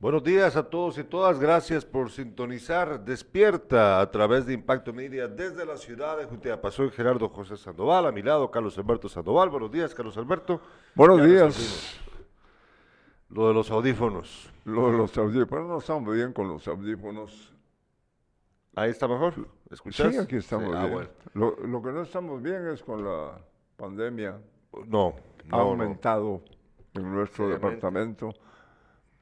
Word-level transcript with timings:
Buenos 0.00 0.24
días 0.24 0.56
a 0.56 0.62
todos 0.62 0.96
y 0.96 1.04
todas. 1.04 1.38
Gracias 1.38 1.84
por 1.84 2.10
sintonizar 2.10 3.04
Despierta 3.04 4.00
a 4.00 4.10
través 4.10 4.46
de 4.46 4.54
Impacto 4.54 4.94
Media 4.94 5.28
desde 5.28 5.66
la 5.66 5.76
ciudad 5.76 6.16
de 6.16 6.24
Jutiapa. 6.24 6.70
Soy 6.70 6.88
Gerardo 6.88 7.28
José 7.28 7.58
Sandoval, 7.58 8.06
a 8.06 8.10
mi 8.10 8.22
lado 8.22 8.50
Carlos 8.50 8.78
Alberto 8.78 9.10
Sandoval. 9.10 9.50
Buenos 9.50 9.70
días, 9.70 9.94
Carlos 9.94 10.16
Alberto. 10.16 10.62
Buenos 10.94 11.22
días. 11.22 12.00
Lo 13.28 13.48
de 13.48 13.52
los 13.52 13.70
audífonos. 13.70 14.50
Lo 14.64 14.90
de 14.90 14.96
los 14.96 15.18
audífonos. 15.18 15.68
No 15.68 15.78
estamos 15.80 16.14
bien 16.14 16.32
con 16.32 16.48
los 16.48 16.66
audífonos. 16.66 17.52
Ahí 18.76 18.92
está 18.92 19.06
mejor. 19.06 19.34
¿Escuchas? 19.70 20.14
Sí, 20.14 20.18
aquí 20.18 20.36
estamos 20.36 20.74
ah, 20.76 20.86
bien. 20.86 21.10
lo, 21.34 21.82
que 21.82 21.92
no 21.92 22.00
estamos 22.00 22.40
bien 22.40 22.68
es 22.68 22.82
con 22.82 23.04
la 23.04 23.38
pandemia. 23.76 24.40
No. 24.86 25.14
ha 25.50 25.58
aumentado 25.58 26.40
en 26.94 27.12
nuestro 27.12 27.50
departamento 27.50 28.32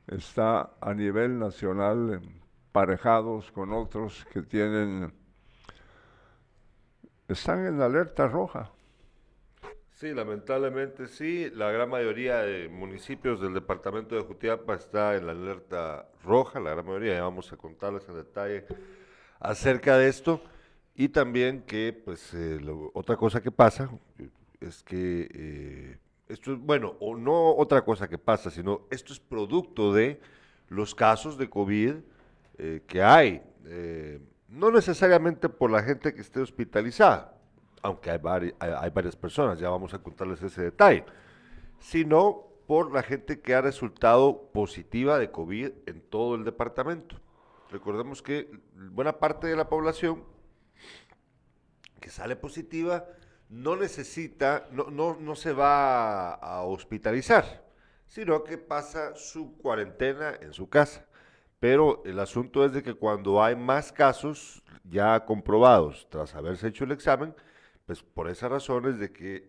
está 0.08 0.72
a 0.80 0.94
nivel 0.94 1.38
nacional 1.38 2.20
emparejados 2.22 3.50
con 3.52 3.72
otros 3.72 4.26
que 4.32 4.42
tienen, 4.42 5.12
están 7.28 7.66
en 7.66 7.80
alerta 7.80 8.28
roja. 8.28 8.70
Sí, 9.98 10.14
lamentablemente 10.14 11.08
sí. 11.08 11.50
La 11.54 11.72
gran 11.72 11.90
mayoría 11.90 12.38
de 12.42 12.68
municipios 12.68 13.40
del 13.40 13.52
departamento 13.52 14.14
de 14.14 14.22
Jutiapa 14.22 14.74
está 14.74 15.16
en 15.16 15.26
la 15.26 15.32
alerta 15.32 16.08
roja, 16.22 16.60
la 16.60 16.70
gran 16.70 16.86
mayoría, 16.86 17.14
ya 17.14 17.22
vamos 17.22 17.52
a 17.52 17.56
contarles 17.56 18.08
en 18.08 18.14
detalle 18.14 18.64
acerca 19.40 19.98
de 19.98 20.08
esto. 20.08 20.40
Y 20.94 21.08
también 21.08 21.62
que, 21.62 21.92
pues, 21.92 22.32
eh, 22.32 22.60
otra 22.92 23.16
cosa 23.16 23.40
que 23.40 23.50
pasa 23.50 23.90
es 24.60 24.82
que 24.84 25.28
eh, 25.32 25.98
esto 26.28 26.52
es, 26.52 26.58
bueno, 26.58 26.94
o 27.00 27.16
no 27.16 27.54
otra 27.56 27.84
cosa 27.84 28.08
que 28.08 28.18
pasa, 28.18 28.50
sino 28.50 28.82
esto 28.90 29.12
es 29.12 29.20
producto 29.20 29.92
de 29.92 30.20
los 30.68 30.94
casos 30.94 31.38
de 31.38 31.48
COVID 31.48 31.94
eh, 32.58 32.82
que 32.86 33.02
hay. 33.02 33.42
Eh, 33.64 34.20
no 34.48 34.70
necesariamente 34.70 35.48
por 35.48 35.70
la 35.70 35.82
gente 35.82 36.14
que 36.14 36.20
esté 36.20 36.40
hospitalizada, 36.40 37.34
aunque 37.82 38.10
hay, 38.10 38.20
hay, 38.58 38.90
varias 38.90 39.16
personas, 39.16 39.58
ya 39.58 39.70
vamos 39.70 39.94
a 39.94 40.02
contarles 40.02 40.42
ese 40.42 40.62
detalle, 40.62 41.04
sino 41.78 42.44
por 42.66 42.92
la 42.92 43.02
gente 43.02 43.40
que 43.40 43.54
ha 43.54 43.60
resultado 43.60 44.50
positiva 44.52 45.18
de 45.18 45.30
COVID 45.30 45.70
en 45.86 46.00
todo 46.02 46.34
el 46.34 46.44
departamento. 46.44 47.20
Recordemos 47.70 48.22
que 48.22 48.50
buena 48.74 49.18
parte 49.18 49.46
de 49.46 49.56
la 49.56 49.68
población 49.68 50.24
que 52.00 52.10
sale 52.10 52.36
positiva 52.36 53.06
no 53.48 53.76
necesita, 53.76 54.68
no, 54.70 54.90
no, 54.90 55.16
no 55.18 55.34
se 55.34 55.52
va 55.52 56.34
a 56.34 56.62
hospitalizar, 56.62 57.64
sino 58.06 58.44
que 58.44 58.58
pasa 58.58 59.14
su 59.16 59.56
cuarentena 59.58 60.34
en 60.40 60.52
su 60.52 60.68
casa. 60.68 61.06
Pero 61.60 62.02
el 62.04 62.20
asunto 62.20 62.64
es 62.64 62.72
de 62.72 62.82
que 62.82 62.94
cuando 62.94 63.42
hay 63.42 63.56
más 63.56 63.92
casos 63.92 64.62
ya 64.84 65.24
comprobados 65.24 66.06
tras 66.10 66.34
haberse 66.34 66.68
hecho 66.68 66.84
el 66.84 66.92
examen, 66.92 67.34
pues 67.88 68.02
por 68.02 68.28
esa 68.28 68.48
razón 68.48 68.86
es 68.86 68.98
de 68.98 69.12
que 69.12 69.46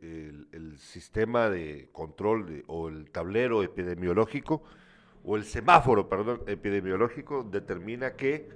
el, 0.54 0.78
sistema 0.80 1.50
de 1.50 1.90
control 1.92 2.64
o 2.68 2.88
el 2.88 3.12
tablero 3.12 3.64
epidemiológico 3.64 4.64
o 5.26 5.36
el 5.36 5.44
semáforo, 5.44 6.08
perdón, 6.08 6.44
epidemiológico 6.48 7.44
determina 7.44 8.14
que 8.16 8.50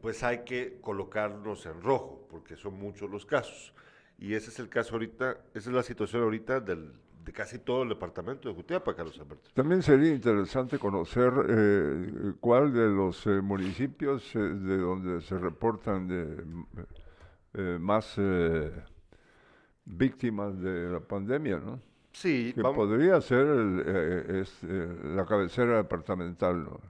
pues 0.00 0.24
hay 0.24 0.44
que 0.44 0.78
colocarnos 0.80 1.66
en 1.66 1.82
rojo, 1.82 2.26
porque 2.30 2.56
son 2.56 2.74
muchos 2.78 3.10
los 3.10 3.26
casos. 3.26 3.74
Y 4.22 4.34
ese 4.34 4.50
es 4.50 4.60
el 4.60 4.68
caso 4.68 4.92
ahorita, 4.92 5.36
esa 5.52 5.70
es 5.70 5.74
la 5.74 5.82
situación 5.82 6.22
ahorita 6.22 6.60
del, 6.60 6.92
de 7.24 7.32
casi 7.32 7.58
todo 7.58 7.82
el 7.82 7.88
departamento 7.88 8.48
de 8.48 8.54
Jutiapa, 8.54 8.94
Carlos 8.94 9.18
Alberto. 9.18 9.50
También 9.52 9.82
sería 9.82 10.14
interesante 10.14 10.78
conocer 10.78 11.32
eh, 11.48 12.32
cuál 12.38 12.72
de 12.72 12.88
los 12.88 13.26
eh, 13.26 13.40
municipios 13.42 14.32
eh, 14.36 14.38
de 14.38 14.78
donde 14.78 15.20
se 15.22 15.36
reportan 15.36 16.06
de 16.06 17.78
más 17.80 18.16
víctimas 19.84 20.56
de 20.60 20.88
la 20.88 21.00
pandemia, 21.00 21.58
¿no? 21.58 21.80
Sí, 22.12 22.52
que 22.54 22.62
podría 22.62 23.20
ser 23.20 23.44
la 25.04 25.26
cabecera 25.26 25.78
departamental, 25.78 26.62
¿no? 26.62 26.80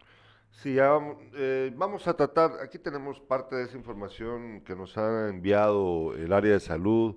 Sí, 0.52 0.74
ya 0.74 0.98
eh, 1.34 1.72
vamos 1.74 2.06
a 2.06 2.14
tratar, 2.14 2.52
aquí 2.62 2.78
tenemos 2.78 3.18
parte 3.18 3.56
de 3.56 3.64
esa 3.64 3.76
información 3.76 4.60
que 4.60 4.76
nos 4.76 4.96
ha 4.96 5.28
enviado 5.28 6.14
el 6.14 6.32
área 6.32 6.52
de 6.52 6.60
salud 6.60 7.16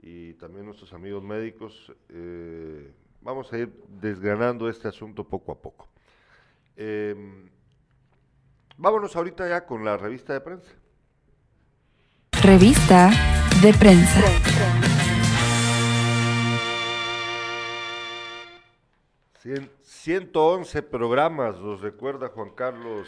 y 0.00 0.34
también 0.34 0.64
nuestros 0.64 0.92
amigos 0.92 1.22
médicos. 1.22 1.92
Eh, 2.08 2.92
vamos 3.20 3.52
a 3.52 3.58
ir 3.58 3.72
desgranando 4.00 4.68
este 4.68 4.88
asunto 4.88 5.24
poco 5.24 5.52
a 5.52 5.60
poco. 5.60 5.88
Em, 6.76 7.48
vámonos 8.76 9.14
ahorita 9.14 9.48
ya 9.48 9.66
con 9.66 9.84
la 9.84 9.96
revista 9.96 10.32
de 10.32 10.40
prensa. 10.40 10.72
Revista 12.42 13.10
de 13.62 13.74
prensa. 13.74 14.22
111 20.02 20.82
programas, 20.84 21.58
los 21.58 21.82
recuerda 21.82 22.30
Juan 22.30 22.48
Carlos. 22.54 23.06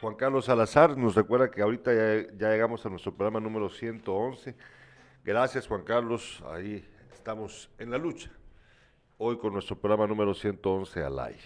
Juan 0.00 0.14
Carlos 0.14 0.44
Salazar 0.44 0.96
nos 0.96 1.16
recuerda 1.16 1.50
que 1.50 1.60
ahorita 1.60 1.92
ya, 1.92 2.50
llegamos 2.50 2.86
a 2.86 2.88
nuestro 2.88 3.12
programa 3.12 3.40
número 3.40 3.68
111. 3.68 4.54
Gracias 5.24 5.66
Juan 5.66 5.82
Carlos, 5.82 6.40
ahí 6.52 6.88
estamos 7.12 7.68
en 7.78 7.90
la 7.90 7.98
lucha. 7.98 8.30
Hoy 9.18 9.38
con 9.38 9.54
nuestro 9.54 9.76
programa 9.76 10.06
número 10.06 10.32
111 10.32 11.02
al 11.02 11.18
aire. 11.18 11.42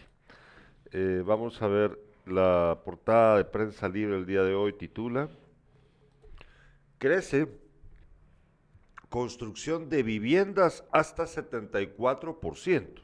Eh, 0.92 1.22
vamos 1.24 1.62
a 1.62 1.66
ver 1.66 1.98
la 2.26 2.78
portada 2.84 3.38
de 3.38 3.46
prensa 3.46 3.88
libre 3.88 4.16
el 4.16 4.26
día 4.26 4.42
de 4.42 4.54
hoy 4.54 4.74
titula 4.74 5.30
Crece 6.98 7.63
construcción 9.14 9.88
de 9.88 10.02
viviendas 10.02 10.82
hasta 10.90 11.22
74%. 11.22 13.00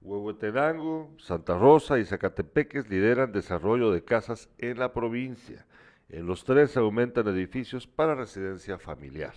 Huehuetenango, 0.00 1.14
Santa 1.18 1.58
Rosa 1.58 1.98
y 1.98 2.06
Zacatepeques 2.06 2.88
lideran 2.88 3.30
desarrollo 3.30 3.90
de 3.90 4.02
casas 4.02 4.48
en 4.56 4.78
la 4.78 4.94
provincia. 4.94 5.66
En 6.08 6.24
los 6.24 6.44
tres 6.44 6.78
aumentan 6.78 7.28
edificios 7.28 7.86
para 7.86 8.14
residencia 8.14 8.78
familiar. 8.78 9.34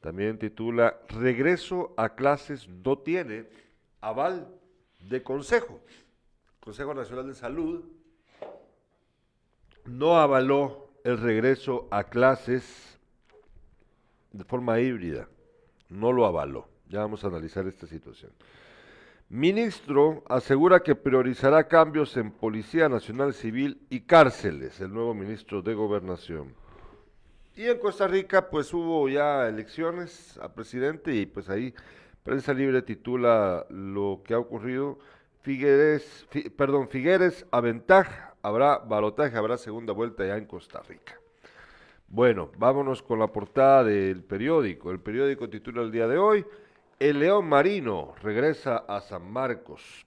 También 0.00 0.40
titula 0.40 0.98
Regreso 1.08 1.94
a 1.96 2.16
clases 2.16 2.68
no 2.68 2.98
tiene 2.98 3.48
aval 4.00 4.48
de 5.08 5.22
consejo. 5.22 5.78
Consejo 6.58 6.94
Nacional 6.94 7.28
de 7.28 7.34
Salud 7.36 7.84
no 9.84 10.18
avaló 10.18 10.90
el 11.04 11.16
regreso 11.16 11.86
a 11.92 12.02
clases 12.02 12.95
de 14.36 14.44
forma 14.44 14.78
híbrida. 14.80 15.28
No 15.88 16.12
lo 16.12 16.26
avaló. 16.26 16.68
Ya 16.88 17.00
vamos 17.00 17.24
a 17.24 17.28
analizar 17.28 17.66
esta 17.66 17.86
situación. 17.86 18.32
Ministro 19.28 20.22
asegura 20.28 20.80
que 20.80 20.94
priorizará 20.94 21.66
cambios 21.66 22.16
en 22.16 22.30
Policía 22.30 22.88
Nacional 22.88 23.34
Civil 23.34 23.80
y 23.90 24.00
cárceles, 24.02 24.80
el 24.80 24.92
nuevo 24.92 25.14
ministro 25.14 25.62
de 25.62 25.74
Gobernación. 25.74 26.54
Y 27.56 27.64
en 27.64 27.78
Costa 27.78 28.06
Rica, 28.06 28.50
pues 28.50 28.72
hubo 28.72 29.08
ya 29.08 29.48
elecciones 29.48 30.38
a 30.38 30.52
presidente 30.52 31.12
y 31.14 31.26
pues 31.26 31.48
ahí 31.48 31.74
Prensa 32.22 32.52
Libre 32.52 32.82
titula 32.82 33.66
lo 33.70 34.22
que 34.24 34.34
ha 34.34 34.38
ocurrido. 34.38 34.98
Figueres, 35.42 36.26
perdón, 36.56 36.88
Figueres 36.88 37.46
aventaja, 37.50 38.34
habrá 38.42 38.78
balotaje, 38.78 39.36
habrá 39.36 39.56
segunda 39.56 39.92
vuelta 39.92 40.24
ya 40.24 40.36
en 40.36 40.44
Costa 40.44 40.82
Rica. 40.82 41.18
Bueno, 42.08 42.50
vámonos 42.56 43.02
con 43.02 43.18
la 43.18 43.26
portada 43.26 43.82
del 43.82 44.22
periódico. 44.22 44.92
El 44.92 45.00
periódico 45.00 45.50
titula 45.50 45.82
el 45.82 45.90
día 45.90 46.06
de 46.06 46.16
hoy, 46.16 46.46
El 47.00 47.18
León 47.18 47.48
Marino 47.48 48.14
regresa 48.22 48.76
a 48.76 49.00
San 49.00 49.30
Marcos. 49.30 50.06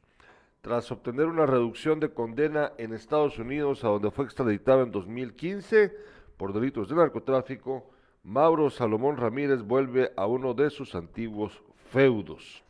Tras 0.61 0.91
obtener 0.91 1.25
una 1.25 1.45
reducción 1.45 1.99
de 1.99 2.13
condena 2.13 2.71
en 2.77 2.93
Estados 2.93 3.37
Unidos, 3.37 3.83
a 3.83 3.89
donde 3.89 4.11
fue 4.11 4.25
extraditado 4.25 4.83
en 4.83 4.91
2015 4.91 5.93
por 6.37 6.53
delitos 6.53 6.87
de 6.87 6.95
narcotráfico, 6.95 7.89
Mauro 8.23 8.69
Salomón 8.69 9.17
Ramírez 9.17 9.61
vuelve 9.61 10.11
a 10.15 10.25
uno 10.25 10.53
de 10.53 10.69
sus 10.69 10.95
antiguos 10.95 11.61
feudos. 11.91 12.63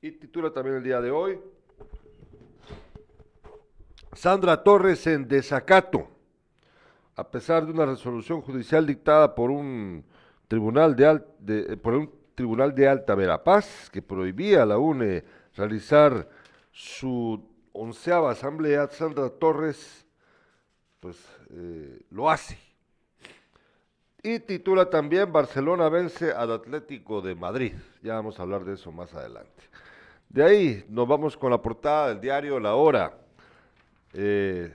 Y 0.00 0.10
titula 0.12 0.50
también 0.52 0.76
el 0.76 0.82
día 0.82 1.00
de 1.02 1.10
hoy, 1.10 1.38
Sandra 4.14 4.62
Torres 4.62 5.06
en 5.06 5.28
desacato 5.28 6.13
a 7.16 7.30
pesar 7.30 7.64
de 7.64 7.72
una 7.72 7.86
resolución 7.86 8.40
judicial 8.40 8.86
dictada 8.86 9.34
por 9.34 9.50
un 9.50 10.04
tribunal 10.48 10.96
de, 10.96 11.72
eh, 11.72 11.76
por 11.76 11.94
un 11.94 12.10
tribunal 12.34 12.74
de 12.74 12.88
alta 12.88 13.14
Verapaz 13.14 13.90
que 13.90 14.02
prohibía 14.02 14.62
a 14.62 14.66
la 14.66 14.78
UNE 14.78 15.24
realizar 15.54 16.28
su 16.72 17.40
onceava 17.72 18.32
asamblea, 18.32 18.88
Sandra 18.88 19.30
Torres 19.30 20.04
pues 21.00 21.18
eh, 21.50 22.00
lo 22.10 22.30
hace. 22.30 22.58
Y 24.22 24.40
titula 24.40 24.88
también 24.88 25.30
Barcelona 25.30 25.90
vence 25.90 26.32
al 26.32 26.50
Atlético 26.50 27.20
de 27.20 27.34
Madrid. 27.34 27.74
Ya 28.02 28.14
vamos 28.14 28.38
a 28.40 28.42
hablar 28.42 28.64
de 28.64 28.72
eso 28.72 28.90
más 28.90 29.12
adelante. 29.12 29.64
De 30.30 30.42
ahí 30.42 30.84
nos 30.88 31.06
vamos 31.06 31.36
con 31.36 31.50
la 31.50 31.60
portada 31.60 32.08
del 32.08 32.20
diario 32.20 32.58
La 32.58 32.74
Hora. 32.74 33.18
Eh, 34.14 34.72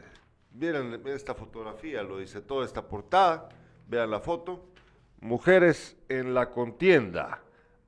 miren 0.53 1.01
esta 1.07 1.33
fotografía, 1.33 2.03
lo 2.03 2.17
dice 2.17 2.41
toda 2.41 2.65
esta 2.65 2.87
portada. 2.87 3.49
Vean 3.87 4.11
la 4.11 4.19
foto. 4.19 4.69
Mujeres 5.21 5.97
en 6.07 6.33
la 6.33 6.49
contienda. 6.49 7.41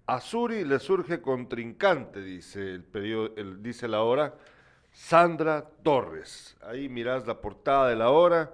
A 0.08 0.20
Suri 0.20 0.66
le 0.66 0.80
surge 0.80 1.22
contrincante, 1.22 2.22
dice 2.22 2.74
el 2.74 2.84
periodo, 2.84 3.30
dice 3.60 3.88
la 3.88 4.02
hora. 4.02 4.36
Sandra 4.92 5.70
Torres. 5.84 6.58
Ahí 6.62 6.90
mirás 6.90 7.26
la 7.28 7.40
portada 7.40 7.88
de 7.88 7.96
la 7.96 8.10
hora. 8.10 8.54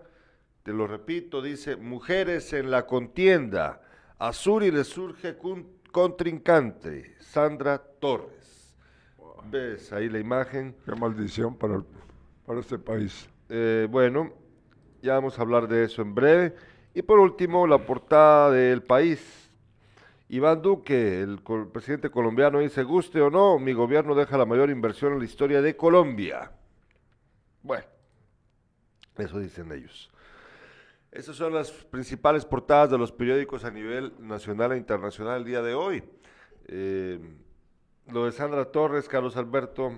Te 0.63 0.71
lo 0.71 0.86
repito, 0.86 1.42
dice 1.42 1.75
Mujeres 1.75 2.54
en 2.54 2.69
la 2.69 2.86
contienda. 2.86 3.81
A 4.19 4.33
Suri 4.33 4.69
le 4.69 4.83
surge 4.83 5.38
contrincante. 5.92 7.15
Sandra 7.21 7.80
Torres. 7.80 8.75
¿Ves 9.50 9.94
ahí 9.94 10.09
la 10.09 10.19
imagen? 10.19 10.75
Qué 10.86 10.94
maldición 10.95 11.56
para, 11.56 11.81
para 12.45 12.59
este 12.59 12.77
país. 12.77 13.30
Eh, 13.49 13.88
bueno, 13.89 14.33
ya 15.01 15.13
vamos 15.13 15.38
a 15.38 15.41
hablar 15.41 15.67
de 15.67 15.85
eso 15.85 16.01
en 16.01 16.15
breve. 16.15 16.55
Y 16.94 17.01
por 17.01 17.19
último, 17.19 17.67
la 17.67 17.85
portada 17.85 18.51
del 18.51 18.83
país 18.83 19.47
Iván 20.29 20.61
Duque, 20.61 21.21
el, 21.21 21.39
presidente 21.71 22.09
colombiano, 22.09 22.59
dice, 22.59 22.83
guste 22.83 23.21
o 23.21 23.29
no, 23.29 23.59
mi 23.59 23.73
gobierno 23.73 24.13
deja 24.13 24.38
la 24.38 24.45
mayor 24.45 24.69
inversión 24.69 25.13
en 25.13 25.19
la 25.19 25.25
historia 25.25 25.61
de 25.61 25.77
Colombia. 25.77 26.51
Bueno, 27.63 27.85
eso 29.17 29.39
dicen 29.39 29.71
ellos. 29.71 30.11
Esas 31.11 31.38
son 31.38 31.53
las 31.53 31.71
principales 31.71 32.45
portadas 32.45 32.91
de 32.91 32.97
los 32.97 33.11
periódicos 33.13 33.63
a 33.63 33.71
nivel 33.71 34.13
nacional 34.19 34.73
e 34.73 34.77
internacional 34.77 35.38
el 35.38 35.45
día 35.45 35.61
de 35.61 35.73
hoy. 35.73 36.03
Eh, 36.67 37.19
lo 38.11 38.25
de 38.25 38.33
Sandra 38.33 38.65
Torres, 38.65 39.07
Carlos 39.07 39.38
Alberto, 39.38 39.94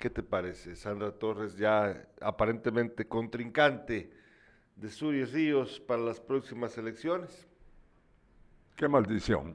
¿qué 0.00 0.08
te 0.08 0.22
parece? 0.22 0.74
Sandra 0.74 1.12
Torres 1.12 1.58
ya 1.58 2.08
aparentemente 2.22 3.06
contrincante 3.06 4.10
de 4.74 4.88
Suri 4.88 5.26
Ríos 5.26 5.78
para 5.78 6.00
las 6.00 6.18
próximas 6.18 6.76
elecciones. 6.78 7.46
Qué 8.76 8.88
maldición. 8.88 9.54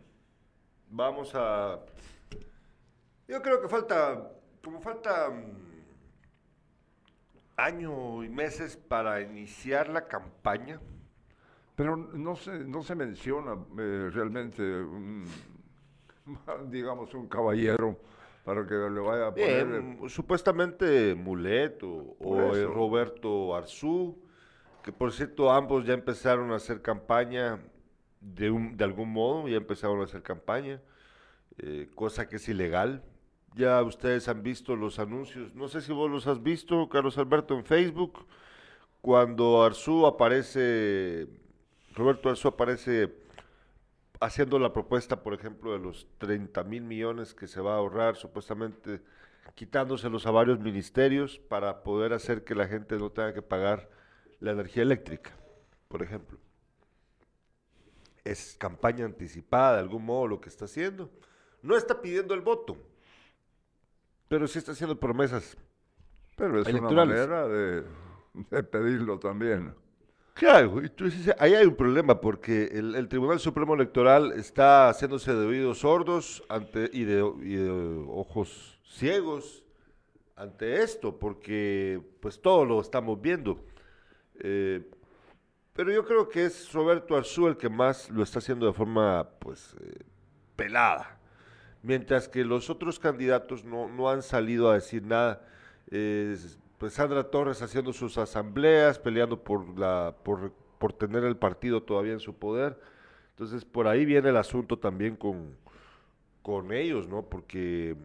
Vamos 0.92 1.32
a... 1.34 1.80
Yo 3.28 3.42
creo 3.42 3.60
que 3.60 3.68
falta, 3.68 4.32
como 4.64 4.80
falta 4.80 5.32
mm, 5.32 5.58
año 7.58 8.24
y 8.24 8.30
meses 8.30 8.78
para 8.78 9.22
iniciar 9.22 9.90
la 9.90 10.08
campaña. 10.08 10.80
Pero 11.76 11.98
no 11.98 12.36
se, 12.36 12.60
no 12.60 12.84
se 12.84 12.94
menciona 12.94 13.58
eh, 13.80 14.12
realmente, 14.14 14.64
digamos, 16.68 17.16
un 17.16 17.28
caballero 17.28 18.00
para 18.46 18.66
que 18.68 18.76
le 18.76 19.00
vaya 19.02 19.28
a 19.28 19.32
poner... 19.32 20.10
supuestamente 20.10 21.16
Muleto 21.16 22.16
o, 22.20 22.54
Roberto 22.68 23.56
Arzú, 23.56 24.16
que 24.84 24.92
por 24.92 25.12
cierto 25.12 25.52
ambos 25.52 25.84
ya 25.84 25.96
empezaron 25.96 26.52
a 26.52 26.58
hacer 26.58 26.84
campaña 26.84 27.60
de, 28.22 28.52
un, 28.52 28.78
de 28.78 28.84
algún 28.84 29.12
modo, 29.12 29.48
ya 29.48 29.58
empezaron 29.58 30.00
a 30.00 30.04
hacer 30.04 30.22
campaña, 30.22 30.80
eh, 31.58 31.90
cosa 31.96 32.30
que 32.30 32.36
es 32.36 32.48
ilegal. 32.48 33.04
Ya 33.56 33.82
ustedes 33.82 34.28
han 34.28 34.44
visto 34.44 34.76
los 34.76 35.00
anuncios, 35.00 35.56
no 35.56 35.68
sé 35.68 35.82
si 35.82 35.92
vos 35.92 36.12
los 36.12 36.28
has 36.28 36.44
visto, 36.44 36.88
Carlos 36.88 37.18
Alberto, 37.18 37.56
en 37.56 37.66
Facebook, 37.66 38.28
cuando 39.02 39.64
Arzú 39.64 40.06
aparece, 40.06 41.28
Roberto 41.96 42.30
Arzú 42.30 42.50
aparece 42.50 43.25
haciendo 44.20 44.60
la 44.60 44.74
propuesta, 44.74 45.24
por 45.24 45.34
ejemplo, 45.34 45.74
de 45.74 45.80
los 45.80 46.08
30 46.18 46.64
mil 46.64 46.84
millones 46.84 47.34
que 47.34 47.48
se 47.48 47.62
va 47.62 47.74
a 47.74 47.78
ahorrar, 47.78 48.16
supuestamente 48.16 49.02
quitándoselos 49.56 50.26
a 50.26 50.32
varios 50.32 50.60
ministerios 50.60 51.40
para 51.40 51.84
poder 51.84 52.14
hacer 52.14 52.44
que 52.44 52.56
la 52.56 52.68
gente 52.68 52.98
no 52.98 53.12
tenga 53.12 53.34
que 53.34 53.42
pagar 53.42 53.90
la 54.40 54.52
energía 54.52 54.84
eléctrica, 54.84 55.32
por 55.88 56.02
ejemplo 56.02 56.40
es 58.26 58.58
campaña 58.58 59.06
anticipada 59.06 59.76
de 59.76 59.80
algún 59.82 60.04
modo 60.04 60.28
lo 60.28 60.42
que 60.42 60.50
está 60.50 60.66
haciendo. 60.66 61.10
No 61.62 61.78
está 61.78 62.02
pidiendo 62.02 62.34
el 62.34 62.42
voto, 62.42 62.76
pero 64.28 64.48
sí 64.48 64.58
está 64.58 64.74
haciendo 64.74 65.00
promesas. 65.00 65.56
Pero 66.36 66.60
es 66.60 66.68
una 66.68 66.90
manera 66.90 67.48
de, 67.48 67.84
pedirlo 68.72 69.20
también. 69.20 69.74
Claro, 70.36 70.82
entonces 70.82 71.34
ahí 71.40 71.54
hay 71.54 71.66
un 71.66 71.78
problema 71.78 72.20
porque 72.20 72.66
el, 72.66 73.08
Tribunal 73.08 73.40
Supremo 73.40 73.74
Electoral 73.74 74.34
está 74.34 74.90
haciéndose 74.90 75.34
de 75.34 75.46
oídos 75.46 75.80
sordos 75.80 76.44
y, 76.92 77.06
de, 77.06 77.22
ojos 77.22 78.78
ciegos 78.84 79.64
ante 80.36 80.84
esto, 80.84 81.18
porque 81.18 82.02
pues 82.20 82.42
todo 82.42 82.66
lo 82.66 82.82
estamos 82.82 83.22
viendo. 83.22 83.64
Eh, 84.42 84.92
pero 85.72 85.94
yo 85.94 86.04
creo 86.04 86.28
que 86.28 86.44
es 86.44 86.70
Roberto 86.74 87.16
Arzú 87.16 87.48
el 87.48 87.56
que 87.56 87.70
más 87.70 88.10
lo 88.10 88.22
está 88.22 88.40
haciendo 88.40 88.66
de 88.66 88.74
forma, 88.74 89.30
pues, 89.40 89.74
eh, 89.80 90.04
pelada. 90.58 91.18
Mientras 91.82 92.28
que 92.28 92.44
los 92.44 92.70
otros 92.70 93.00
candidatos 93.00 93.64
no, 93.64 94.10
han 94.10 94.22
salido 94.22 94.70
a 94.70 94.74
decir 94.74 95.02
nada. 95.04 95.48
Pues 96.78 96.94
Sandra 96.94 97.24
Torres 97.24 97.62
haciendo 97.62 97.94
sus 97.94 98.18
asambleas, 98.18 99.00
peleando 99.00 99.44
por, 99.44 99.78
la, 99.78 100.16
por, 100.24 100.52
por 100.78 100.94
tener 100.94 101.24
el 101.24 101.38
partido 101.38 101.84
todavía 101.84 102.14
en 102.14 102.20
su 102.20 102.36
poder. 102.36 102.80
Entonces, 103.32 103.66
por 103.66 103.88
ahí 103.88 104.06
viene 104.06 104.30
el 104.30 104.38
asunto 104.38 104.80
también 104.80 105.16
con, 105.16 105.56
con 106.42 106.72
ellos, 106.72 107.08
¿no? 107.08 107.24
Porque 107.24 107.96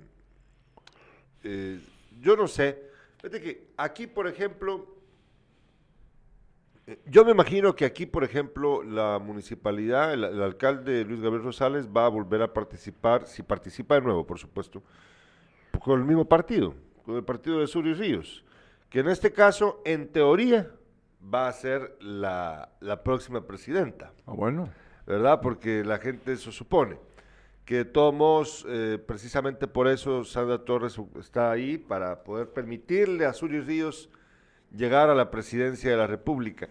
eh, 1.45 1.81
yo 2.21 2.37
no 2.37 2.47
sé. 2.47 2.91
Fíjate 3.19 3.41
que 3.41 3.69
aquí, 3.77 4.07
por 4.07 4.27
ejemplo, 4.27 5.01
yo 7.07 7.25
me 7.25 7.33
imagino 7.33 7.75
que 7.77 7.85
aquí, 7.85 8.07
por 8.07 8.25
ejemplo, 8.25 8.83
la 8.83 9.19
municipalidad, 9.19 10.13
el, 10.13 10.43
alcalde 10.43 11.05
Luis 11.05 11.21
Gabriel 11.21 11.45
Rosales 11.45 11.89
va 11.89 12.07
a 12.07 12.09
volver 12.09 12.43
a 12.43 12.53
participar, 12.53 13.27
si 13.27 13.43
participa 13.43 13.95
de 13.95 14.01
nuevo, 14.01 14.27
por 14.27 14.39
supuesto, 14.39 14.83
con 15.81 16.01
el 16.01 16.07
mismo 16.07 16.25
partido, 16.25 16.75
con 17.05 17.17
el 17.17 17.25
partido 17.25 17.61
de 17.61 17.67
Sur 17.67 17.87
y 17.87 17.95
Ríos, 17.95 18.45
que 18.91 19.01
en 19.01 19.09
este 19.09 19.33
caso, 19.33 19.81
en 19.85 20.09
teoría, 20.09 20.71
va 21.23 21.49
a 21.49 21.53
ser 21.53 21.97
la, 22.01 22.71
próxima 23.05 23.47
presidenta. 23.47 24.13
Ah, 24.27 24.33
bueno. 24.33 24.69
¿Verdad? 25.07 25.41
Porque 25.41 25.85
la 25.85 25.99
gente 25.99 26.33
eso 26.33 26.53
supone. 26.53 26.99
Que 27.65 27.85
todos 27.85 28.67
eh, 28.69 28.99
precisamente 29.05 29.67
por 29.69 29.87
eso 29.89 30.25
Sandra 30.25 30.59
Torres 30.65 31.01
está 31.19 31.51
ahí, 31.51 31.79
para 31.79 32.25
poder 32.25 32.51
permitirle 32.51 33.27
a 33.27 33.33
y 33.41 33.61
Ríos 33.61 34.11
llegar 34.73 35.09
a 35.09 35.15
la 35.15 35.31
presidencia 35.31 35.91
de 35.91 35.97
la 35.97 36.07
República. 36.07 36.69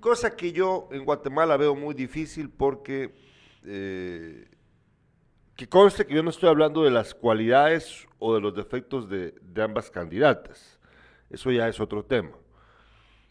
Cosa 0.00 0.34
que 0.34 0.52
yo 0.52 0.88
en 0.92 1.04
Guatemala 1.04 1.56
veo 1.56 1.74
muy 1.74 1.94
difícil 1.94 2.48
porque, 2.50 3.14
eh, 3.64 4.48
que 5.56 5.68
conste 5.68 6.06
que 6.06 6.14
yo 6.14 6.22
no 6.22 6.30
estoy 6.30 6.48
hablando 6.48 6.82
de 6.82 6.90
las 6.90 7.14
cualidades 7.14 8.06
o 8.18 8.34
de 8.34 8.40
los 8.40 8.54
defectos 8.54 9.08
de, 9.08 9.34
ambas 9.62 9.90
candidatas. 9.90 10.79
Eso 11.30 11.50
ya 11.50 11.68
es 11.68 11.80
otro 11.80 12.04
tema. 12.04 12.32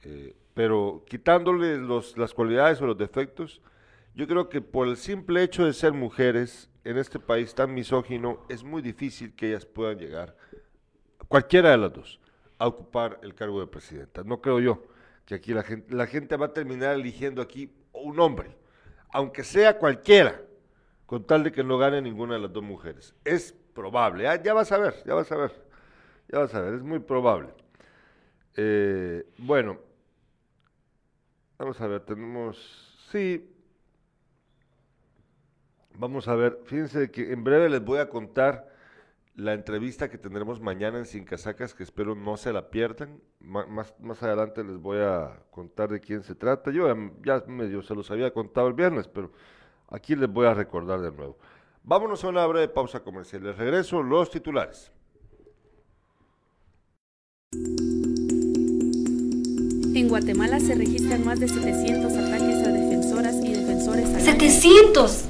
Eh, 0.03 0.35
pero 0.53 1.03
quitándole 1.07 1.77
las 2.15 2.33
cualidades 2.33 2.81
o 2.81 2.87
los 2.87 2.97
defectos, 2.97 3.61
yo 4.15 4.27
creo 4.27 4.49
que 4.49 4.61
por 4.61 4.87
el 4.87 4.97
simple 4.97 5.43
hecho 5.43 5.65
de 5.65 5.73
ser 5.73 5.93
mujeres 5.93 6.69
en 6.83 6.97
este 6.97 7.19
país 7.19 7.53
tan 7.53 7.73
misógino, 7.73 8.45
es 8.49 8.63
muy 8.63 8.81
difícil 8.81 9.35
que 9.35 9.49
ellas 9.49 9.65
puedan 9.65 9.97
llegar, 9.97 10.35
cualquiera 11.27 11.71
de 11.71 11.77
las 11.77 11.93
dos, 11.93 12.19
a 12.57 12.67
ocupar 12.67 13.19
el 13.21 13.35
cargo 13.35 13.59
de 13.59 13.67
presidenta. 13.67 14.23
No 14.23 14.41
creo 14.41 14.59
yo 14.59 14.83
que 15.25 15.35
aquí 15.35 15.53
la 15.53 15.63
gente, 15.63 15.93
la 15.93 16.07
gente 16.07 16.35
va 16.35 16.47
a 16.47 16.53
terminar 16.53 16.95
eligiendo 16.95 17.41
aquí 17.41 17.71
un 17.93 18.19
hombre, 18.19 18.57
aunque 19.11 19.43
sea 19.43 19.77
cualquiera, 19.77 20.41
con 21.05 21.23
tal 21.25 21.43
de 21.43 21.51
que 21.51 21.63
no 21.63 21.77
gane 21.77 22.01
ninguna 22.01 22.35
de 22.35 22.41
las 22.41 22.53
dos 22.53 22.63
mujeres. 22.63 23.15
Es 23.23 23.53
probable, 23.73 24.27
ah, 24.27 24.41
ya 24.41 24.53
vas 24.53 24.71
a 24.71 24.77
ver, 24.77 24.95
ya 25.05 25.13
vas 25.13 25.31
a 25.31 25.37
ver, 25.37 25.51
ya 26.27 26.39
vas 26.39 26.53
a 26.53 26.61
ver, 26.61 26.73
es 26.75 26.81
muy 26.81 26.99
probable. 26.99 27.49
Eh, 28.61 29.23
bueno, 29.37 29.79
vamos 31.57 31.79
a 31.79 31.87
ver, 31.87 32.01
tenemos, 32.01 33.07
sí, 33.09 33.49
vamos 35.93 36.27
a 36.27 36.35
ver, 36.35 36.59
fíjense 36.65 37.09
que 37.09 37.31
en 37.31 37.45
breve 37.45 37.69
les 37.69 37.81
voy 37.81 37.99
a 37.99 38.09
contar 38.09 38.67
la 39.35 39.53
entrevista 39.53 40.09
que 40.09 40.17
tendremos 40.17 40.59
mañana 40.59 40.97
en 40.97 41.05
Sin 41.05 41.23
Casacas, 41.23 41.73
que 41.73 41.83
espero 41.83 42.15
no 42.15 42.35
se 42.35 42.51
la 42.51 42.69
pierdan. 42.69 43.21
más, 43.39 43.97
más 43.97 44.23
adelante 44.23 44.61
les 44.65 44.75
voy 44.75 44.97
a 44.97 45.41
contar 45.51 45.87
de 45.89 46.01
quién 46.01 46.21
se 46.23 46.35
trata. 46.35 46.69
Yo 46.69 46.93
ya, 47.23 47.41
medio 47.47 47.81
se 47.81 47.95
los 47.95 48.11
había 48.11 48.33
contado 48.33 48.67
el 48.67 48.73
viernes, 48.73 49.07
pero 49.07 49.31
aquí 49.87 50.17
les 50.17 50.29
voy 50.29 50.47
a 50.47 50.53
recordar 50.53 50.99
de 50.99 51.13
nuevo. 51.13 51.37
Vámonos 51.83 52.25
a 52.25 52.27
una 52.27 52.45
breve 52.45 52.67
pausa 52.67 52.99
comercial. 52.99 53.41
Les 53.41 53.57
regreso 53.57 54.03
los 54.03 54.29
titulares. 54.29 54.91
En 59.95 60.07
Guatemala 60.07 60.59
se 60.59 60.75
registran 60.75 61.25
más 61.25 61.39
de 61.39 61.47
700 61.47 62.13
ataques 62.13 62.67
a 62.67 62.69
defensoras 62.69 63.35
y 63.43 63.53
defensores 63.53 64.13
defensores. 64.13 64.23
700. 64.23 65.21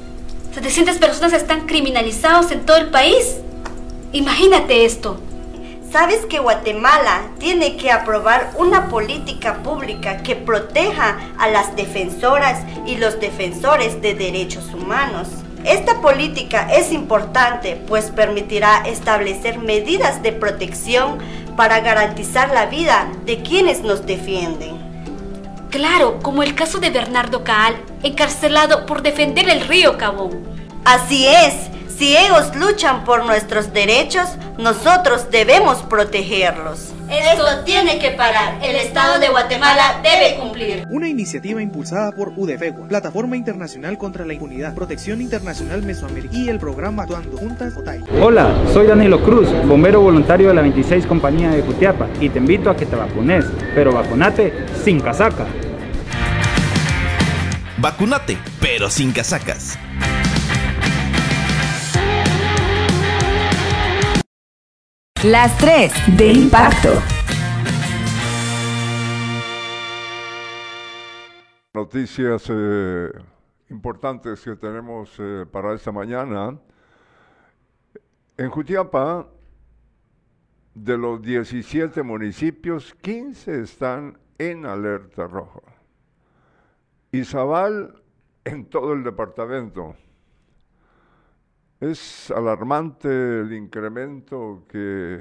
700 0.54 0.96
personas 0.96 1.32
están 1.32 1.66
criminalizados 1.66 2.50
en 2.52 2.66
todo 2.66 2.76
el 2.76 2.90
país. 2.90 3.36
Imagínate 4.12 4.84
esto. 4.84 5.18
¿Sabes 5.90 6.26
que 6.26 6.38
Guatemala 6.38 7.22
tiene 7.38 7.76
que 7.76 7.90
aprobar 7.90 8.52
una 8.58 8.88
política 8.88 9.62
pública 9.62 10.22
que 10.22 10.36
proteja 10.36 11.18
a 11.38 11.48
las 11.48 11.74
defensoras 11.74 12.60
y 12.86 12.96
los 12.96 13.18
defensores 13.18 14.00
de 14.02 14.14
derechos 14.14 14.72
humanos? 14.74 15.28
Esta 15.64 16.00
política 16.00 16.72
es 16.72 16.90
importante 16.90 17.76
pues 17.86 18.10
permitirá 18.10 18.82
establecer 18.86 19.58
medidas 19.58 20.22
de 20.22 20.32
protección 20.32 21.18
para 21.60 21.80
garantizar 21.80 22.54
la 22.54 22.64
vida 22.64 23.12
de 23.26 23.42
quienes 23.42 23.82
nos 23.82 24.06
defienden. 24.06 24.78
Claro, 25.68 26.18
como 26.22 26.42
el 26.42 26.54
caso 26.54 26.78
de 26.78 26.88
Bernardo 26.88 27.44
Caal, 27.44 27.76
encarcelado 28.02 28.86
por 28.86 29.02
defender 29.02 29.46
el 29.46 29.68
río 29.68 29.98
Cabón. 29.98 30.42
Así 30.86 31.26
es, 31.28 31.68
si 32.00 32.16
ellos 32.16 32.56
luchan 32.56 33.04
por 33.04 33.26
nuestros 33.26 33.74
derechos, 33.74 34.26
nosotros 34.56 35.30
debemos 35.30 35.82
protegerlos. 35.82 36.94
Esto 37.10 37.62
tiene 37.66 37.98
que 37.98 38.12
parar. 38.12 38.58
El 38.62 38.76
Estado 38.76 39.20
de 39.20 39.28
Guatemala 39.28 40.00
debe 40.02 40.38
cumplir. 40.38 40.86
Una 40.88 41.08
iniciativa 41.08 41.60
impulsada 41.60 42.12
por 42.12 42.32
UDFEGUA, 42.34 42.88
Plataforma 42.88 43.36
Internacional 43.36 43.98
contra 43.98 44.24
la 44.24 44.32
Impunidad, 44.32 44.74
Protección 44.74 45.20
Internacional 45.20 45.82
Mesoamericana 45.82 46.38
y 46.38 46.48
el 46.48 46.58
programa 46.58 47.02
Actuando 47.02 47.36
Juntas 47.36 47.76
OTAI. 47.76 48.02
Hola, 48.18 48.50
soy 48.72 48.86
Danilo 48.86 49.22
Cruz, 49.22 49.48
bombero 49.66 50.00
voluntario 50.00 50.48
de 50.48 50.54
la 50.54 50.62
26 50.62 51.04
Compañía 51.04 51.50
de 51.50 51.60
Jutiapa 51.60 52.08
y 52.18 52.30
te 52.30 52.38
invito 52.38 52.70
a 52.70 52.76
que 52.76 52.86
te 52.86 52.96
vacunes, 52.96 53.44
pero 53.74 53.92
vacunate 53.92 54.54
sin 54.82 55.00
casaca. 55.00 55.46
Vacunate, 57.76 58.38
pero 58.58 58.88
sin 58.88 59.12
casacas. 59.12 59.78
Las 65.24 65.58
tres 65.58 65.92
de 66.16 66.32
impacto. 66.32 66.88
Noticias 71.74 72.46
eh, 72.48 73.10
importantes 73.68 74.40
que 74.40 74.56
tenemos 74.56 75.14
eh, 75.18 75.44
para 75.52 75.74
esta 75.74 75.92
mañana. 75.92 76.58
En 78.38 78.48
Jutiapa, 78.48 79.28
de 80.74 80.96
los 80.96 81.20
17 81.20 82.02
municipios, 82.02 82.94
15 83.02 83.60
están 83.60 84.18
en 84.38 84.64
alerta 84.64 85.26
roja. 85.26 85.60
Izabal 87.12 88.02
en 88.46 88.64
todo 88.64 88.94
el 88.94 89.04
departamento. 89.04 89.96
Es 91.80 92.30
alarmante 92.30 93.08
el 93.40 93.54
incremento 93.54 94.64
que 94.68 95.18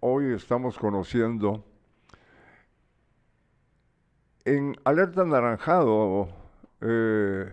hoy 0.00 0.32
estamos 0.32 0.76
conociendo. 0.76 1.64
En 4.44 4.74
alerta 4.82 5.22
anaranjado 5.22 6.28
eh, 6.80 7.48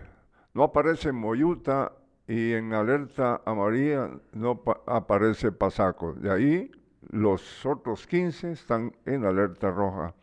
no 0.54 0.64
aparece 0.64 1.12
Moyuta 1.12 1.92
y 2.26 2.52
en 2.52 2.74
alerta 2.74 3.42
amarilla 3.44 4.10
no 4.32 4.60
aparece 4.86 5.52
Pasaco. 5.52 6.12
De 6.14 6.32
ahí 6.32 6.72
los 7.10 7.64
otros 7.64 8.08
15 8.08 8.50
están 8.50 8.92
en 9.06 9.24
alerta 9.24 9.70
roja. 9.70 10.14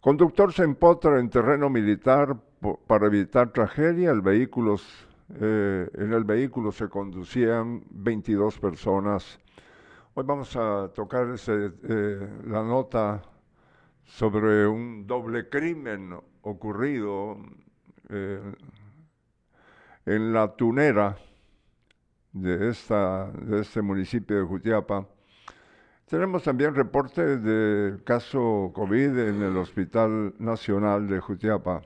Conductor 0.00 0.52
se 0.52 0.62
empotra 0.62 1.18
en 1.18 1.28
terreno 1.28 1.70
militar 1.70 2.36
para 2.86 3.06
evitar 3.06 3.52
tragedia. 3.52 4.12
El 4.12 4.20
vehículo 4.20 4.76
eh, 5.38 5.88
en 5.94 6.12
el 6.12 6.24
vehículo 6.24 6.72
se 6.72 6.88
conducían 6.88 7.84
22 7.90 8.58
personas. 8.58 9.38
Hoy 10.14 10.24
vamos 10.26 10.56
a 10.56 10.90
tocar 10.92 11.28
eh, 11.46 12.28
la 12.46 12.62
nota 12.64 13.22
sobre 14.04 14.66
un 14.66 15.06
doble 15.06 15.48
crimen 15.48 16.18
ocurrido 16.42 17.38
eh, 18.08 18.40
en 20.06 20.32
la 20.32 20.56
tunera 20.56 21.16
de, 22.32 22.70
este 22.70 23.82
municipio 23.82 24.36
de 24.36 24.42
Jutiapa. 24.42 25.06
Tenemos 26.06 26.42
también 26.42 26.74
reportes 26.74 27.40
del 27.40 28.02
caso 28.02 28.72
COVID 28.74 29.16
en 29.16 29.42
el 29.42 29.56
Hospital 29.56 30.34
Nacional 30.40 31.06
de 31.06 31.20
Jutiapa. 31.20 31.82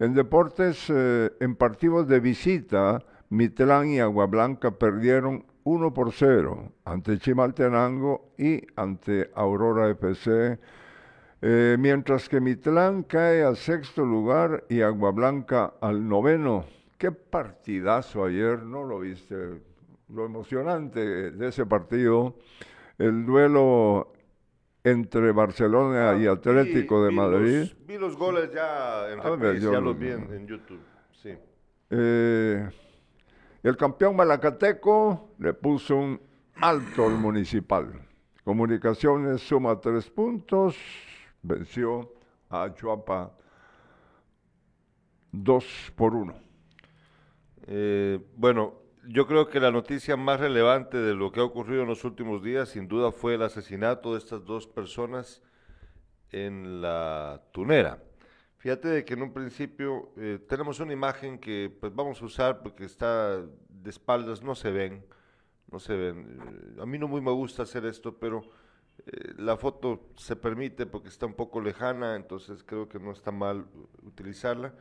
En 0.00 0.14
deportes, 0.14 0.86
eh, 0.90 1.32
en 1.40 1.56
partidos 1.56 2.06
de 2.06 2.20
visita, 2.20 3.02
Mitlán 3.30 3.90
y 3.90 3.98
Agua 3.98 4.26
Blanca 4.26 4.70
perdieron 4.70 5.44
1 5.64 5.92
por 5.92 6.12
0 6.12 6.72
ante 6.84 7.18
Chimaltenango 7.18 8.32
y 8.38 8.62
ante 8.76 9.28
Aurora 9.34 9.90
FC, 9.90 10.60
eh, 11.42 11.76
mientras 11.80 12.28
que 12.28 12.40
Mitlán 12.40 13.02
cae 13.02 13.42
al 13.42 13.56
sexto 13.56 14.04
lugar 14.04 14.64
y 14.68 14.82
Agua 14.82 15.10
Blanca 15.10 15.74
al 15.80 16.08
noveno. 16.08 16.64
Qué 16.96 17.10
partidazo 17.10 18.24
ayer, 18.24 18.62
¿no 18.62 18.84
lo 18.84 19.00
viste? 19.00 19.60
Lo 20.10 20.24
emocionante 20.24 21.32
de 21.32 21.48
ese 21.48 21.66
partido, 21.66 22.36
el 22.98 23.26
duelo 23.26 24.12
entre 24.90 25.32
Barcelona 25.32 26.16
y 26.20 26.26
ah, 26.26 26.32
Atlético 26.32 27.04
de 27.04 27.10
Madrid. 27.10 27.72
vi 27.86 27.98
los 27.98 28.16
goles 28.16 28.50
ya 28.52 29.10
en, 29.10 29.20
en, 29.20 30.46
YouTube. 30.46 30.80
Sí. 31.12 31.34
Eh, 31.90 32.68
el 33.62 33.76
campeón 33.76 34.16
malacateco 34.16 35.30
le 35.38 35.54
puso 35.54 35.96
un 35.96 36.20
alto 36.56 37.06
al 37.06 37.18
municipal. 37.18 37.92
Comunicaciones 38.44 39.42
suma 39.42 39.78
tres 39.80 40.08
puntos, 40.08 40.76
venció 41.42 42.12
a 42.48 42.72
Chuapa 42.74 43.32
dos 45.32 45.92
por 45.94 46.14
uno. 46.14 46.34
Eh, 47.66 48.18
bueno, 48.36 48.74
yo 49.06 49.26
creo 49.26 49.48
que 49.48 49.60
la 49.60 49.70
noticia 49.70 50.16
más 50.16 50.40
relevante 50.40 50.98
de 50.98 51.14
lo 51.14 51.32
que 51.32 51.40
ha 51.40 51.44
ocurrido 51.44 51.82
en 51.82 51.88
los 51.88 52.04
últimos 52.04 52.42
días, 52.42 52.70
sin 52.70 52.88
duda, 52.88 53.12
fue 53.12 53.34
el 53.34 53.42
asesinato 53.42 54.12
de 54.12 54.18
estas 54.18 54.44
dos 54.44 54.66
personas 54.66 55.42
en 56.30 56.80
la 56.80 57.42
tunera. 57.52 58.02
Fíjate 58.58 58.88
de 58.88 59.04
que 59.04 59.14
en 59.14 59.22
un 59.22 59.32
principio 59.32 60.10
eh, 60.16 60.40
tenemos 60.48 60.80
una 60.80 60.92
imagen 60.92 61.38
que 61.38 61.74
pues 61.80 61.94
vamos 61.94 62.20
a 62.20 62.24
usar 62.24 62.62
porque 62.62 62.84
está 62.84 63.38
de 63.38 63.90
espaldas, 63.90 64.42
no 64.42 64.54
se 64.54 64.70
ven, 64.70 65.04
no 65.70 65.78
se 65.78 65.96
ven. 65.96 66.76
A 66.80 66.86
mí 66.86 66.98
no 66.98 67.06
muy 67.06 67.20
me 67.20 67.30
gusta 67.30 67.62
hacer 67.62 67.86
esto, 67.86 68.18
pero 68.18 68.42
eh, 69.06 69.34
la 69.36 69.56
foto 69.56 70.08
se 70.16 70.34
permite 70.34 70.86
porque 70.86 71.08
está 71.08 71.26
un 71.26 71.34
poco 71.34 71.60
lejana, 71.60 72.16
entonces 72.16 72.64
creo 72.64 72.88
que 72.88 72.98
no 72.98 73.12
está 73.12 73.30
mal 73.30 73.66
utilizarla. 74.02 74.74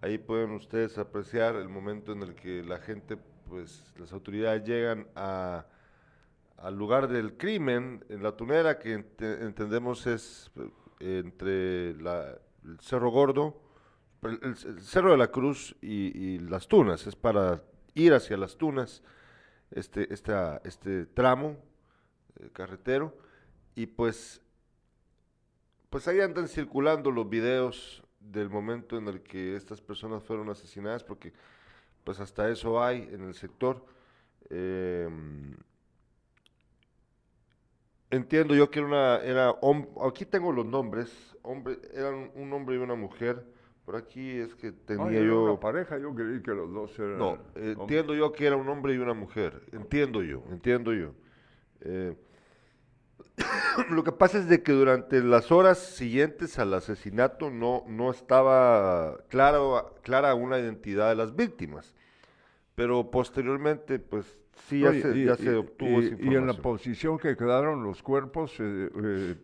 Ahí 0.00 0.18
pueden 0.18 0.52
ustedes 0.52 0.96
apreciar 0.98 1.56
el 1.56 1.68
momento 1.68 2.12
en 2.12 2.22
el 2.22 2.34
que 2.34 2.62
la 2.62 2.78
gente 2.78 3.18
pues 3.48 3.84
las 3.98 4.12
autoridades 4.12 4.64
llegan 4.64 5.06
al 5.14 6.76
lugar 6.76 7.08
del 7.08 7.36
crimen, 7.36 8.04
en 8.08 8.22
la 8.22 8.36
tunera, 8.36 8.78
que 8.78 9.04
entendemos 9.18 10.06
es 10.06 10.50
eh, 11.00 11.22
entre 11.24 11.90
el 11.90 12.80
Cerro 12.80 13.10
Gordo, 13.10 13.60
el, 14.22 14.56
Cerro 14.80 15.12
de 15.12 15.18
la 15.18 15.28
Cruz 15.28 15.76
y, 15.80 16.38
las 16.38 16.68
Tunas, 16.68 17.06
es 17.06 17.16
para 17.16 17.62
ir 17.94 18.12
hacia 18.14 18.36
las 18.36 18.56
Tunas, 18.56 19.02
este, 19.70 20.12
este 20.12 21.06
tramo 21.06 21.56
eh, 22.40 22.50
carretero, 22.52 23.16
y 23.74 23.86
pues, 23.86 24.40
pues 25.90 26.08
ahí 26.08 26.20
andan 26.20 26.48
circulando 26.48 27.10
los 27.10 27.28
videos 27.28 28.02
del 28.20 28.50
momento 28.50 28.96
en 28.96 29.08
el 29.08 29.22
que 29.22 29.54
estas 29.54 29.80
personas 29.80 30.24
fueron 30.24 30.48
asesinadas, 30.48 31.04
porque 31.04 31.32
pues 32.06 32.20
hasta 32.20 32.48
eso 32.48 32.80
hay 32.80 33.08
en 33.12 33.22
el 33.22 33.34
sector. 33.34 33.84
Em, 34.48 35.56
entiendo 38.10 38.54
yo 38.54 38.70
que 38.70 38.78
era 38.78 38.86
una, 38.86 39.16
era, 39.24 39.54
aquí 40.08 40.24
tengo 40.24 40.52
los 40.52 40.64
nombres, 40.64 41.36
hombre, 41.42 41.80
eran 41.92 42.30
un 42.36 42.52
hombre 42.52 42.76
y 42.76 42.78
una 42.78 42.94
mujer. 42.94 43.44
Por 43.84 43.96
aquí 43.96 44.38
es 44.38 44.54
que 44.54 44.70
tenía 44.70 45.20
yo. 45.20 45.42
Una 45.42 45.58
pareja, 45.58 45.98
yo 45.98 46.14
creí 46.14 46.40
que 46.42 46.52
los 46.52 46.72
dos 46.72 46.96
eran. 46.96 47.18
No, 47.18 47.38
entiendo 47.56 48.14
yo 48.14 48.30
que 48.30 48.46
era 48.46 48.54
un 48.54 48.68
hombre 48.68 48.94
y 48.94 48.98
una 48.98 49.14
mujer. 49.14 49.62
Entiendo 49.72 50.22
yo, 50.22 50.44
entiendo 50.50 50.94
yo. 50.94 51.12
Eh, 51.80 52.16
lo 53.90 54.04
que 54.04 54.12
pasa 54.12 54.38
es 54.38 54.48
de 54.48 54.62
que 54.62 54.72
durante 54.72 55.22
las 55.22 55.50
horas 55.52 55.78
siguientes 55.78 56.58
al 56.58 56.74
asesinato 56.74 57.50
no, 57.50 57.84
no 57.86 58.10
estaba 58.10 59.18
claro, 59.28 59.94
clara 60.02 60.34
una 60.34 60.58
identidad 60.58 61.08
de 61.10 61.16
las 61.16 61.34
víctimas. 61.36 61.94
Pero 62.74 63.10
posteriormente, 63.10 63.98
pues 63.98 64.38
sí, 64.68 64.80
ya, 64.80 65.36
se, 65.36 65.54
obtuvo 65.56 66.02
y, 66.02 66.14
y, 66.18 66.34
en 66.34 66.46
la 66.46 66.52
posición 66.62 67.18
que 67.18 67.36
quedaron 67.36 67.82
los 67.82 68.02
cuerpos, 68.02 68.52
eh, 68.60 68.90
eh, 69.02 69.34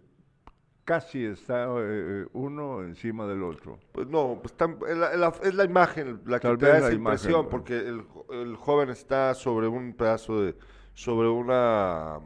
casi 0.84 1.24
está 1.24 1.66
eh, 1.78 2.26
uno 2.34 2.82
encima 2.82 3.26
del 3.26 3.42
otro. 3.42 3.78
Pues 3.92 4.06
no, 4.06 4.38
pues 4.42 4.54
tam- 4.56 4.86
es, 4.86 4.96
la, 4.98 5.32
es 5.42 5.54
la- 5.54 5.64
imagen 5.64 6.20
la 6.26 6.38
que 6.40 6.48
Tal 6.48 6.58
te 6.58 6.66
da 6.66 6.72
la 6.72 6.78
esa 6.78 6.92
impresión, 6.92 7.48
porque 7.48 7.78
el, 7.78 8.04
el 8.30 8.56
joven 8.56 8.90
está 8.90 9.32
sobre 9.34 9.66
un 9.68 9.94
pedazo 9.94 10.42
de, 10.42 10.54
sobre 10.92 11.28
una, 11.28 12.18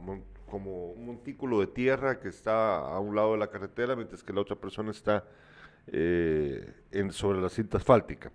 como 0.46 0.90
un 0.92 1.06
montículo 1.06 1.60
de 1.60 1.66
tierra 1.66 2.20
que 2.20 2.28
está 2.28 2.78
a 2.78 2.98
un 3.00 3.14
lado 3.14 3.32
de 3.32 3.38
la 3.38 3.48
carretera, 3.50 3.96
mientras 3.96 4.22
que 4.22 4.32
la 4.32 4.40
otra 4.40 4.56
persona 4.56 4.90
está 4.90 5.24
eh, 5.88 6.72
en, 6.92 7.10
sobre 7.12 7.40
la 7.40 7.48
cinta 7.48 7.78
asfáltica. 7.78 8.32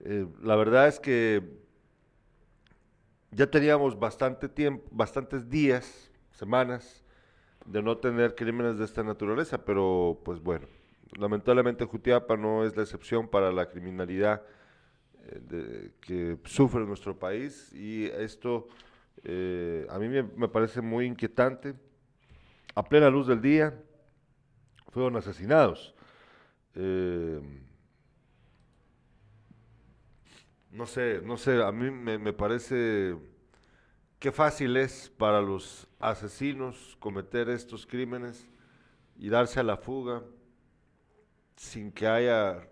Eh, 0.00 0.26
la 0.42 0.56
verdad 0.56 0.88
es 0.88 1.00
que 1.00 1.42
ya 3.30 3.48
teníamos 3.50 3.98
bastante 3.98 4.48
tiempo, 4.48 4.86
bastantes 4.90 5.48
días, 5.48 6.10
semanas, 6.32 7.04
de 7.66 7.82
no 7.82 7.98
tener 7.98 8.34
crímenes 8.34 8.78
de 8.78 8.84
esta 8.84 9.02
naturaleza, 9.02 9.64
pero 9.64 10.20
pues 10.24 10.40
bueno, 10.40 10.66
lamentablemente 11.18 11.84
Jutiapa 11.84 12.36
no 12.36 12.64
es 12.64 12.76
la 12.76 12.82
excepción 12.82 13.28
para 13.28 13.52
la 13.52 13.68
criminalidad 13.68 14.42
eh, 15.24 15.40
de- 15.42 15.92
que 16.00 16.38
sufre 16.44 16.84
nuestro 16.86 17.18
país 17.18 17.72
y 17.74 18.06
esto 18.06 18.68
eh, 19.24 19.86
a 19.88 19.98
mí 19.98 20.08
me, 20.08 20.48
parece 20.48 20.80
muy 20.80 21.06
inquietante. 21.06 21.74
A 22.74 22.84
plena 22.84 23.10
luz 23.10 23.26
del 23.26 23.40
día 23.40 23.78
fueron 24.88 25.16
asesinados. 25.16 25.94
Eh, 26.74 27.40
no 30.70 30.86
sé, 30.86 31.20
no 31.24 31.36
sé, 31.36 31.62
a 31.62 31.72
mí 31.72 31.90
me, 31.90 32.18
me 32.18 32.32
parece 32.32 33.16
qué 34.18 34.30
fácil 34.30 34.76
es 34.76 35.10
para 35.16 35.40
los 35.40 35.88
asesinos 35.98 36.96
cometer 37.00 37.48
estos 37.48 37.86
crímenes 37.86 38.46
y 39.16 39.28
darse 39.28 39.60
a 39.60 39.62
la 39.62 39.76
fuga 39.76 40.22
sin 41.56 41.92
que 41.92 42.06
haya 42.06 42.66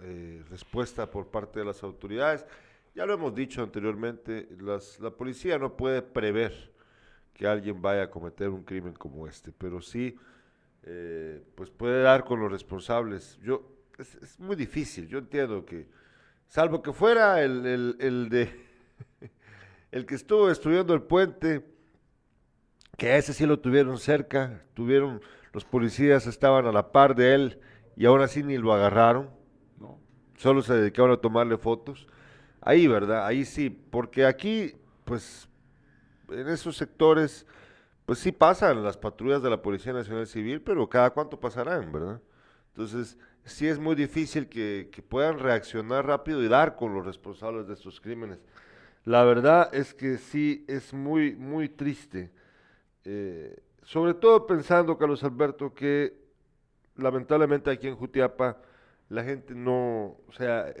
eh, 0.00 0.44
respuesta 0.50 1.10
por 1.10 1.30
parte 1.30 1.60
de 1.60 1.64
las 1.64 1.82
autoridades. 1.82 2.44
Ya 2.94 3.06
lo 3.06 3.14
hemos 3.14 3.34
dicho 3.34 3.62
anteriormente, 3.62 4.48
las- 4.60 5.00
la 5.00 5.10
policía 5.10 5.58
no 5.58 5.76
puede 5.76 6.02
prever 6.02 6.72
que 7.34 7.46
alguien 7.46 7.82
vaya 7.82 8.04
a 8.04 8.10
cometer 8.10 8.48
un 8.50 8.64
crimen 8.64 8.94
como 8.94 9.26
este, 9.28 9.52
pero 9.52 9.80
sí, 9.82 10.16
eh, 10.84 11.42
pues 11.56 11.70
puede 11.70 12.02
dar 12.02 12.24
con 12.24 12.40
los 12.40 12.50
responsables. 12.52 13.38
Yo, 13.42 13.64
es, 13.98 14.14
es 14.16 14.40
muy 14.40 14.56
difícil, 14.56 15.08
yo 15.08 15.18
entiendo 15.18 15.64
que, 15.66 15.88
salvo 16.48 16.82
que 16.82 16.92
fuera 16.92 17.42
el, 17.42 17.66
el- 17.66 17.96
el 18.00 18.28
de, 18.30 18.50
el 19.92 20.06
que 20.06 20.14
estuvo 20.16 20.48
destruyendo 20.48 20.94
el 20.94 21.02
puente, 21.02 21.64
que 22.96 23.08
a 23.10 23.16
ese 23.16 23.32
sí 23.32 23.46
lo 23.46 23.58
tuvieron 23.58 23.98
cerca, 23.98 24.62
tuvieron, 24.74 25.20
los 25.52 25.64
policías 25.64 26.26
estaban 26.26 26.66
a 26.66 26.72
la 26.72 26.92
par 26.92 27.14
de 27.14 27.34
él 27.34 27.60
y 27.96 28.06
aún 28.06 28.20
así 28.20 28.42
ni 28.42 28.56
lo 28.58 28.72
agarraron, 28.72 29.30
¿no? 29.80 29.98
solo 30.36 30.62
se 30.62 30.74
dedicaban 30.74 31.12
a 31.12 31.16
tomarle 31.16 31.56
fotos. 31.58 32.06
Ahí, 32.64 32.86
¿verdad? 32.86 33.26
Ahí 33.26 33.44
sí, 33.44 33.70
porque 33.70 34.24
aquí, 34.26 34.74
pues, 35.04 35.48
en 36.30 36.48
esos 36.48 36.76
sectores, 36.76 37.46
pues 38.06 38.18
sí 38.20 38.32
pasan 38.32 38.82
las 38.82 38.96
patrullas 38.96 39.42
de 39.42 39.50
la 39.50 39.62
Policía 39.62 39.92
Nacional 39.92 40.26
Civil, 40.26 40.62
pero 40.62 40.88
cada 40.88 41.10
cuánto 41.10 41.38
pasarán, 41.40 41.92
¿verdad? 41.92 42.20
Entonces, 42.68 43.18
sí 43.44 43.66
es 43.68 43.78
muy 43.78 43.94
difícil 43.96 44.48
que, 44.48 44.88
que 44.92 45.02
puedan 45.02 45.38
reaccionar 45.38 46.06
rápido 46.06 46.42
y 46.42 46.48
dar 46.48 46.76
con 46.76 46.94
los 46.94 47.04
responsables 47.06 47.66
de 47.68 47.74
estos 47.74 48.00
crímenes. 48.00 48.38
La 49.04 49.24
verdad 49.24 49.70
es 49.74 49.94
que 49.94 50.18
sí 50.18 50.64
es 50.68 50.92
muy, 50.94 51.34
muy 51.36 51.68
triste. 51.68 52.30
eh, 53.04 53.58
sobre 53.84 54.14
todo 54.14 54.46
pensando, 54.46 54.96
Carlos 54.98 55.22
Alberto, 55.24 55.74
que 55.74 56.16
lamentablemente 56.96 57.70
aquí 57.70 57.88
en 57.88 57.96
Jutiapa 57.96 58.58
la 59.10 59.24
gente 59.24 59.54
no, 59.54 60.16
o 60.28 60.32
sea, 60.32 60.72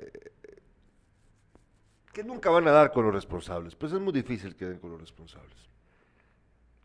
que 2.14 2.24
nunca 2.24 2.48
van 2.48 2.66
a 2.68 2.70
dar 2.70 2.92
con 2.92 3.04
los 3.04 3.12
responsables. 3.12 3.74
Pues 3.74 3.92
es 3.92 4.00
muy 4.00 4.12
difícil 4.12 4.54
que 4.54 4.64
den 4.64 4.78
con 4.78 4.90
los 4.90 5.00
responsables. 5.00 5.68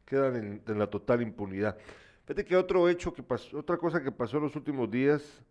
Quedan 0.05 0.61
en, 0.65 0.79
la 0.79 0.87
total 0.87 1.21
impunidad. 1.21 1.77
Fíjate 2.25 2.43
que 2.43 2.57
otro 2.57 2.89
hecho 2.89 3.13
que 3.13 3.23
pasó, 3.23 3.57
otra 3.57 3.77
cosa 3.77 4.03
que 4.03 4.11
pasó 4.11 4.37
en 4.37 4.43
los 4.43 4.55
últimos 4.55 4.89
días, 4.89 5.41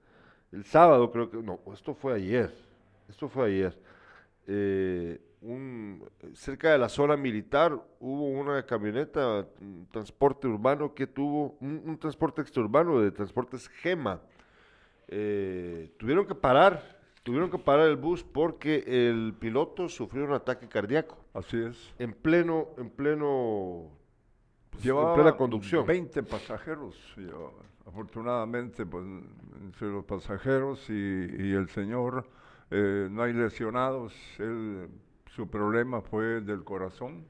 el 0.53 0.65
sábado 0.65 1.11
creo 1.11 1.31
que, 1.31 1.39
no, 1.39 1.61
esto 1.73 1.95
fue 1.95 2.15
ayer, 2.15 2.53
esto 3.09 3.29
fue 3.29 3.47
ayer. 3.47 3.79
eh, 4.47 5.21
cerca 6.35 6.73
de 6.73 6.79
la 6.79 6.89
zona 6.89 7.17
militar 7.17 7.73
hubo 8.01 8.27
una 8.27 8.67
camioneta, 8.67 9.47
un 9.61 9.87
transporte 9.91 10.49
urbano 10.49 10.93
que 10.95 11.07
tuvo, 11.07 11.57
un, 11.61 11.81
un 11.85 11.99
transporte 11.99 12.43
extraurbano 12.43 13.01
de 13.01 13.13
transportes 13.13 13.69
GEMA. 13.69 14.21
Eh, 15.07 15.93
tuvieron 15.97 16.27
que 16.27 16.35
parar, 16.35 16.98
tuvieron 17.29 17.51
que 17.51 17.59
parar 17.59 17.89
el 17.89 17.97
bus 17.97 18.25
porque 18.25 18.85
el 18.87 19.35
piloto 19.39 19.91
sufrió 19.91 20.25
un 20.25 20.33
ataque 20.33 20.67
cardíaco 20.67 21.19
Así 21.35 21.63
es. 21.63 21.95
en 21.99 22.15
pleno, 22.15 22.69
en 22.79 22.89
pleno, 22.89 23.91
pues, 24.71 24.83
en 24.83 24.89
Llevaba 24.89 25.15
plena 25.15 25.37
conducción. 25.37 25.85
20 25.87 26.23
pasajeros. 26.23 26.97
yo, 27.19 27.53
afortunadamente, 27.87 28.87
pues, 28.87 29.05
entre 29.61 29.89
los 29.89 30.07
pasajeros 30.07 30.89
y, 30.89 30.95
y 30.95 31.53
el 31.53 31.69
señor 31.69 32.25
eh, 32.71 33.09
no 33.11 33.23
hay 33.25 33.35
lesionados. 33.35 34.15
Él, 34.39 34.89
su 35.27 35.49
problema 35.51 36.01
fue 36.01 36.41
del 36.41 36.65
corazón. 36.65 37.27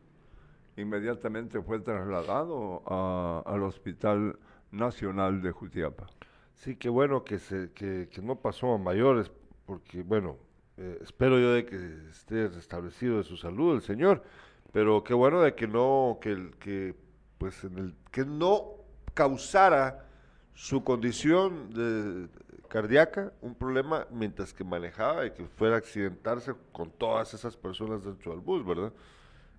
Inmediatamente 0.77 1.61
fue 1.61 1.81
trasladado 1.81 2.83
a- 2.87 3.43
al 3.45 3.65
Hospital 3.65 4.39
Nacional 4.71 5.43
de 5.43 5.51
Jutiapa. 5.51 6.07
Sí, 6.55 6.77
qué 6.77 6.89
bueno 6.89 7.25
que, 7.25 7.41
se, 7.41 7.73
que, 7.73 8.09
que 8.13 8.23
no 8.23 8.37
pasó 8.37 8.75
a 8.75 8.79
mayores, 8.79 9.31
porque 9.69 10.03
bueno, 10.03 10.39
eh, 10.79 10.99
espero 11.03 11.39
yo 11.39 11.53
de 11.53 11.67
que 11.67 11.77
esté 12.09 12.49
restablecido 12.49 13.19
de 13.19 13.25
su 13.25 13.37
salud 13.37 13.75
el 13.75 13.83
señor, 13.83 14.25
pero 14.73 15.05
qué 15.05 15.13
bueno 15.13 15.43
de 15.43 15.55
que 15.55 15.69
no, 15.69 16.19
que, 16.23 16.53
que 16.59 16.95
pues 17.37 17.63
en 17.65 17.77
el, 17.77 17.95
que 18.11 18.25
no 18.25 18.65
causara 19.13 20.07
su 20.55 20.83
condición 20.83 21.69
de, 21.75 22.29
cardíaca 22.67 23.35
un 23.43 23.55
problema 23.55 24.07
mientras 24.11 24.55
que 24.55 24.65
manejaba 24.65 25.27
y 25.27 25.33
que 25.33 25.45
fuera 25.45 25.75
a 25.75 25.79
accidentarse 25.79 26.55
con 26.73 26.91
todas 26.91 27.35
esas 27.35 27.55
personas 27.55 28.03
dentro 28.03 28.33
del 28.33 28.41
bus, 28.41 28.65
¿verdad? 28.65 28.91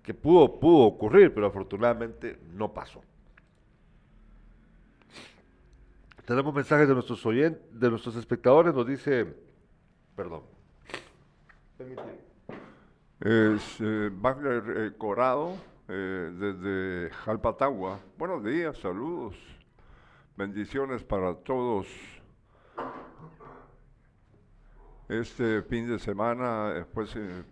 Que 0.02 0.12
pudo, 0.12 0.58
pudo 0.58 0.86
ocurrir, 0.86 1.32
pero 1.32 1.46
afortunadamente 1.46 2.36
no 2.52 2.74
pasó. 2.74 3.00
Tenemos 6.24 6.52
mensajes 6.52 6.88
de 6.88 6.94
nuestros 6.94 7.24
oyentes, 7.24 7.62
de 7.78 7.90
nuestros 7.90 8.16
espectadores, 8.16 8.74
nos 8.74 8.88
dice, 8.88 9.49
perdón. 10.16 10.42
Es 13.20 13.76
eh, 13.80 14.10
Wagner 14.14 14.62
eh, 14.76 14.92
Corado, 14.96 15.56
eh, 15.88 16.32
desde 16.38 17.10
Jalpatagua. 17.14 17.98
Buenos 18.18 18.44
días, 18.44 18.78
saludos. 18.78 19.36
Bendiciones 20.36 21.02
para 21.04 21.34
todos. 21.34 21.86
Este 25.08 25.62
fin 25.62 25.88
de 25.88 25.98
semana 25.98 26.72
eh, 26.76 26.84
fue 26.94 27.06
se- 27.06 27.44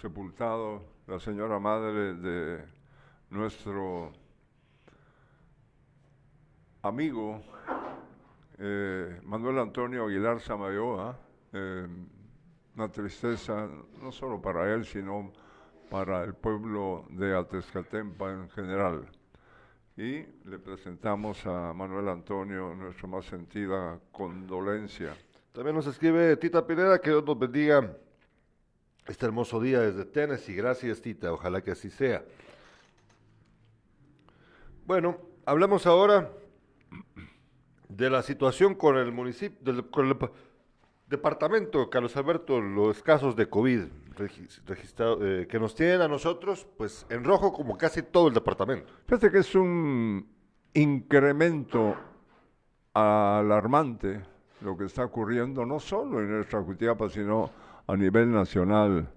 sepultado 0.00 0.82
la 1.06 1.20
señora 1.20 1.58
madre 1.58 2.14
de 2.14 2.64
nuestro 3.30 4.12
amigo 6.82 7.42
eh, 8.58 9.20
Manuel 9.24 9.58
Antonio 9.58 10.06
Aguilar 10.06 10.40
Samayoa. 10.40 11.18
Eh, 11.54 11.86
una 12.74 12.88
tristeza 12.90 13.68
no 14.02 14.10
solo 14.10 14.42
para 14.42 14.74
él, 14.74 14.84
sino 14.84 15.32
para 15.88 16.24
el 16.24 16.34
pueblo 16.34 17.06
de 17.10 17.36
Atezcatempa 17.36 18.32
en 18.32 18.50
general. 18.50 19.06
Y 19.96 20.24
le 20.44 20.58
presentamos 20.58 21.46
a 21.46 21.72
Manuel 21.72 22.08
Antonio 22.08 22.74
nuestra 22.74 23.06
más 23.06 23.26
sentida 23.26 24.00
condolencia. 24.10 25.16
También 25.52 25.76
nos 25.76 25.86
escribe 25.86 26.36
Tita 26.36 26.66
Pineda, 26.66 27.00
que 27.00 27.10
Dios 27.10 27.24
nos 27.24 27.38
bendiga 27.38 27.96
este 29.06 29.26
hermoso 29.26 29.60
día 29.60 29.80
desde 29.80 30.04
Tennessee. 30.04 30.56
Gracias, 30.56 31.00
Tita, 31.00 31.32
ojalá 31.32 31.62
que 31.62 31.70
así 31.70 31.90
sea. 31.90 32.24
Bueno, 34.84 35.20
hablamos 35.46 35.86
ahora 35.86 36.32
de 37.88 38.10
la 38.10 38.22
situación 38.22 38.74
con 38.74 38.96
el 38.96 39.12
municipio, 39.12 39.90
con 39.92 40.08
el 40.08 40.18
departamento, 41.16 41.88
Carlos 41.90 42.16
Alberto, 42.16 42.60
los 42.60 43.02
casos 43.02 43.34
de 43.36 43.48
COVID 43.48 43.80
regis- 44.16 44.60
registrado, 44.66 45.18
eh, 45.22 45.46
que 45.46 45.58
nos 45.58 45.74
tienen 45.74 46.00
a 46.02 46.08
nosotros, 46.08 46.66
pues 46.76 47.06
en 47.08 47.24
rojo 47.24 47.52
como 47.52 47.76
casi 47.76 48.02
todo 48.02 48.28
el 48.28 48.34
departamento. 48.34 48.92
Fíjate 49.06 49.30
que 49.30 49.38
es 49.38 49.54
un 49.54 50.26
incremento 50.74 51.96
alarmante 52.92 54.22
lo 54.60 54.76
que 54.76 54.84
está 54.84 55.04
ocurriendo, 55.04 55.64
no 55.66 55.78
solo 55.78 56.20
en 56.20 56.30
nuestra 56.30 56.62
Jutiapa, 56.62 57.08
sino 57.08 57.50
a 57.86 57.96
nivel 57.96 58.30
nacional. 58.32 59.08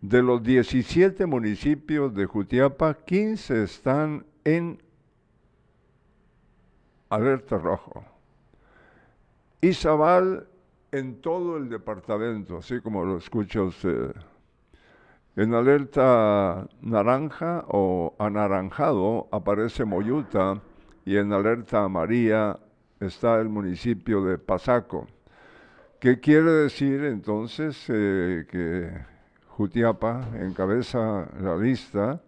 De 0.00 0.22
los 0.22 0.42
17 0.42 1.26
municipios 1.26 2.14
de 2.14 2.26
Jutiapa, 2.26 2.94
15 2.94 3.62
están 3.64 4.26
en 4.44 4.80
alerta 7.08 7.56
rojo. 7.58 8.04
Izabal 9.60 10.46
en 10.92 11.20
todo 11.20 11.56
el 11.56 11.68
departamento, 11.68 12.58
así 12.58 12.80
como 12.80 13.04
lo 13.04 13.16
escucha 13.16 13.62
usted. 13.62 14.14
En 15.34 15.54
alerta 15.54 16.68
naranja 16.80 17.64
o 17.68 18.14
anaranjado 18.18 19.28
aparece 19.30 19.84
Moyuta 19.84 20.60
y 21.04 21.16
en 21.16 21.32
alerta 21.32 21.84
amarilla 21.84 22.58
está 23.00 23.40
el 23.40 23.48
municipio 23.48 24.24
de 24.24 24.38
Pasaco. 24.38 25.06
¿Qué 26.00 26.20
quiere 26.20 26.50
decir 26.50 27.04
entonces 27.04 27.84
eh, 27.88 28.46
que 28.48 28.90
Jutiapa 29.48 30.28
encabeza 30.40 31.28
la 31.40 31.56
lista 31.56 32.20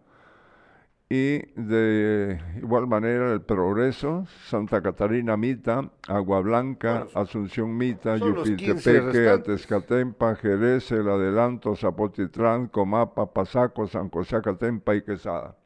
y 1.12 1.42
de 1.60 2.40
igual 2.58 2.86
manera 2.86 3.32
el 3.32 3.42
Progreso, 3.42 4.26
Santa 4.46 4.80
Catarina 4.80 5.36
Mita, 5.36 5.90
Agua 6.06 6.40
Blanca, 6.40 7.08
Asunción 7.14 7.76
Mita, 7.76 8.16
Yupiltepeque, 8.16 9.28
Atezcatempa, 9.28 10.36
Jerez, 10.36 10.92
El 10.92 11.08
Adelanto, 11.08 11.74
Zapotitlán, 11.74 12.68
Comapa, 12.68 13.32
Pasaco, 13.32 13.88
San 13.88 14.08
José 14.08 14.36
Acatempa 14.36 14.94
y 14.94 15.02
Quesada. 15.02 15.56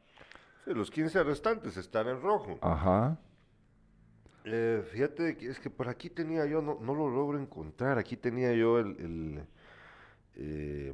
Sí, 0.65 0.73
los 0.73 0.89
15 0.89 1.23
restantes 1.23 1.77
están 1.77 2.07
en 2.07 2.21
rojo. 2.21 2.57
Ajá. 2.61 3.19
Eh, 4.45 4.83
fíjate 4.91 5.37
que 5.37 5.49
es 5.49 5.59
que 5.59 5.69
por 5.69 5.89
aquí 5.89 6.09
tenía 6.09 6.47
yo, 6.47 6.63
no, 6.63 6.79
no 6.81 6.95
lo 6.95 7.07
logro 7.07 7.39
encontrar, 7.39 7.99
aquí 7.99 8.17
tenía 8.17 8.51
yo 8.53 8.79
el, 8.79 8.87
el, 8.99 9.43
eh, 10.37 10.93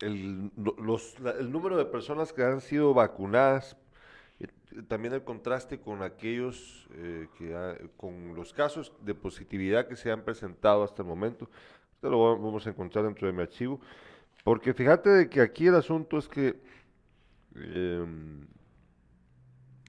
el, 0.00 0.50
los, 0.78 1.14
el 1.38 1.50
número 1.50 1.76
de 1.76 1.84
personas 1.84 2.32
que 2.32 2.42
han 2.42 2.60
sido 2.60 2.94
vacunadas, 2.94 3.76
eh, 4.40 4.48
también 4.88 5.14
el 5.14 5.24
contraste 5.24 5.80
con 5.80 6.02
aquellos, 6.02 6.88
eh, 6.94 7.28
que 7.36 7.90
con 7.96 8.34
los 8.34 8.52
casos 8.52 8.92
de 9.02 9.14
positividad 9.14 9.86
que 9.86 9.96
se 9.96 10.10
han 10.10 10.22
presentado 10.22 10.82
hasta 10.82 11.02
el 11.02 11.08
momento. 11.08 11.48
Esto 11.94 12.10
lo 12.10 12.36
vamos 12.38 12.66
a 12.66 12.70
encontrar 12.70 13.04
dentro 13.04 13.26
de 13.26 13.32
mi 13.32 13.42
archivo. 13.42 13.80
Porque 14.42 14.72
fíjate 14.72 15.10
de 15.10 15.28
que 15.28 15.42
aquí 15.42 15.66
el 15.66 15.74
asunto 15.74 16.16
es 16.16 16.28
que, 16.28 16.58
em, 17.54 18.46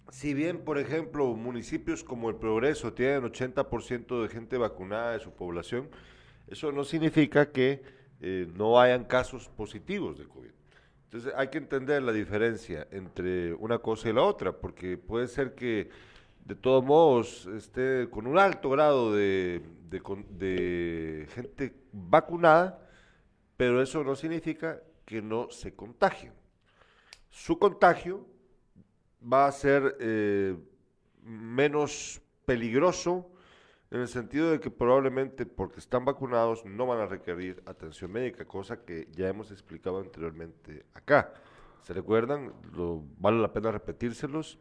si 0.09 0.33
bien, 0.33 0.65
por 0.65 0.77
ejemplo, 0.77 1.27
municipios 1.35 2.03
como 2.03 2.29
el 2.29 2.35
Progreso 2.35 2.91
tienen 2.93 3.23
80% 3.23 4.21
de 4.21 4.27
gente 4.27 4.57
vacunada 4.57 5.13
de 5.13 5.19
su 5.19 5.31
población, 5.31 5.89
eso 6.47 6.73
no 6.73 6.83
significa 6.83 7.49
que 7.49 8.00
eh, 8.21 8.47
no 8.55 8.79
hayan 8.79 9.05
casos 9.05 9.49
positivos 9.49 10.19
de 10.19 10.25
COVID. 10.27 10.51
Entonces 11.05 11.33
hay 11.35 11.47
que 11.49 11.57
entender 11.57 12.03
la 12.03 12.11
diferencia 12.11 12.87
entre 12.91 13.53
una 13.55 13.79
cosa 13.79 14.09
y 14.09 14.13
la 14.13 14.21
otra, 14.21 14.53
porque 14.53 14.95
puede 14.95 15.27
ser 15.27 15.55
que 15.55 15.89
de 16.45 16.55
todos 16.55 16.83
modos 16.83 17.47
esté 17.47 18.09
con 18.09 18.27
un 18.27 18.37
alto 18.37 18.69
grado 18.69 19.13
de, 19.13 19.61
de, 19.89 21.27
gente 21.33 21.73
vacunada, 21.91 22.87
pero 23.57 23.81
eso 23.81 24.03
no 24.03 24.15
significa 24.15 24.81
que 25.03 25.21
no 25.21 25.49
se 25.49 25.73
contagien. 25.73 26.33
Su 27.31 27.57
contagio 27.57 28.25
va 29.21 29.47
a 29.47 29.51
ser 29.51 29.97
eh, 29.99 30.55
menos 31.23 32.21
peligroso 32.45 33.30
en 33.91 33.99
el 33.99 34.07
sentido 34.07 34.49
de 34.49 34.59
que 34.59 34.71
probablemente 34.71 35.45
porque 35.45 35.79
están 35.79 36.05
vacunados 36.05 36.65
no 36.65 36.87
van 36.87 37.01
a 37.01 37.05
requerir 37.05 37.61
atención 37.65 38.11
médica, 38.11 38.45
cosa 38.45 38.85
que 38.85 39.09
ya 39.11 39.27
hemos 39.27 39.51
explicado 39.51 39.99
anteriormente 39.99 40.85
acá. 40.93 41.33
¿Se 41.83 41.93
recuerdan? 41.93 42.53
Vale 43.19 43.39
la 43.39 43.51
pena 43.51 43.69
repetírselos. 43.71 44.57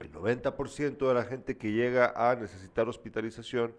El 0.00 0.12
90% 0.12 1.08
de 1.08 1.14
la 1.14 1.24
gente 1.24 1.56
que 1.56 1.72
llega 1.72 2.12
a 2.16 2.34
necesitar 2.34 2.88
hospitalización 2.88 3.74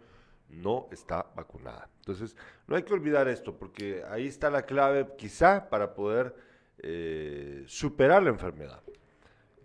no 0.50 0.88
está 0.92 1.28
vacunada. 1.36 1.90
Entonces, 2.00 2.38
no 2.68 2.78
hay 2.78 2.84
que 2.84 2.94
olvidar 2.94 3.28
esto, 3.28 3.58
porque 3.58 4.04
ahí 4.10 4.28
está 4.28 4.50
la 4.50 4.64
clave 4.64 5.08
quizá 5.18 5.70
para 5.70 5.94
poder 5.94 6.34
eh, 6.80 7.66
superar 7.68 8.24
la 8.24 8.30
enfermedad. 8.30 8.82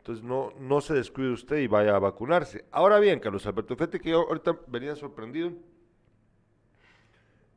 Entonces 0.03 0.25
no, 0.25 0.53
no 0.59 0.81
se 0.81 0.95
descuide 0.95 1.31
usted 1.31 1.59
y 1.59 1.69
vaya 1.69 1.95
a 1.95 2.01
vacunarse. 2.01 2.65
Ahora 2.73 2.99
bien, 2.99 3.21
Carlos 3.21 3.47
Alberto, 3.47 3.77
fíjate 3.77 4.01
que 4.01 4.11
yo 4.11 4.27
ahorita 4.27 4.59
venía 4.67 4.97
sorprendido 4.97 5.53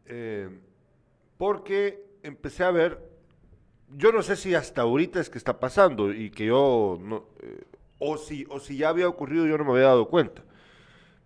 eh, 0.06 0.48
porque 1.38 2.06
empecé 2.22 2.64
a 2.64 2.70
ver, 2.70 3.02
yo 3.98 4.12
no 4.12 4.22
sé 4.22 4.36
si 4.36 4.54
hasta 4.54 4.84
ahorita 4.84 5.20
es 5.20 5.32
que 5.32 5.40
está 5.40 5.60
pasando 5.60 6.14
y 6.14 6.30
que 6.30 6.46
yo, 6.46 7.00
no, 7.02 7.26
eh, 7.42 7.64
o, 7.98 8.16
si, 8.16 8.46
o 8.52 8.60
si 8.60 8.78
ya 8.78 8.90
había 8.90 9.10
ocurrido 9.10 9.48
yo 9.48 9.58
no 9.58 9.66
me 9.66 9.72
había 9.72 9.86
dado 9.86 10.08
cuenta, 10.08 10.44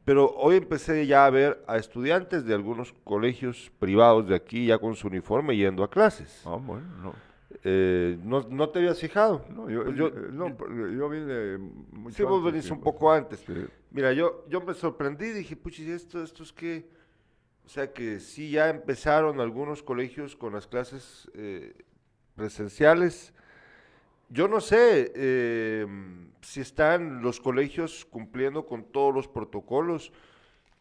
pero 0.05 0.33
hoy 0.37 0.55
empecé 0.55 1.05
ya 1.05 1.25
a 1.25 1.29
ver 1.29 1.61
a 1.67 1.75
estudiantes 1.75 2.45
de 2.45 2.53
algunos 2.53 2.93
colegios 3.03 3.73
privados 3.77 4.25
de 4.25 4.35
aquí 4.35 4.67
ya 4.67 4.77
con 4.77 4.95
su 4.95 5.07
uniforme 5.07 5.57
yendo 5.57 5.83
a 5.83 5.89
clases. 5.89 6.41
Ah, 6.45 6.55
bueno, 6.55 6.87
no. 7.03 7.28
Eh, 7.63 8.17
¿no, 8.23 8.41
¿No 8.49 8.69
te 8.69 8.79
habías 8.79 8.99
fijado? 8.99 9.45
No, 9.49 9.69
yo, 9.69 9.83
pues 9.83 9.97
yo, 9.97 10.07
eh, 10.07 10.29
no, 10.31 10.47
yo 10.49 11.09
vine 11.09 11.57
mucho 11.91 12.15
Sí, 12.15 12.23
vos 12.23 12.43
venís 12.43 12.71
un 12.71 12.79
poco 12.79 13.11
antes. 13.11 13.43
Mira, 13.91 14.13
yo, 14.13 14.45
yo 14.47 14.61
me 14.61 14.73
sorprendí, 14.73 15.29
dije, 15.31 15.55
puchis, 15.55 15.87
esto, 15.89 16.23
esto 16.23 16.43
es 16.43 16.53
que... 16.53 16.87
O 17.65 17.71
sea 17.71 17.93
que 17.93 18.19
sí 18.19 18.49
ya 18.49 18.69
empezaron 18.69 19.39
algunos 19.39 19.83
colegios 19.83 20.35
con 20.35 20.53
las 20.53 20.65
clases 20.65 21.29
eh, 21.35 21.75
presenciales. 22.35 23.31
Yo 24.29 24.47
no 24.47 24.59
sé 24.59 25.11
eh, 25.13 25.85
si 26.41 26.61
están 26.61 27.21
los 27.21 27.39
colegios 27.39 28.05
cumpliendo 28.05 28.65
con 28.65 28.85
todos 28.85 29.13
los 29.13 29.27
protocolos 29.27 30.11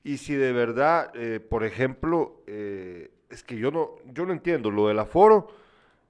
y 0.02 0.16
si 0.16 0.34
de 0.34 0.52
verdad, 0.52 1.12
por 1.50 1.64
ejemplo, 1.64 2.42
es 2.46 3.42
que 3.42 3.58
yo 3.58 3.70
no, 3.70 3.96
yo 4.06 4.24
no 4.24 4.32
entiendo 4.32 4.70
lo 4.70 4.88
del 4.88 4.98
aforo 4.98 5.48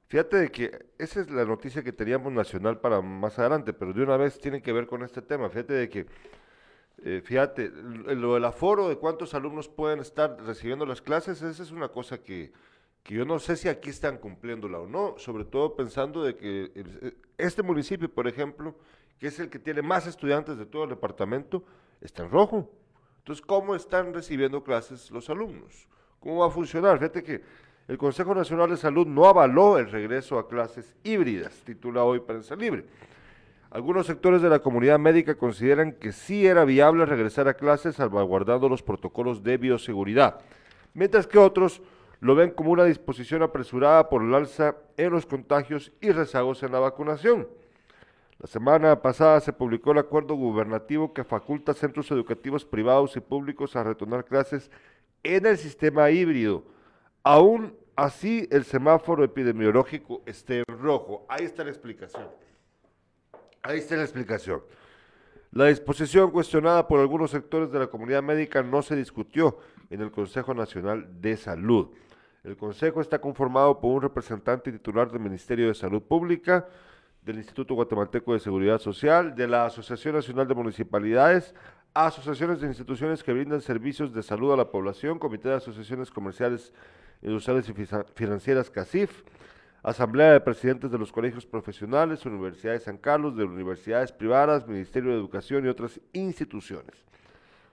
Fíjate 0.08 0.38
de 0.38 0.50
que 0.50 0.86
esa 0.96 1.20
es 1.20 1.30
la 1.30 1.44
noticia 1.44 1.82
que 1.82 1.92
teníamos 1.92 2.32
nacional 2.32 2.80
para 2.80 3.02
más 3.02 3.38
adelante, 3.38 3.74
pero 3.74 3.92
de 3.92 4.02
una 4.02 4.16
vez 4.16 4.38
tiene 4.38 4.62
que 4.62 4.72
ver 4.72 4.86
con 4.86 5.02
este 5.02 5.20
tema. 5.20 5.50
Fíjate 5.50 5.74
de 5.74 5.88
que, 5.90 6.06
eh, 7.04 7.20
fíjate, 7.22 7.70
lo 7.70 8.32
del 8.32 8.46
aforo 8.46 8.88
de 8.88 8.96
cuántos 8.96 9.34
alumnos 9.34 9.68
pueden 9.68 10.00
estar 10.00 10.42
recibiendo 10.42 10.86
las 10.86 11.02
clases, 11.02 11.42
esa 11.42 11.62
es 11.62 11.70
una 11.72 11.88
cosa 11.88 12.22
que, 12.22 12.52
que 13.02 13.16
yo 13.16 13.26
no 13.26 13.38
sé 13.38 13.56
si 13.56 13.68
aquí 13.68 13.90
están 13.90 14.16
cumpliéndola 14.16 14.80
o 14.80 14.86
no, 14.86 15.18
sobre 15.18 15.44
todo 15.44 15.76
pensando 15.76 16.24
de 16.24 16.36
que 16.36 16.72
eh, 16.74 17.14
este 17.36 17.62
municipio, 17.62 18.10
por 18.10 18.26
ejemplo, 18.26 18.76
que 19.18 19.26
es 19.26 19.38
el 19.40 19.50
que 19.50 19.58
tiene 19.58 19.82
más 19.82 20.06
estudiantes 20.06 20.56
de 20.56 20.64
todo 20.64 20.84
el 20.84 20.90
departamento, 20.90 21.64
está 22.00 22.22
en 22.22 22.30
rojo. 22.30 22.70
Entonces, 23.18 23.44
¿cómo 23.44 23.74
están 23.74 24.14
recibiendo 24.14 24.64
clases 24.64 25.10
los 25.10 25.28
alumnos? 25.28 25.86
¿Cómo 26.18 26.38
va 26.38 26.46
a 26.46 26.50
funcionar? 26.50 26.98
Fíjate 26.98 27.22
que 27.22 27.42
el 27.88 27.96
Consejo 27.96 28.34
Nacional 28.34 28.68
de 28.68 28.76
Salud 28.76 29.06
no 29.06 29.26
avaló 29.26 29.78
el 29.78 29.90
regreso 29.90 30.38
a 30.38 30.46
clases 30.46 30.94
híbridas, 31.04 31.62
titula 31.64 32.04
hoy 32.04 32.20
Prensa 32.20 32.54
Libre. 32.54 32.84
Algunos 33.70 34.06
sectores 34.06 34.42
de 34.42 34.50
la 34.50 34.58
comunidad 34.58 34.98
médica 34.98 35.36
consideran 35.36 35.92
que 35.92 36.12
sí 36.12 36.46
era 36.46 36.66
viable 36.66 37.06
regresar 37.06 37.48
a 37.48 37.54
clases 37.54 37.96
salvaguardando 37.96 38.68
los 38.68 38.82
protocolos 38.82 39.42
de 39.42 39.56
bioseguridad, 39.56 40.38
mientras 40.92 41.26
que 41.26 41.38
otros 41.38 41.80
lo 42.20 42.34
ven 42.34 42.50
como 42.50 42.72
una 42.72 42.84
disposición 42.84 43.42
apresurada 43.42 44.10
por 44.10 44.22
el 44.22 44.34
alza 44.34 44.76
en 44.98 45.10
los 45.10 45.24
contagios 45.24 45.90
y 46.02 46.10
rezagos 46.10 46.62
en 46.62 46.72
la 46.72 46.80
vacunación. 46.80 47.48
La 48.38 48.48
semana 48.48 49.00
pasada 49.00 49.40
se 49.40 49.54
publicó 49.54 49.92
el 49.92 49.98
acuerdo 49.98 50.34
gubernativo 50.34 51.14
que 51.14 51.24
faculta 51.24 51.72
centros 51.72 52.10
educativos 52.10 52.66
privados 52.66 53.16
y 53.16 53.20
públicos 53.20 53.76
a 53.76 53.82
retornar 53.82 54.26
clases 54.26 54.70
en 55.22 55.46
el 55.46 55.56
sistema 55.56 56.10
híbrido 56.10 56.64
Aún 57.22 57.76
así, 57.96 58.48
el 58.50 58.64
semáforo 58.64 59.24
epidemiológico 59.24 60.22
esté 60.26 60.62
rojo. 60.66 61.26
Ahí 61.28 61.44
está 61.44 61.64
la 61.64 61.70
explicación. 61.70 62.28
Ahí 63.62 63.78
está 63.78 63.96
la 63.96 64.04
explicación. 64.04 64.62
La 65.50 65.66
disposición 65.66 66.30
cuestionada 66.30 66.86
por 66.86 67.00
algunos 67.00 67.30
sectores 67.30 67.72
de 67.72 67.78
la 67.78 67.86
comunidad 67.86 68.22
médica 68.22 68.62
no 68.62 68.82
se 68.82 68.94
discutió 68.94 69.58
en 69.90 70.02
el 70.02 70.10
Consejo 70.10 70.52
Nacional 70.54 71.20
de 71.20 71.36
Salud. 71.36 71.88
El 72.44 72.56
Consejo 72.56 73.00
está 73.00 73.20
conformado 73.20 73.80
por 73.80 73.92
un 73.92 74.02
representante 74.02 74.70
titular 74.70 75.10
del 75.10 75.20
Ministerio 75.20 75.68
de 75.68 75.74
Salud 75.74 76.02
Pública, 76.02 76.68
del 77.22 77.38
Instituto 77.38 77.74
Guatemalteco 77.74 78.32
de 78.32 78.40
Seguridad 78.40 78.78
Social, 78.78 79.34
de 79.34 79.48
la 79.48 79.66
Asociación 79.66 80.14
Nacional 80.14 80.46
de 80.46 80.54
Municipalidades, 80.54 81.54
asociaciones 81.94 82.60
de 82.60 82.68
instituciones 82.68 83.22
que 83.22 83.32
brindan 83.32 83.60
servicios 83.60 84.12
de 84.12 84.22
salud 84.22 84.52
a 84.52 84.56
la 84.56 84.70
población, 84.70 85.18
Comité 85.18 85.48
de 85.48 85.56
Asociaciones 85.56 86.10
Comerciales 86.10 86.72
Industriales 87.22 87.68
y 87.68 87.74
Financieras 88.14 88.70
CACIF, 88.70 89.22
Asamblea 89.82 90.32
de 90.32 90.40
Presidentes 90.40 90.90
de 90.90 90.98
los 90.98 91.12
Colegios 91.12 91.46
Profesionales, 91.46 92.24
Universidad 92.26 92.72
de 92.72 92.80
San 92.80 92.98
Carlos, 92.98 93.36
de 93.36 93.44
universidades 93.44 94.12
privadas, 94.12 94.66
Ministerio 94.66 95.10
de 95.10 95.16
Educación 95.16 95.64
y 95.64 95.68
otras 95.68 96.00
instituciones. 96.12 96.94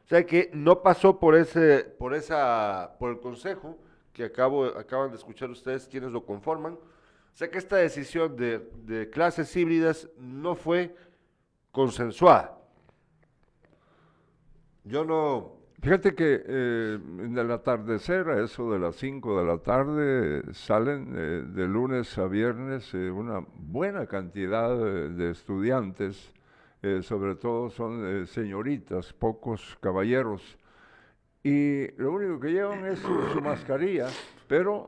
O 0.05 0.07
sea 0.07 0.25
que 0.25 0.51
no 0.53 0.83
pasó 0.83 1.19
por 1.19 1.35
ese, 1.35 1.83
por 1.97 2.13
esa, 2.13 2.95
por 2.99 3.09
el 3.09 3.19
consejo 3.19 3.77
que 4.13 4.23
acabo, 4.23 4.65
acaban 4.65 5.09
de 5.09 5.17
escuchar 5.17 5.49
ustedes 5.49 5.87
quienes 5.87 6.11
lo 6.11 6.25
conforman. 6.25 6.73
O 6.73 7.37
sea 7.37 7.49
que 7.49 7.57
esta 7.57 7.75
decisión 7.77 8.35
de, 8.35 8.59
de 8.85 9.09
clases 9.09 9.55
híbridas 9.55 10.07
no 10.17 10.55
fue 10.55 10.95
consensuada. 11.71 12.57
Yo 14.85 15.03
no, 15.03 15.55
Fíjate 15.81 16.15
que 16.15 16.41
eh, 16.47 16.99
en 17.19 17.37
el 17.37 17.51
atardecer, 17.51 18.27
a 18.29 18.43
eso 18.43 18.71
de 18.71 18.79
las 18.79 18.95
5 18.95 19.39
de 19.39 19.45
la 19.45 19.57
tarde, 19.59 20.41
salen 20.53 21.13
eh, 21.15 21.43
de 21.45 21.67
lunes 21.67 22.17
a 22.17 22.25
viernes 22.25 22.91
eh, 22.95 23.11
una 23.11 23.45
buena 23.55 24.07
cantidad 24.07 24.75
de, 24.75 25.29
estudiantes, 25.29 26.33
eh, 26.81 27.01
sobre 27.03 27.35
todo 27.35 27.69
son 27.69 28.03
eh, 28.03 28.25
señoritas, 28.25 29.13
pocos 29.13 29.77
caballeros, 29.79 30.57
y 31.43 31.91
lo 32.01 32.13
único 32.13 32.39
que 32.39 32.53
llevan 32.53 32.85
es 32.87 32.97
su, 32.97 33.21
su 33.31 33.41
mascarilla, 33.41 34.07
pero 34.47 34.87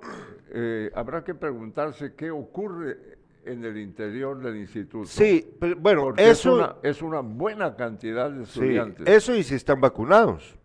eh, 0.50 0.90
habrá 0.96 1.24
que 1.24 1.36
preguntarse 1.36 2.16
qué 2.16 2.32
ocurre 2.32 3.17
en 3.48 3.64
el 3.64 3.78
interior 3.78 4.40
del 4.40 4.58
instituto. 4.58 5.08
Sí, 5.08 5.56
pero 5.60 5.76
bueno, 5.78 6.02
Porque 6.04 6.30
eso, 6.30 6.32
es, 6.32 6.46
una, 6.56 6.76
es 6.84 7.02
una 7.02 7.20
buena 7.22 7.76
cantidad 7.76 8.30
de 8.30 8.46
sí, 8.46 8.60
estudiantes. 8.60 9.08
eso 9.08 9.36
y 9.36 9.44
si 9.44 9.56
están 9.56 9.82
vacunados. 9.82 10.56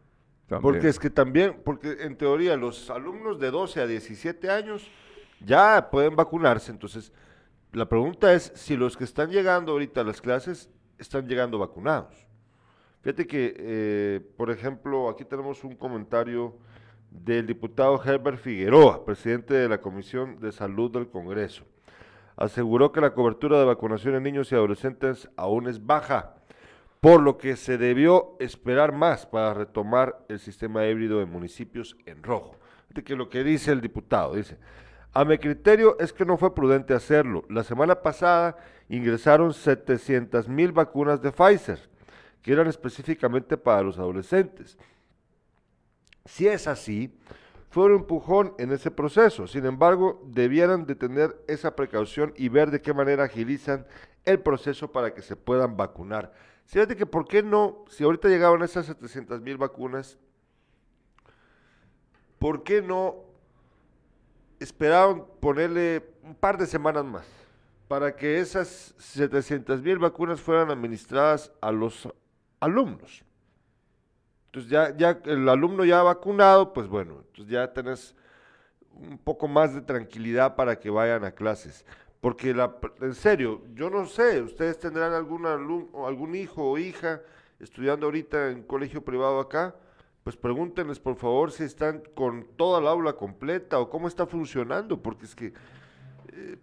también. 0.47 0.62
Porque 0.62 0.88
es 0.88 0.99
que 0.99 1.11
también, 1.11 1.61
porque 1.64 1.97
en 2.01 2.16
teoría 2.16 2.57
los 2.57 2.90
alumnos 2.90 3.38
de 3.38 3.51
12 3.51 3.81
a 3.81 3.87
17 3.87 4.51
años 4.51 4.90
ya 5.45 5.88
pueden 5.90 6.16
vacunarse. 6.16 6.71
Entonces, 6.71 7.12
la 7.73 7.88
pregunta 7.88 8.33
es 8.35 8.53
si 8.55 8.77
los 8.77 8.97
que 8.97 9.05
están 9.05 9.31
llegando 9.31 9.73
ahorita 9.73 10.03
a 10.03 10.05
las 10.05 10.21
clases 10.21 10.68
están 10.99 11.27
llegando 11.27 11.59
vacunados. 11.59 12.27
Fíjate 13.03 13.27
que, 13.27 13.55
eh, 13.59 14.21
por 14.37 14.51
ejemplo, 14.51 15.09
aquí 15.09 15.25
tenemos 15.25 15.64
un 15.64 15.75
comentario 15.75 16.57
del 17.11 17.47
diputado 17.47 18.01
Herbert 18.03 18.38
Figueroa, 18.38 19.05
presidente 19.05 19.55
de 19.55 19.68
la 19.68 19.81
Comisión 19.81 20.38
de 20.40 20.53
Salud 20.53 20.90
del 20.90 21.09
Congreso. 21.09 21.64
Aseguró 22.37 22.92
que 22.92 23.01
la 23.01 23.14
cobertura 23.14 23.59
de 23.59 23.64
vacunación 23.64 24.14
en 24.14 24.23
niños 24.23 24.51
y 24.51 24.55
adolescentes 24.55 25.29
aún 25.37 25.68
es 25.68 25.85
baja, 25.85 26.35
por 27.01 27.21
lo 27.21 27.37
que 27.37 27.57
se 27.57 27.79
debió 27.79 28.37
esperar 28.38 28.92
más 28.92 29.27
para 29.27 29.55
retomar 29.55 30.25
el 30.29 30.38
sistema 30.38 30.87
híbrido 30.87 31.18
de 31.18 31.27
municipios 31.27 31.97
en 32.07 32.23
rojo. 32.23 32.57
Fíjate 32.88 33.05
que 33.05 33.16
lo 33.16 33.29
que 33.29 33.42
dice 33.42 33.73
el 33.73 33.81
diputado, 33.81 34.35
dice, 34.35 34.59
a 35.14 35.25
mi 35.25 35.37
criterio 35.37 35.99
es 35.99 36.12
que 36.12 36.25
no 36.25 36.38
fue 36.38 36.55
prudente 36.55 36.95
hacerlo. 36.95 37.45
La 37.51 37.64
semana 37.64 37.97
pasada 37.97 38.57
ingresaron 38.88 39.53
700 39.53 40.49
mil 40.49 40.73
vacunas 40.73 41.21
de 41.21 41.33
Pfizer, 41.33 41.79
que 42.40 42.53
eran 42.53 42.66
específicamente 42.66 43.57
para 43.59 43.83
los 43.83 43.99
adolescentes. 43.99 44.79
Si 46.25 46.47
es 46.47 46.66
así, 46.66 47.14
fue 47.72 47.87
un 47.87 47.94
empujón 47.94 48.54
en 48.58 48.70
ese 48.70 48.90
proceso. 48.90 49.46
Sin 49.46 49.64
embargo, 49.64 50.20
debieran 50.26 50.85
de 50.85 50.94
tener 50.94 51.42
esa 51.48 51.74
precaución 51.74 52.35
y 52.37 52.50
ver 52.50 52.70
de 52.70 52.82
qué 52.82 52.92
manera 52.92 53.24
agilizan 53.24 53.87
el 54.26 54.40
proceso 54.40 54.92
para 54.92 55.14
que 55.14 55.22
se 55.22 55.37
puedan 55.37 55.74
vacunar. 55.74 56.35
Fíjate 56.66 56.96
que, 56.96 57.06
¿por 57.06 57.26
qué 57.26 57.42
no? 57.42 57.87
Si 57.88 58.04
ahorita 58.04 58.28
llegaban 58.28 58.62
esas 58.62 58.85
700 58.85 59.40
mil 59.40 59.56
vacunas, 59.56 60.18
¿por 62.38 62.62
qué 62.62 62.82
no 62.82 63.24
esperaron 64.61 65.26
ponerle 65.40 66.04
un 66.24 66.35
par 66.35 66.58
de 66.58 66.66
semanas 66.66 67.06
más 67.06 67.26
para 67.88 68.14
que 68.14 68.38
esas 68.38 68.94
700 68.98 69.80
mil 69.80 69.98
vacunas 69.98 70.42
fueran 70.42 70.70
administradas 70.70 71.50
a 71.62 71.72
los 71.72 72.06
alumnos? 72.61 73.24
Entonces 74.53 74.71
ya, 74.71 74.95
ya 74.95 75.19
el 75.25 75.49
alumno 75.49 75.83
ya 75.83 76.03
vacunado, 76.03 76.75
pues 76.75 76.87
bueno, 76.87 77.23
entonces 77.27 77.51
ya 77.51 77.73
tenés 77.73 78.15
un 78.95 79.17
poco 79.17 79.49
más 79.49 79.75
de 79.75 79.81
tranquilidad 79.81 80.57
para 80.57 80.79
que 80.79 80.91
vayan 80.91 81.25
a 81.25 81.33
clases. 81.33 81.87
Porque 82.21 82.53
la, 82.53 82.77
en 83.01 83.15
serio, 83.15 83.62
yo 83.73 83.88
no 83.88 84.05
sé, 84.05 84.43
ustedes 84.43 84.79
tendrán 84.79 85.15
algún 85.15 85.47
alumno, 85.47 86.07
algún 86.07 86.35
hijo 86.35 86.71
o 86.71 86.77
hija 86.77 87.23
estudiando 87.61 88.05
ahorita 88.05 88.51
en 88.51 88.62
colegio 88.65 89.03
privado 89.03 89.41
acá, 89.41 89.75
pues 90.23 90.37
pregúntenles 90.37 91.01
por 91.01 91.17
favor 91.17 91.51
si 91.51 91.65
están 91.65 92.03
con 92.15 92.47
toda 92.57 92.79
la 92.83 92.91
aula 92.91 93.15
completa 93.15 93.79
o 93.79 93.88
cómo 93.88 94.07
está 94.07 94.27
funcionando, 94.27 95.01
porque 95.01 95.25
es 95.25 95.35
que 95.35 95.55
eh, 96.35 96.59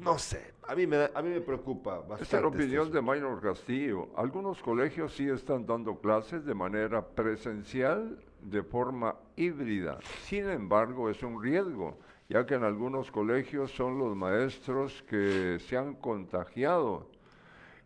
no 0.00 0.18
sé, 0.18 0.54
a 0.66 0.74
mí 0.74 0.86
me 0.86 1.08
a 1.12 1.22
mí 1.22 1.30
me 1.30 1.40
preocupa 1.40 1.98
bastante. 1.98 2.22
Esta 2.24 2.36
es 2.36 2.42
la 2.42 2.48
este 2.48 2.58
opinión 2.58 2.92
de. 2.92 3.02
Minor 3.02 3.40
Castillo. 3.40 4.08
Algunos 4.16 4.62
colegios 4.62 5.14
sí 5.14 5.28
están 5.28 5.66
dando 5.66 5.96
clases 5.98 6.44
de 6.44 6.54
manera 6.54 7.06
presencial, 7.06 8.18
de 8.42 8.62
forma 8.62 9.16
híbrida. 9.36 9.98
Sin 10.22 10.48
embargo, 10.48 11.10
es 11.10 11.22
un 11.22 11.42
riesgo, 11.42 11.98
ya 12.28 12.46
que 12.46 12.54
en 12.54 12.64
algunos 12.64 13.10
colegios 13.10 13.70
son 13.72 13.98
los 13.98 14.14
maestros 14.16 15.02
que 15.08 15.58
se 15.60 15.76
han 15.76 15.94
contagiado 15.94 17.08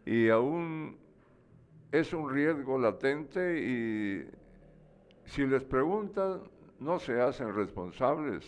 y 0.05 0.29
aún 0.29 0.99
es 1.93 2.13
un 2.13 2.31
riesgo 2.31 2.79
latente 2.79 3.61
y 3.61 4.27
si 5.27 5.47
les 5.47 5.63
preguntan, 5.63 6.43
no 6.81 6.99
se 6.99 7.21
hacen 7.21 7.55
responsables. 7.55 8.45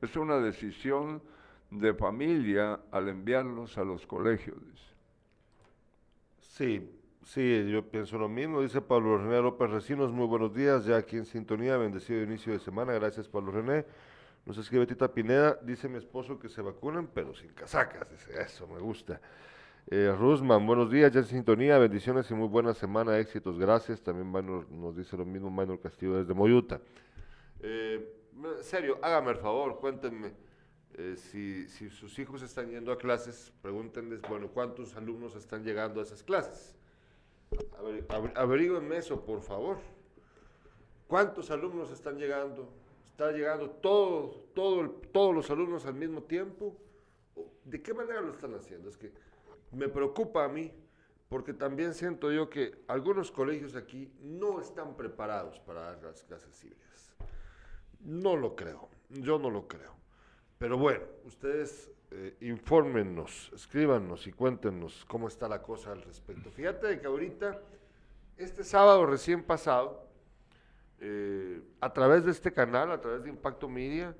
Es 0.00 0.16
una 0.16 0.38
decisión 0.38 1.22
de 1.72 1.94
familia 1.94 2.80
al 2.90 3.08
enviarlos 3.08 3.78
a 3.78 3.84
los 3.84 4.06
colegios. 4.06 4.58
Sí, 6.38 6.90
sí, 7.24 7.70
yo 7.70 7.82
pienso 7.82 8.18
lo 8.18 8.28
mismo. 8.28 8.60
Dice 8.60 8.82
Pablo 8.82 9.16
René 9.16 9.40
López 9.40 9.70
Recinos, 9.70 10.12
muy 10.12 10.26
buenos 10.26 10.54
días, 10.54 10.84
ya 10.84 10.96
aquí 10.96 11.16
en 11.16 11.24
sintonía, 11.24 11.76
bendecido 11.78 12.22
inicio 12.22 12.52
de 12.52 12.58
semana, 12.58 12.92
gracias 12.92 13.26
Pablo 13.26 13.52
René. 13.52 13.86
Nos 14.44 14.58
escribe 14.58 14.86
Tita 14.86 15.12
Pineda, 15.12 15.58
dice 15.62 15.88
mi 15.88 15.96
esposo 15.96 16.38
que 16.38 16.48
se 16.48 16.60
vacunan, 16.60 17.08
pero 17.14 17.34
sin 17.34 17.52
casacas, 17.52 18.10
dice, 18.10 18.42
eso 18.42 18.66
me 18.66 18.80
gusta. 18.80 19.20
Eh, 19.90 20.14
Rusman, 20.16 20.66
buenos 20.66 20.90
días, 20.90 21.12
ya 21.12 21.20
en 21.20 21.26
sintonía, 21.26 21.78
bendiciones 21.78 22.30
y 22.30 22.34
muy 22.34 22.48
buena 22.48 22.74
semana, 22.74 23.18
éxitos, 23.18 23.58
gracias. 23.58 24.02
También 24.02 24.30
Maynor 24.30 24.70
nos 24.70 24.96
dice 24.96 25.16
lo 25.16 25.24
mismo 25.24 25.50
Maynor 25.50 25.80
Castillo 25.80 26.16
desde 26.16 26.34
Moyuta. 26.34 26.80
Eh, 27.60 28.14
serio, 28.60 28.98
hágame 29.00 29.30
el 29.30 29.38
favor, 29.38 29.78
cuéntenme. 29.78 30.51
Eh, 30.98 31.16
si, 31.16 31.66
sus 31.90 32.18
hijos 32.18 32.42
están 32.42 32.70
yendo 32.70 32.92
a 32.92 32.98
clases, 32.98 33.52
pregúntenles, 33.62 34.20
bueno, 34.22 34.48
¿cuántos 34.48 34.94
alumnos 34.96 35.34
están 35.36 35.64
llegando 35.64 36.00
a 36.00 36.04
esas 36.04 36.22
clases? 36.22 36.74
Aver- 37.78 38.32
Averígüenme 38.36 38.96
eso, 38.98 39.24
por 39.24 39.42
favor. 39.42 39.78
¿Cuántos 41.08 41.50
alumnos 41.50 41.90
están 41.90 42.18
llegando? 42.18 42.72
¿Está 43.10 43.30
llegando 43.32 43.68
todo, 43.70 44.44
todos 44.54 45.34
los 45.34 45.50
alumnos 45.50 45.84
al 45.86 45.94
mismo 45.94 46.22
tiempo? 46.22 46.76
¿O 47.36 47.46
¿De 47.64 47.82
qué 47.82 47.92
manera 47.92 48.20
lo 48.20 48.32
están 48.32 48.54
haciendo? 48.54 48.88
Es 48.88 48.96
que 48.96 49.12
me 49.72 49.88
preocupa 49.88 50.44
a 50.44 50.48
mí, 50.48 50.72
porque 51.28 51.52
también 51.52 51.92
siento 51.94 52.32
yo 52.32 52.48
que 52.48 52.82
algunos 52.88 53.30
colegios 53.30 53.74
aquí 53.76 54.10
no 54.20 54.60
están 54.60 54.96
preparados 54.96 55.58
para 55.60 55.80
dar 55.82 56.02
las 56.02 56.24
clases 56.24 56.62
híbridas. 56.64 57.14
No 58.00 58.36
lo 58.36 58.56
creo, 58.56 58.88
yo 59.10 59.38
no 59.38 59.50
lo 59.50 59.68
creo. 59.68 59.94
Pero 60.62 60.78
bueno, 60.78 61.02
ustedes 61.24 61.90
eh, 62.12 62.36
infórmennos, 62.42 63.50
escríbanos 63.52 64.28
y 64.28 64.32
cuéntenos 64.32 65.04
cómo 65.08 65.26
está 65.26 65.48
la 65.48 65.60
cosa 65.60 65.90
al 65.90 66.02
respecto. 66.02 66.52
Fíjate 66.52 67.00
que 67.00 67.06
ahorita, 67.08 67.60
este 68.36 68.62
sábado 68.62 69.04
recién 69.04 69.42
pasado, 69.42 70.06
eh, 71.00 71.60
a 71.80 71.92
través 71.92 72.24
de 72.24 72.30
este 72.30 72.52
canal, 72.52 72.92
a 72.92 73.00
través 73.00 73.24
de 73.24 73.30
Impacto 73.30 73.68
Media, 73.68 74.14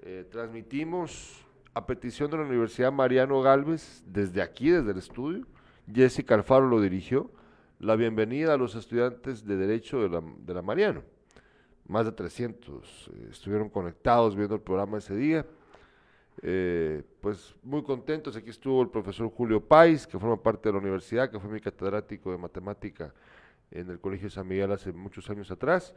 eh, 0.00 0.26
transmitimos 0.30 1.44
a 1.74 1.84
petición 1.84 2.30
de 2.30 2.38
la 2.38 2.44
Universidad 2.44 2.90
Mariano 2.90 3.42
Galvez, 3.42 4.02
desde 4.06 4.40
aquí, 4.40 4.70
desde 4.70 4.92
el 4.92 4.96
estudio, 4.96 5.46
Jessica 5.94 6.34
Alfaro 6.34 6.66
lo 6.66 6.80
dirigió, 6.80 7.30
la 7.78 7.94
bienvenida 7.94 8.54
a 8.54 8.56
los 8.56 8.74
estudiantes 8.74 9.44
de 9.44 9.58
Derecho 9.58 10.00
de 10.00 10.08
la, 10.08 10.22
de 10.38 10.54
la 10.54 10.62
Mariano. 10.62 11.02
Más 11.86 12.06
de 12.06 12.12
300 12.12 13.10
eh, 13.12 13.28
estuvieron 13.30 13.68
conectados 13.68 14.34
viendo 14.34 14.54
el 14.54 14.62
programa 14.62 14.96
ese 14.96 15.14
día. 15.14 15.44
Eh, 16.42 17.02
pues 17.20 17.54
muy 17.62 17.82
contentos, 17.82 18.36
aquí 18.36 18.50
estuvo 18.50 18.82
el 18.82 18.88
profesor 18.88 19.30
Julio 19.30 19.60
Pais, 19.60 20.06
que 20.06 20.18
forma 20.18 20.42
parte 20.42 20.68
de 20.68 20.74
la 20.74 20.78
universidad, 20.78 21.30
que 21.30 21.38
fue 21.38 21.50
mi 21.50 21.60
catedrático 21.60 22.30
de 22.30 22.38
matemática 22.38 23.14
en 23.70 23.90
el 23.90 24.00
Colegio 24.00 24.28
San 24.30 24.46
Miguel 24.46 24.72
hace 24.72 24.92
muchos 24.92 25.28
años 25.30 25.50
atrás. 25.50 25.94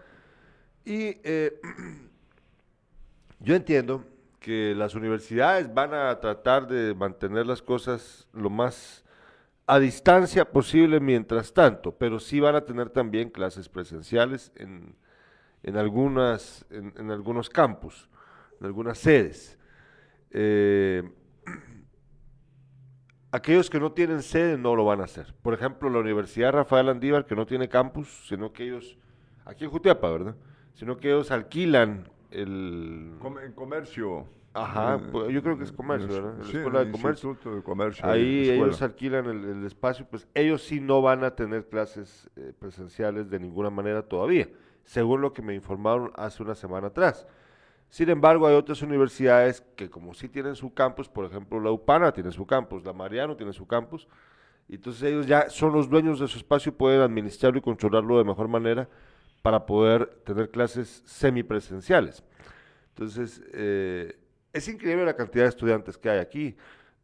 Y 0.85 1.17
eh, 1.23 1.59
yo 3.39 3.55
entiendo 3.55 4.03
que 4.39 4.73
las 4.75 4.95
universidades 4.95 5.73
van 5.73 5.93
a 5.93 6.19
tratar 6.19 6.67
de 6.67 6.93
mantener 6.93 7.45
las 7.45 7.61
cosas 7.61 8.27
lo 8.31 8.49
más 8.49 9.03
a 9.65 9.79
distancia 9.79 10.49
posible 10.49 11.01
mientras 11.01 11.53
tanto, 11.53 11.91
pero 11.91 12.19
sí 12.19 12.39
van 12.39 12.55
a 12.55 12.63
tener 12.63 12.89
también 12.89 13.29
clases 13.29 13.67
presenciales 13.67 14.53
en, 14.55 14.95
en, 15.63 15.75
algunas, 15.75 16.65
en, 16.69 16.93
en 16.97 17.11
algunos 17.11 17.49
campus, 17.49 18.07
en 18.61 18.67
algunas 18.67 18.97
sedes. 18.97 19.56
Eh, 20.31 21.03
aquellos 23.31 23.69
que 23.69 23.79
no 23.79 23.91
tienen 23.91 24.21
sede 24.21 24.57
no 24.57 24.75
lo 24.75 24.85
van 24.85 25.01
a 25.01 25.05
hacer. 25.05 25.33
Por 25.41 25.53
ejemplo, 25.53 25.89
la 25.89 25.99
Universidad 25.99 26.51
Rafael 26.53 26.89
Andívar, 26.89 27.25
que 27.25 27.35
no 27.35 27.45
tiene 27.45 27.67
campus, 27.69 28.25
sino 28.27 28.51
que 28.53 28.63
ellos, 28.65 28.97
aquí 29.45 29.65
en 29.65 29.71
Jutiapa, 29.71 30.09
¿verdad? 30.09 30.35
Sino 30.73 30.97
que 30.97 31.09
ellos 31.09 31.31
alquilan 31.31 32.09
el... 32.31 33.13
En 33.43 33.51
comercio. 33.53 34.25
Ajá, 34.53 34.95
Eh, 34.95 35.09
pues, 35.11 35.29
yo 35.29 35.43
creo 35.43 35.57
que 35.57 35.65
es 35.65 35.71
comercio, 35.71 36.07
en 36.09 36.15
el- 36.15 36.21
¿verdad? 36.23 36.37
La 36.39 36.45
sí, 36.51 36.57
escuela 36.57 36.85
de 36.85 36.91
comercio. 36.91 37.37
De 37.55 37.63
Comercio. 37.63 38.05
Ahí 38.05 38.49
ellos 38.49 38.81
alquilan 38.81 39.25
el, 39.27 39.45
el 39.45 39.65
espacio, 39.65 40.07
pues 40.09 40.27
ellos 40.33 40.63
sí 40.63 40.79
no 40.79 41.01
van 41.01 41.23
a 41.23 41.35
tener 41.35 41.67
clases 41.67 42.29
eh, 42.35 42.53
presenciales 42.57 43.29
de 43.29 43.39
ninguna 43.39 43.69
manera 43.69 44.01
todavía, 44.01 44.49
según 44.83 45.21
lo 45.21 45.31
que 45.33 45.41
me 45.43 45.53
informaron 45.53 46.11
hace 46.15 46.41
una 46.41 46.55
semana 46.55 46.87
atrás. 46.87 47.27
Sin 47.89 48.09
embargo, 48.09 48.47
hay 48.47 48.55
otras 48.55 48.81
universidades 48.81 49.61
que 49.75 49.89
como 49.89 50.13
sí 50.13 50.27
tienen 50.27 50.55
su 50.55 50.73
campus, 50.73 51.07
por 51.07 51.25
ejemplo, 51.25 51.59
la 51.59 51.71
UPANA 51.71 52.11
tiene 52.11 52.31
su 52.31 52.45
campus, 52.45 52.83
la 52.83 52.93
Mariano 52.93 53.35
tiene 53.37 53.53
su 53.53 53.65
campus, 53.65 54.07
y 54.67 54.75
entonces 54.75 55.03
ellos 55.03 55.25
ya 55.25 55.49
son 55.49 55.71
los 55.71 55.89
dueños 55.89 56.19
de 56.19 56.27
su 56.27 56.37
espacio 56.37 56.71
y 56.71 56.75
pueden 56.75 57.01
administrarlo 57.01 57.57
y 57.57 57.61
controlarlo 57.61 58.17
de 58.17 58.25
mejor 58.25 58.49
manera 58.49 58.89
para 59.41 59.65
poder 59.65 60.07
tener 60.25 60.51
clases 60.51 61.01
semipresenciales. 61.05 62.23
Entonces, 62.89 63.41
eh, 63.53 64.19
es 64.51 64.67
increíble 64.67 65.05
la 65.05 65.15
cantidad 65.15 65.45
de 65.45 65.49
estudiantes 65.49 65.97
que 65.97 66.09
hay 66.09 66.19
aquí. 66.19 66.57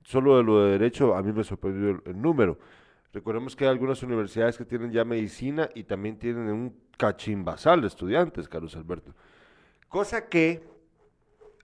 Solo 0.04 0.36
de 0.38 0.44
lo 0.44 0.66
de 0.66 0.72
derecho, 0.72 1.16
a 1.16 1.24
mí 1.24 1.32
me 1.32 1.46
sorprendió 1.46 1.92
el, 1.92 2.02
el 2.06 2.22
número. 2.22 2.60
Recordemos 3.14 3.56
que 3.56 3.64
hay 3.64 3.72
algunas 3.72 4.04
universidades 4.04 4.58
que 4.58 4.66
tienen 4.66 4.92
ya 4.92 5.06
medicina 5.06 5.70
y 5.74 5.84
también 5.84 6.18
tienen 6.18 6.50
un 6.50 6.76
cachimbasal 6.98 7.80
de 7.80 7.88
estudiantes, 7.88 8.50
Carlos 8.50 8.76
Alberto. 8.76 9.14
Cosa 9.88 10.28
que 10.28 10.73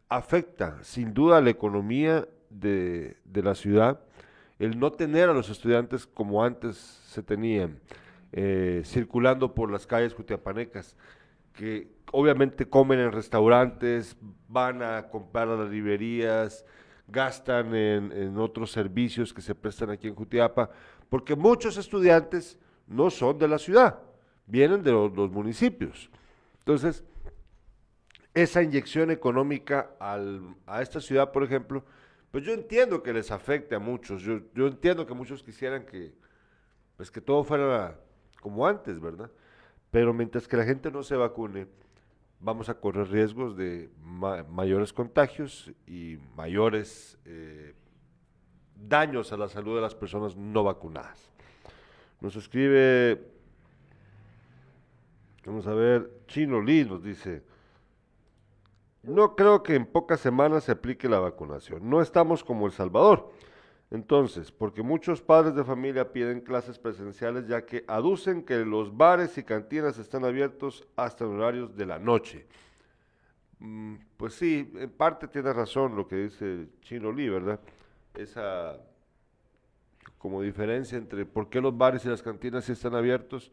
afecta 0.10 0.84
sin 0.84 1.14
duda 1.14 1.38
a 1.38 1.42
la 1.42 1.52
economía 1.52 2.28
de, 2.50 3.18
de 3.24 3.44
la 3.44 3.56
ciudad, 3.56 4.02
el 4.58 4.78
no 4.78 4.92
tener 4.92 5.30
a 5.30 5.34
los 5.34 5.50
estudiantes 5.50 6.06
como 6.06 6.44
antes 6.44 6.76
se 6.78 7.24
tenían, 7.24 7.80
eh, 8.32 8.82
circulando 8.86 9.54
por 9.56 9.72
las 9.72 9.88
calles 9.88 10.14
jutiapanecas, 10.14 10.96
que 11.54 11.88
obviamente 12.12 12.68
comen 12.68 13.00
en 13.00 13.12
restaurantes, 13.12 14.18
van 14.48 14.82
a 14.82 15.08
comprar 15.10 15.48
a 15.48 15.56
las 15.56 15.70
librerías, 15.70 16.66
gastan 17.08 17.74
en, 17.76 18.12
en 18.12 18.38
otros 18.38 18.72
servicios 18.72 19.34
que 19.34 19.42
se 19.42 19.56
prestan 19.56 19.90
aquí 19.92 20.08
en 20.08 20.16
Jutiapa, 20.16 20.70
porque 21.10 21.36
muchos 21.36 21.78
estudiantes 21.78 22.60
no 22.88 23.10
son 23.10 23.38
de 23.38 23.48
la 23.48 23.58
ciudad, 23.58 24.00
vienen 24.46 24.84
de 24.84 24.92
los 24.92 25.32
municipios. 25.32 26.10
Entonces, 26.60 27.04
esa 28.34 28.62
inyección 28.62 29.12
económica 29.12 29.92
al- 30.00 30.56
a 30.66 30.82
esta 30.82 31.02
ciudad, 31.02 31.32
por 31.32 31.44
ejemplo, 31.44 31.84
pues 32.32 32.44
yo 32.46 32.54
entiendo 32.54 33.02
que 33.02 33.12
les 33.14 33.32
afecte 33.32 33.76
a 33.76 33.80
muchos, 33.80 34.22
yo, 34.22 34.40
yo 34.54 34.68
entiendo 34.68 35.06
que 35.06 35.14
muchos 35.14 35.42
quisieran 35.44 35.86
que, 35.86 36.14
pues 36.96 37.10
que 37.10 37.22
todo 37.22 37.44
fuera 37.44 38.00
como 38.42 38.68
antes, 38.68 39.00
¿verdad? 39.00 39.32
Pero 39.92 40.14
mientras 40.14 40.48
que 40.48 40.56
la 40.58 40.64
gente 40.64 40.92
no 40.92 41.02
se 41.02 41.16
vacune, 41.16 41.68
vamos 42.40 42.70
a 42.70 42.76
correr 42.76 43.10
riesgos 43.10 43.58
de 43.58 43.90
ma- 44.02 44.44
mayores 44.44 44.94
contagios 44.94 45.72
y 45.88 46.20
mayores 46.36 47.18
eh, 47.26 47.74
daños 48.76 49.34
a 49.34 49.38
la 49.38 49.50
salud 49.50 49.76
de 49.76 49.82
las 49.82 49.96
personas 49.96 50.36
no 50.38 50.64
vacunadas. 50.64 51.30
Nos 52.22 52.36
escribe, 52.36 53.20
vamos 55.46 55.66
a 55.68 55.74
ver, 55.74 56.12
Chino 56.28 56.62
Lee 56.62 56.86
nos 56.86 57.04
dice, 57.04 57.42
no 59.04 59.36
creo 59.36 59.64
que 59.64 59.76
en 59.76 59.86
pocas 59.86 60.20
semanas 60.20 60.66
se 60.66 60.74
aplique 60.74 61.08
la 61.08 61.20
vacunación. 61.20 61.90
No 61.90 62.02
estamos 62.02 62.44
como 62.44 62.66
El 62.66 62.74
Salvador. 62.74 63.32
Entonces, 63.92 64.52
porque 64.52 64.84
muchos 64.84 65.22
padres 65.22 65.56
de 65.56 65.64
familia 65.64 66.14
piden 66.14 66.42
clases 66.42 66.78
presenciales 66.78 67.48
ya 67.48 67.66
que 67.66 67.86
aducen 67.88 68.44
que 68.44 68.58
los 68.64 68.96
bares 68.96 69.38
y 69.38 69.44
cantinas 69.44 69.98
están 69.98 70.26
abiertos 70.26 70.88
hasta 70.96 71.26
horarios 71.26 71.76
de 71.76 71.86
la 71.88 71.98
noche. 71.98 72.46
Mm, 73.60 73.96
pues 74.16 74.36
sí, 74.36 74.72
en 74.76 74.92
parte 74.92 75.28
tiene 75.28 75.52
razón 75.54 75.96
lo 75.96 76.08
que 76.08 76.16
dice 76.18 76.68
Chino 76.82 77.12
Lee, 77.12 77.30
¿verdad? 77.30 77.60
Esa 78.14 78.80
como 80.20 80.42
diferencia 80.42 80.98
entre 80.98 81.26
por 81.26 81.50
qué 81.50 81.62
los 81.62 81.76
bares 81.76 82.06
y 82.06 82.10
las 82.10 82.22
cantinas 82.22 82.70
están 82.70 82.94
abiertos 82.94 83.52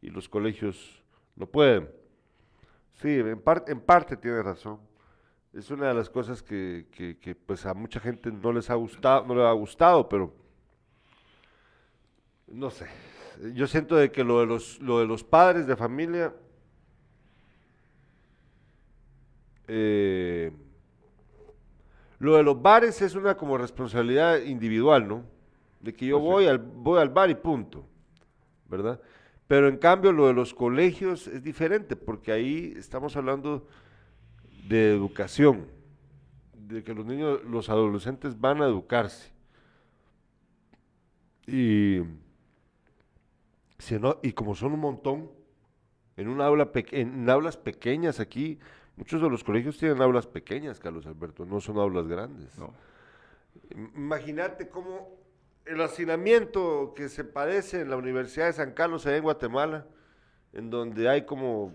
y 0.00 0.10
los 0.10 0.28
colegios 0.28 1.02
no 1.36 1.46
pueden. 1.46 1.88
Sí, 2.94 3.20
en, 3.20 3.42
en 3.66 3.80
parte 3.80 4.16
tiene 4.16 4.42
razón. 4.42 4.80
Es 5.56 5.70
una 5.72 5.88
de 5.88 5.94
las 5.94 6.08
cosas 6.08 6.40
que, 6.42 6.86
que- 6.92 7.18
que, 7.18 7.34
pues 7.34 7.66
a 7.66 7.74
mucha 7.74 7.98
gente 7.98 8.30
no 8.30 8.52
les 8.52 8.70
ha 8.70 8.74
gustado, 8.74 9.26
no 9.26 9.34
le 9.34 9.42
ha 9.44 9.52
gustado, 9.52 10.08
pero 10.08 10.32
no 12.48 12.70
sé. 12.70 12.86
Yo 13.54 13.66
siento 13.66 13.96
de 13.96 14.10
que 14.10 14.24
lo 14.24 14.40
de 14.40 14.46
los, 14.46 14.80
lo 14.80 14.98
de 15.00 15.06
los 15.06 15.22
padres 15.24 15.66
de 15.66 15.76
familia 15.76 16.32
eh, 19.68 20.50
lo 22.18 22.36
de 22.36 22.42
los 22.42 22.60
bares 22.60 23.02
es 23.02 23.14
una 23.14 23.36
como 23.36 23.58
responsabilidad 23.58 24.40
individual, 24.42 25.06
¿no? 25.06 25.24
De 25.80 25.92
que 25.92 26.06
yo 26.06 26.18
voy 26.18 26.46
al, 26.46 26.58
voy 26.58 27.00
al 27.00 27.10
bar 27.10 27.28
y 27.30 27.34
punto, 27.34 27.84
¿verdad? 28.68 29.00
Pero 29.48 29.68
en 29.68 29.76
cambio 29.78 30.12
lo 30.12 30.26
de 30.26 30.34
los 30.34 30.54
colegios 30.54 31.26
es 31.28 31.42
diferente, 31.42 31.96
porque 31.96 32.32
ahí 32.32 32.74
estamos 32.76 33.16
hablando 33.16 33.66
de 34.68 34.90
educación, 34.90 35.66
de 36.54 36.82
que 36.82 36.94
los 36.94 37.06
niños, 37.06 37.42
los 37.44 37.68
adolescentes 37.68 38.40
van 38.40 38.62
a 38.62 38.66
educarse. 38.66 39.30
Y, 41.46 42.00
si 43.78 43.98
no, 43.98 44.18
y 44.22 44.32
como 44.32 44.54
son 44.54 44.72
un 44.72 44.80
montón, 44.80 45.30
en, 46.16 46.28
un 46.28 46.40
aula 46.40 46.70
en 46.74 47.28
aulas 47.30 47.56
pequeñas 47.56 48.18
aquí, 48.20 48.58
muchos 48.96 49.20
de 49.22 49.28
los 49.30 49.44
colegios 49.44 49.78
tienen 49.78 50.02
aulas 50.02 50.26
pequeñas, 50.26 50.80
Carlos 50.80 51.06
Alberto, 51.06 51.44
no 51.44 51.60
son 51.60 51.78
aulas 51.78 52.08
grandes. 52.08 52.58
No. 52.58 52.72
Im- 53.70 53.90
Imagínate 53.94 54.68
cómo 54.68 55.14
el 55.66 55.80
hacinamiento 55.82 56.94
que 56.96 57.08
se 57.08 57.22
padece 57.24 57.82
en 57.82 57.90
la 57.90 57.96
Universidad 57.96 58.46
de 58.46 58.52
San 58.54 58.72
Carlos, 58.72 59.06
allá 59.06 59.16
en 59.18 59.22
Guatemala, 59.22 59.86
en 60.52 60.70
donde 60.70 61.08
hay 61.08 61.26
como, 61.26 61.74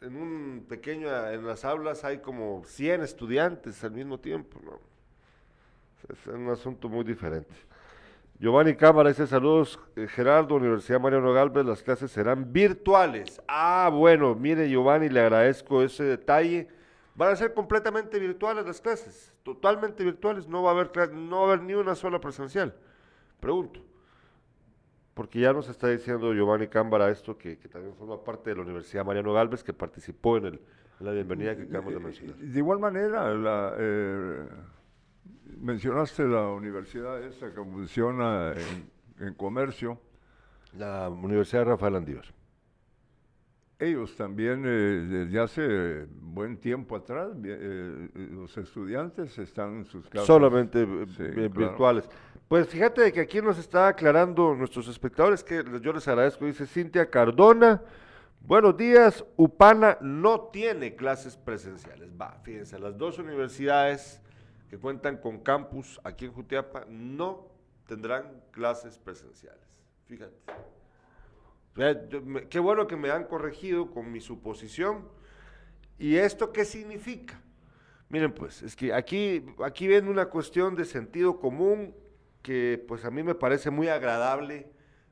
en 0.00 0.16
un 0.16 0.66
pequeño, 0.68 1.08
en 1.30 1.46
las 1.46 1.64
aulas 1.64 2.04
hay 2.04 2.18
como 2.18 2.62
100 2.64 3.02
estudiantes 3.02 3.82
al 3.84 3.92
mismo 3.92 4.18
tiempo, 4.18 4.60
¿no? 4.64 4.78
Es 6.08 6.26
un 6.26 6.48
asunto 6.48 6.88
muy 6.88 7.04
diferente. 7.04 7.54
Giovanni 8.38 8.76
Cámara 8.76 9.08
dice 9.08 9.26
saludos, 9.26 9.80
eh, 9.96 10.06
Gerardo, 10.06 10.54
Universidad 10.54 11.00
Mariano 11.00 11.32
Galvez, 11.32 11.66
las 11.66 11.82
clases 11.82 12.12
serán 12.12 12.52
virtuales. 12.52 13.42
Ah, 13.48 13.90
bueno, 13.92 14.36
mire 14.36 14.68
Giovanni, 14.68 15.08
le 15.08 15.20
agradezco 15.20 15.82
ese 15.82 16.04
detalle. 16.04 16.68
Van 17.16 17.32
a 17.32 17.36
ser 17.36 17.52
completamente 17.52 18.20
virtuales 18.20 18.64
las 18.64 18.80
clases, 18.80 19.34
totalmente 19.42 20.04
virtuales, 20.04 20.46
no 20.46 20.62
va 20.62 20.70
a 20.70 20.74
haber, 20.74 21.12
no 21.12 21.40
va 21.40 21.42
a 21.42 21.52
haber 21.54 21.62
ni 21.62 21.74
una 21.74 21.96
sola 21.96 22.20
presencial. 22.20 22.76
Pregunto, 23.40 23.80
porque 25.18 25.40
ya 25.40 25.52
nos 25.52 25.68
está 25.68 25.88
diciendo 25.88 26.32
Giovanni 26.32 26.68
Cámara 26.68 27.10
esto, 27.10 27.36
que, 27.36 27.58
que 27.58 27.68
también 27.68 27.92
forma 27.96 28.22
parte 28.22 28.50
de 28.50 28.56
la 28.56 28.62
Universidad 28.62 29.04
Mariano 29.04 29.32
Galvez, 29.32 29.64
que 29.64 29.72
participó 29.72 30.36
en, 30.36 30.46
el, 30.46 30.60
en 31.00 31.06
la 31.06 31.10
bienvenida 31.10 31.56
que 31.56 31.62
acabamos 31.64 31.92
de 31.94 31.98
mencionar. 31.98 32.36
De 32.36 32.58
igual 32.58 32.78
manera, 32.78 33.34
la, 33.34 33.74
eh, 33.76 34.46
mencionaste 35.60 36.22
la 36.24 36.46
universidad 36.50 37.20
esta 37.24 37.48
que 37.52 37.56
funciona 37.64 38.52
en, 38.52 39.26
en 39.26 39.34
comercio. 39.34 39.98
La 40.78 41.08
Universidad 41.08 41.64
Rafael 41.64 41.96
Andívar. 41.96 42.26
Ellos 43.80 44.16
también, 44.16 44.64
eh, 44.66 44.68
desde 45.08 45.40
hace 45.40 46.06
buen 46.20 46.58
tiempo 46.58 46.94
atrás, 46.94 47.30
vi- 47.40 47.50
eh, 47.52 48.08
los 48.32 48.56
estudiantes 48.56 49.36
están 49.38 49.78
en 49.78 49.84
sus 49.84 50.08
clases. 50.08 50.26
Solamente 50.26 50.82
eh, 50.82 51.06
Sí, 51.16 51.22
eh, 51.24 51.50
claro. 51.52 51.76
Pues 52.48 52.66
fíjate 52.66 53.12
que 53.12 53.20
aquí 53.20 53.42
nos 53.42 53.58
está 53.58 53.88
aclarando 53.88 54.54
nuestros 54.54 54.88
espectadores, 54.88 55.44
que 55.44 55.62
yo 55.82 55.92
les 55.92 56.08
agradezco, 56.08 56.46
dice 56.46 56.66
Cintia 56.66 57.10
Cardona. 57.10 57.82
Buenos 58.40 58.74
días, 58.74 59.22
UPANA 59.36 59.98
no 60.00 60.48
tiene 60.50 60.96
clases 60.96 61.36
presenciales. 61.36 62.08
Va, 62.18 62.40
fíjense, 62.42 62.78
las 62.78 62.96
dos 62.96 63.18
universidades 63.18 64.22
que 64.70 64.78
cuentan 64.78 65.18
con 65.18 65.40
campus 65.40 66.00
aquí 66.04 66.24
en 66.24 66.32
Jutiapa 66.32 66.86
no 66.88 67.48
tendrán 67.86 68.40
clases 68.50 68.98
presenciales. 68.98 69.68
Fíjate. 70.06 70.38
Qué 72.48 72.58
bueno 72.60 72.86
que 72.86 72.96
me 72.96 73.10
han 73.10 73.24
corregido 73.24 73.90
con 73.90 74.10
mi 74.10 74.20
suposición. 74.22 75.06
¿Y 75.98 76.16
esto 76.16 76.50
qué 76.50 76.64
significa? 76.64 77.42
Miren, 78.08 78.32
pues, 78.32 78.62
es 78.62 78.74
que 78.74 78.94
aquí, 78.94 79.44
aquí 79.62 79.86
ven 79.86 80.08
una 80.08 80.30
cuestión 80.30 80.74
de 80.76 80.86
sentido 80.86 81.38
común 81.38 81.94
que 82.48 82.82
pues 82.88 83.04
a 83.04 83.10
mí 83.10 83.22
me 83.22 83.34
parece 83.34 83.68
muy 83.70 83.88
agradable 83.88 84.70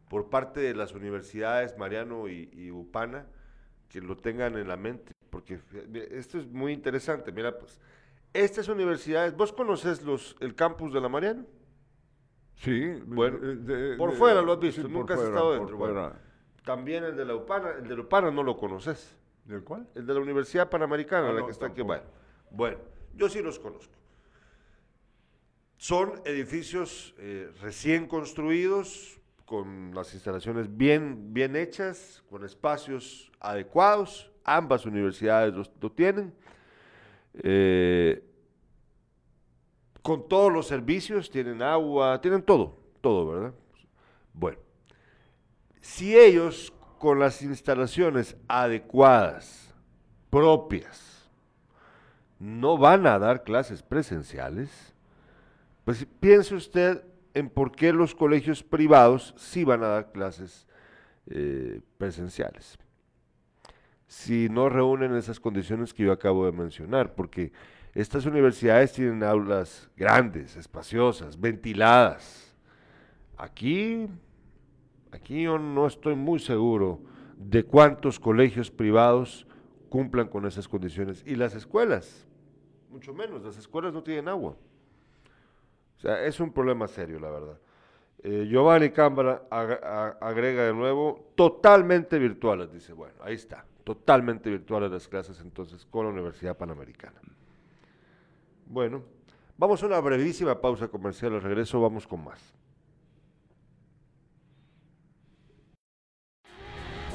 por 0.09 0.31
parte 0.31 0.59
de 0.61 0.75
las 0.75 0.95
universidades 0.95 1.77
Mariano 1.77 2.29
y, 2.29 2.49
y 2.51 2.71
Upana 2.71 3.27
que 3.91 4.01
lo 4.01 4.17
tengan 4.17 4.57
en 4.57 4.67
la 4.69 4.79
mente, 4.79 5.13
porque 5.29 5.59
mira, 5.91 6.07
esto 6.13 6.39
es 6.39 6.47
muy 6.47 6.73
interesante. 6.73 7.33
Mira, 7.33 7.59
pues, 7.59 7.79
estas 8.33 8.69
universidades, 8.69 9.37
¿vos 9.37 9.53
conoces 9.53 10.03
los, 10.03 10.35
el 10.41 10.55
campus 10.55 10.95
de 10.95 11.01
la 11.03 11.11
Mariano? 11.11 11.45
Sí, 12.55 12.89
Bueno, 13.05 13.37
eh, 13.43 13.57
de- 13.57 13.97
por 13.99 14.13
de- 14.13 14.17
fuera 14.17 14.41
lo 14.41 14.53
has 14.55 14.59
visto, 14.61 14.81
sí, 14.87 14.89
nunca 14.89 15.13
has 15.13 15.21
fuera, 15.21 15.35
estado 15.37 15.53
dentro. 15.53 15.77
bueno. 15.77 16.13
También 16.65 17.05
el 17.05 17.17
de 17.17 17.25
la 17.27 17.35
Upana, 17.35 17.73
el 17.79 17.87
de 17.87 17.97
la 17.97 18.03
Upana 18.03 18.31
no 18.31 18.43
lo 18.43 18.57
conoces. 18.57 19.15
¿Del 19.45 19.63
cuál? 19.63 19.87
El 19.95 20.07
de 20.07 20.15
la 20.15 20.21
Universidad 20.21 20.71
Panamericana, 20.71 21.29
Ah, 21.29 21.33
la 21.33 21.41
no, 21.41 21.47
que 21.47 21.53
está 21.53 21.67
aquí. 21.67 21.83
Bueno, 21.83 22.05
bueno, 22.51 22.79
Yo 23.15 23.29
sí 23.29 23.43
los 23.43 23.59
conozco. 23.59 23.93
Son 25.77 26.21
edificios 26.25 27.15
eh, 27.19 27.51
recién 27.61 28.07
construidos, 28.07 29.21
con 29.45 29.95
las 29.95 30.13
instalaciones 30.13 30.77
bien, 30.77 31.33
bien 31.33 31.55
hechas, 31.55 32.23
con 32.29 32.45
espacios 32.45 33.31
adecuados. 33.39 34.31
Ambas 34.45 34.85
universidades 34.85 35.55
lo, 35.81 35.93
tienen. 35.93 36.35
Eh, 37.35 38.23
con 40.03 40.29
todos 40.29 40.53
los 40.53 40.67
servicios, 40.67 41.31
tienen 41.31 41.63
agua, 41.63 42.21
tienen 42.21 42.43
todo, 42.43 42.79
todo, 43.01 43.27
¿verdad? 43.29 43.55
Bueno, 44.33 44.59
si 45.81 46.17
ellos 46.17 46.73
con 46.99 47.19
las 47.19 47.43
instalaciones 47.43 48.37
adecuadas, 48.49 49.75
propias, 50.31 51.31
no 52.39 52.79
van 52.79 53.07
a 53.07 53.19
dar 53.19 53.45
clases 53.45 53.83
presenciales, 53.83 54.96
pues 55.87 56.05
piense 56.19 56.53
usted 56.57 57.05
en 57.33 57.49
por 57.49 57.71
qué 57.71 57.93
los 57.93 58.13
colegios 58.13 58.65
privados 58.65 59.33
sí 59.37 59.63
van 59.63 59.85
a 59.85 59.87
dar 59.87 60.11
clases 60.11 60.67
eh, 61.29 61.81
presenciales. 61.97 62.77
Si 64.09 64.49
no 64.49 64.69
reúnen 64.69 65.15
esas 65.15 65.39
condiciones 65.39 65.95
que 65.95 66.03
yo 66.03 66.11
acabo 66.11 66.45
de 66.45 66.51
mencionar, 66.51 67.15
porque 67.15 67.53
estas 67.95 68.27
universidades 68.27 68.95
tienen 68.95 69.23
aulas 69.23 69.89
grandes, 69.97 70.57
espaciosas, 70.57 71.41
ventiladas. 71.41 72.53
Aquí, 73.37 74.09
aquí 75.13 75.45
yo 75.45 75.57
no 75.57 75.87
estoy 75.87 76.17
muy 76.17 76.41
seguro 76.41 77.01
de 77.37 77.63
cuántos 77.63 78.19
colegios 78.19 78.73
privados 78.73 79.47
cumplan 79.89 80.27
con 80.27 80.47
esas 80.47 80.67
condiciones. 80.67 81.23
Y 81.25 81.37
las 81.37 81.55
escuelas, 81.55 82.27
mucho 82.91 83.15
menos, 83.15 83.45
las 83.45 83.57
escuelas 83.57 83.93
no 83.93 84.03
tienen 84.03 84.27
agua. 84.27 84.57
O 85.97 86.01
sea, 86.01 86.25
es 86.25 86.41
un 86.41 86.53
problema 86.53 86.89
serio, 86.89 87.19
la 87.19 87.31
verdad. 87.31 87.59
Eh, 88.23 88.47
Giovanni 88.49 88.91
Cámara 88.91 89.43
agrega 89.51 90.65
de 90.65 90.75
nuevo, 90.75 91.31
totalmente 91.35 92.19
virtuales, 92.19 92.73
dice, 92.73 92.93
bueno, 92.93 93.15
ahí 93.23 93.35
está, 93.35 93.65
totalmente 93.85 94.51
virtuales 94.51 94.91
las 94.91 95.07
clases 95.07 95.41
entonces 95.41 95.87
con 95.87 96.07
la 96.07 96.13
Universidad 96.13 96.57
Panamericana. 96.57 97.21
Bueno, 98.67 99.03
vamos 99.57 99.83
a 99.83 99.87
una 99.87 100.01
brevísima 100.01 100.61
pausa 100.61 100.89
comercial, 100.89 101.35
al 101.35 101.43
regreso 101.43 101.81
vamos 101.81 102.07
con 102.07 102.25
más. 102.25 102.41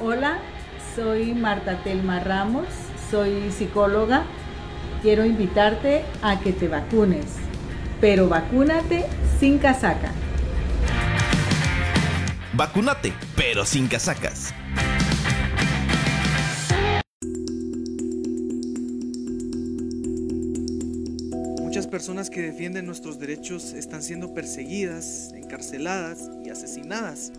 Hola, 0.00 0.38
soy 0.96 1.34
Marta 1.34 1.82
Telma 1.84 2.20
Ramos, 2.20 2.66
soy 3.10 3.50
psicóloga. 3.50 4.24
Quiero 5.02 5.24
invitarte 5.24 6.04
a 6.22 6.40
que 6.40 6.52
te 6.52 6.68
vacunes 6.68 7.51
pero 8.02 8.28
vacúnate 8.28 9.06
sin 9.38 9.58
casaca. 9.58 10.10
Vacúnate, 12.52 13.12
pero 13.36 13.64
sin 13.64 13.86
casacas. 13.86 14.52
Muchas 21.60 21.86
personas 21.86 22.28
que 22.28 22.42
defienden 22.42 22.86
nuestros 22.86 23.20
derechos 23.20 23.72
están 23.72 24.02
siendo 24.02 24.34
perseguidas, 24.34 25.30
encarceladas 25.36 26.28
y 26.44 26.50
asesinadas. 26.50 27.30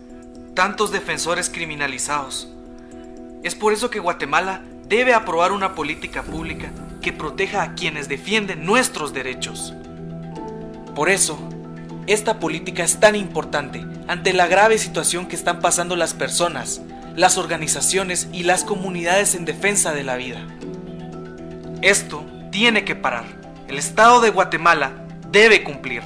Tantos 0.54 0.90
defensores 0.90 1.50
criminalizados. 1.50 2.48
Es 3.42 3.54
por 3.54 3.74
eso 3.74 3.90
que 3.90 4.00
Guatemala 4.00 4.62
debe 4.88 5.12
aprobar 5.12 5.52
una 5.52 5.74
política 5.74 6.22
pública 6.22 6.70
que 7.02 7.12
proteja 7.12 7.62
a 7.62 7.74
quienes 7.74 8.08
defienden 8.08 8.64
nuestros 8.64 9.12
derechos. 9.12 9.74
Por 10.94 11.08
eso, 11.08 11.36
esta 12.06 12.38
política 12.38 12.84
es 12.84 13.00
tan 13.00 13.16
importante 13.16 13.84
ante 14.06 14.32
la 14.32 14.46
grave 14.46 14.78
situación 14.78 15.26
que 15.26 15.34
están 15.34 15.58
pasando 15.60 15.96
las 15.96 16.14
personas, 16.14 16.82
las 17.16 17.36
organizaciones 17.36 18.28
y 18.32 18.44
las 18.44 18.62
comunidades 18.62 19.34
en 19.34 19.44
defensa 19.44 19.92
de 19.92 20.04
la 20.04 20.16
vida. 20.16 20.46
Esto 21.82 22.24
tiene 22.52 22.84
que 22.84 22.94
parar. 22.94 23.24
El 23.66 23.78
Estado 23.78 24.20
de 24.20 24.30
Guatemala 24.30 24.92
debe 25.32 25.64
cumplir. 25.64 26.02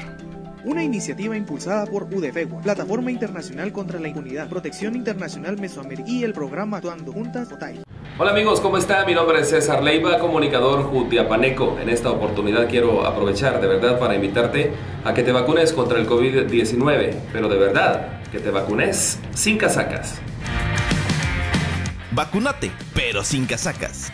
Una 0.65 0.83
iniciativa 0.83 1.37
impulsada 1.37 1.85
por 1.85 2.05
UDFEGUA, 2.05 2.63
Plataforma 2.63 3.11
Internacional 3.11 3.73
contra 3.73 4.01
la 4.01 4.09
Impunidad, 4.09 4.49
Protección 4.49 4.97
Internacional 4.97 5.59
Mesoamérica 5.59 6.11
y 6.11 6.25
el 6.25 6.33
programa 6.33 6.79
Actuando 6.79 7.13
Juntas 7.13 7.53
OTAI. 7.53 7.88
Hola 8.21 8.33
amigos, 8.33 8.61
¿cómo 8.61 8.79
están? 8.79 9.07
Mi 9.07 9.15
nombre 9.15 9.39
es 9.39 9.51
César 9.51 9.81
Leiva, 9.81 10.19
comunicador 10.19 10.83
jutiapaneco. 10.83 11.79
En 11.79 11.89
esta 11.89 12.11
oportunidad 12.11 12.69
quiero 12.69 13.07
aprovechar 13.07 13.61
de 13.61 13.69
verdad 13.69 14.01
para 14.01 14.17
invitarte 14.17 14.73
a 15.05 15.15
que 15.15 15.23
te 15.23 15.31
vacunes 15.31 15.73
contra 15.73 16.01
el 16.01 16.09
COVID-19, 16.09 17.15
pero 17.33 17.49
de 17.49 17.57
verdad, 17.57 18.21
que 18.33 18.41
te 18.41 18.51
vacunes 18.51 19.21
sin 19.35 19.57
casacas. 19.57 20.21
Vacunate, 22.11 22.73
pero 22.93 23.23
sin 23.23 23.47
casacas. 23.47 24.13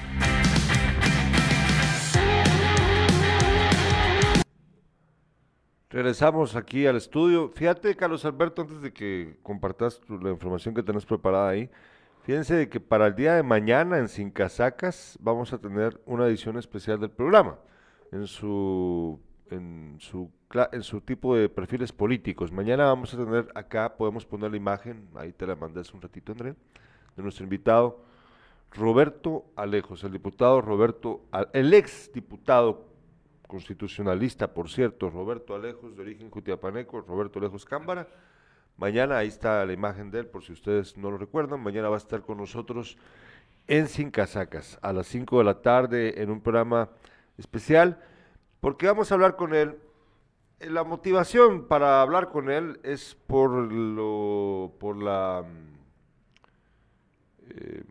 Regresamos 5.89 6.57
aquí 6.57 6.87
al 6.87 6.97
estudio. 6.97 7.53
Fíjate, 7.55 7.97
Carlos 7.97 8.27
Alberto, 8.27 8.61
antes 8.61 8.83
de 8.83 8.93
que 8.93 9.39
compartas 9.43 10.03
la 10.09 10.29
información 10.29 10.75
que 10.75 10.83
tenés 10.83 11.07
preparada 11.07 11.49
ahí, 11.49 11.71
Fíjense 12.25 12.71
que 12.71 12.81
para 12.81 13.09
el 13.09 13.15
día 13.15 13.35
de 13.35 13.43
mañana 13.43 13.99
en 13.99 14.09
Sin 14.09 14.31
Casacas 14.31 15.19
vamos 15.21 15.53
a 15.53 15.59
tener 15.59 16.01
una 16.07 16.27
edición 16.27 16.57
especial 16.57 16.99
del 16.99 17.11
programa 17.11 17.59
en 18.13 18.27
su, 18.27 19.21
en 19.51 19.97
su, 19.99 20.31
en 20.73 20.83
su 20.83 21.03
tipo 21.03 21.37
de 21.37 21.51
perfiles 21.51 21.93
políticos. 21.93 22.51
Mañana 22.51 22.87
vamos 22.87 23.13
a 23.13 23.19
tener 23.19 23.49
acá, 23.55 23.95
podemos 23.99 24.25
poner 24.25 24.53
la 24.53 24.57
imagen, 24.57 25.07
ahí 25.17 25.35
te 25.35 25.47
la 25.47 25.55
mandé 25.55 25.83
un 25.93 26.01
ratito, 26.01 26.33
André, 26.33 26.55
de 27.15 27.23
nuestro 27.23 27.45
invitado 27.45 28.01
Roberto 28.71 29.45
Alejos, 29.55 30.03
el 30.03 30.13
diputado 30.13 30.63
Roberto, 30.63 31.27
el 31.53 31.75
ex 31.75 32.11
diputado 32.11 32.87
constitucionalista, 33.47 34.55
por 34.55 34.71
cierto, 34.71 35.11
Roberto 35.11 35.55
Alejos, 35.55 35.95
de 35.95 36.01
origen 36.01 36.31
cutiapaneco, 36.31 37.03
Roberto 37.03 37.39
Alejos 37.39 37.67
Cámbara 37.67 38.09
Mañana, 38.77 39.19
ahí 39.19 39.29
está 39.29 39.65
la 39.65 39.73
imagen 39.73 40.11
de 40.11 40.21
él, 40.21 40.27
por 40.27 40.43
si 40.43 40.53
ustedes 40.53 40.97
no 40.97 41.11
lo 41.11 41.17
recuerdan, 41.17 41.61
mañana 41.61 41.89
va 41.89 41.95
a 41.95 41.99
estar 41.99 42.23
con 42.23 42.39
nosotros 42.39 42.99
en 43.69 43.87
Sin 43.87 44.11
Casacas, 44.11 44.79
a 44.83 44.93
las 44.93 45.07
5 45.07 45.39
de 45.39 45.45
la 45.45 45.63
tarde, 45.63 46.21
en 46.21 46.31
un 46.31 46.41
programa 46.41 46.91
especial, 47.39 48.03
porque 48.61 48.87
vamos 48.87 49.11
a 49.11 49.15
hablar 49.15 49.37
con 49.37 49.55
él. 49.55 49.79
La 50.59 50.83
motivación 50.83 51.69
para 51.69 52.03
hablar 52.03 52.31
con 52.31 52.51
él 52.51 52.81
es 52.83 53.17
por, 53.27 53.51
lo, 53.53 54.75
por 54.81 54.97
la... 54.97 55.45
Eh, 57.51 57.85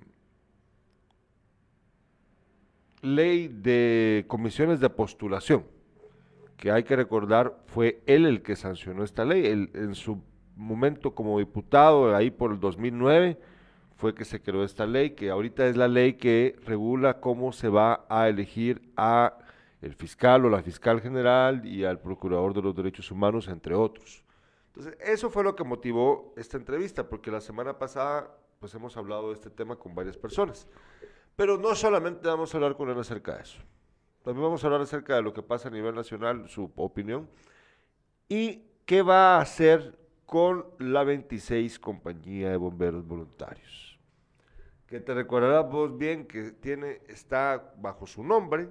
ley 3.01 3.47
de 3.47 4.25
comisiones 4.27 4.79
de 4.81 4.89
postulación, 4.89 5.65
que 6.57 6.71
hay 6.71 6.83
que 6.83 6.95
recordar 6.95 7.61
fue 7.67 8.01
él 8.05 8.25
el 8.25 8.41
que 8.41 8.55
sancionó 8.55 9.03
esta 9.03 9.25
ley, 9.25 9.45
en 9.45 9.95
su 9.95 10.21
momento 10.55 11.13
como 11.15 11.39
diputado, 11.39 12.15
ahí 12.15 12.31
por 12.31 12.51
el 12.51 12.59
2009, 12.59 13.39
fue 13.95 14.13
que 14.13 14.25
se 14.25 14.41
creó 14.41 14.63
esta 14.63 14.85
ley, 14.85 15.11
que 15.11 15.29
ahorita 15.29 15.67
es 15.67 15.77
la 15.77 15.87
ley 15.87 16.13
que 16.13 16.55
regula 16.65 17.19
cómo 17.19 17.51
se 17.51 17.69
va 17.69 18.05
a 18.09 18.27
elegir 18.27 18.81
a 18.97 19.37
el 19.81 19.93
fiscal 19.95 20.45
o 20.45 20.49
la 20.49 20.61
fiscal 20.61 21.01
general 21.01 21.65
y 21.65 21.83
al 21.83 21.99
procurador 21.99 22.53
de 22.53 22.61
los 22.61 22.75
derechos 22.75 23.11
humanos, 23.11 23.47
entre 23.47 23.75
otros. 23.75 24.23
Entonces, 24.67 24.97
eso 25.01 25.29
fue 25.29 25.43
lo 25.43 25.55
que 25.55 25.63
motivó 25.63 26.33
esta 26.37 26.57
entrevista, 26.57 27.07
porque 27.07 27.29
la 27.29 27.41
semana 27.41 27.77
pasada 27.77 28.37
pues 28.59 28.73
hemos 28.75 28.95
hablado 28.95 29.27
de 29.27 29.33
este 29.33 29.49
tema 29.49 29.75
con 29.75 29.93
varias 29.93 30.15
personas. 30.15 30.69
Pero 31.35 31.57
no 31.57 31.75
solamente 31.75 32.27
vamos 32.27 32.53
a 32.53 32.57
hablar 32.57 32.77
con 32.77 32.89
él 32.89 32.97
acerca 32.97 33.35
de 33.35 33.43
eso. 33.43 33.59
También 34.23 34.43
vamos 34.43 34.63
a 34.63 34.67
hablar 34.67 34.81
acerca 34.81 35.15
de 35.15 35.21
lo 35.21 35.33
que 35.33 35.43
pasa 35.43 35.67
a 35.67 35.71
nivel 35.71 35.93
nacional, 35.93 36.47
su 36.47 36.71
opinión, 36.77 37.29
y 38.29 38.63
qué 38.85 39.01
va 39.01 39.35
a 39.35 39.41
hacer 39.41 39.99
con 40.33 40.65
la 40.79 41.03
26 41.03 41.77
Compañía 41.77 42.49
de 42.49 42.57
Bomberos 42.57 43.05
Voluntarios. 43.07 43.99
Que 44.87 44.99
te 44.99 45.13
recordarás 45.13 45.71
vos 45.71 45.95
bien 45.95 46.25
que 46.25 46.53
tiene, 46.53 47.01
está 47.07 47.75
bajo 47.77 48.07
su 48.07 48.23
nombre, 48.23 48.67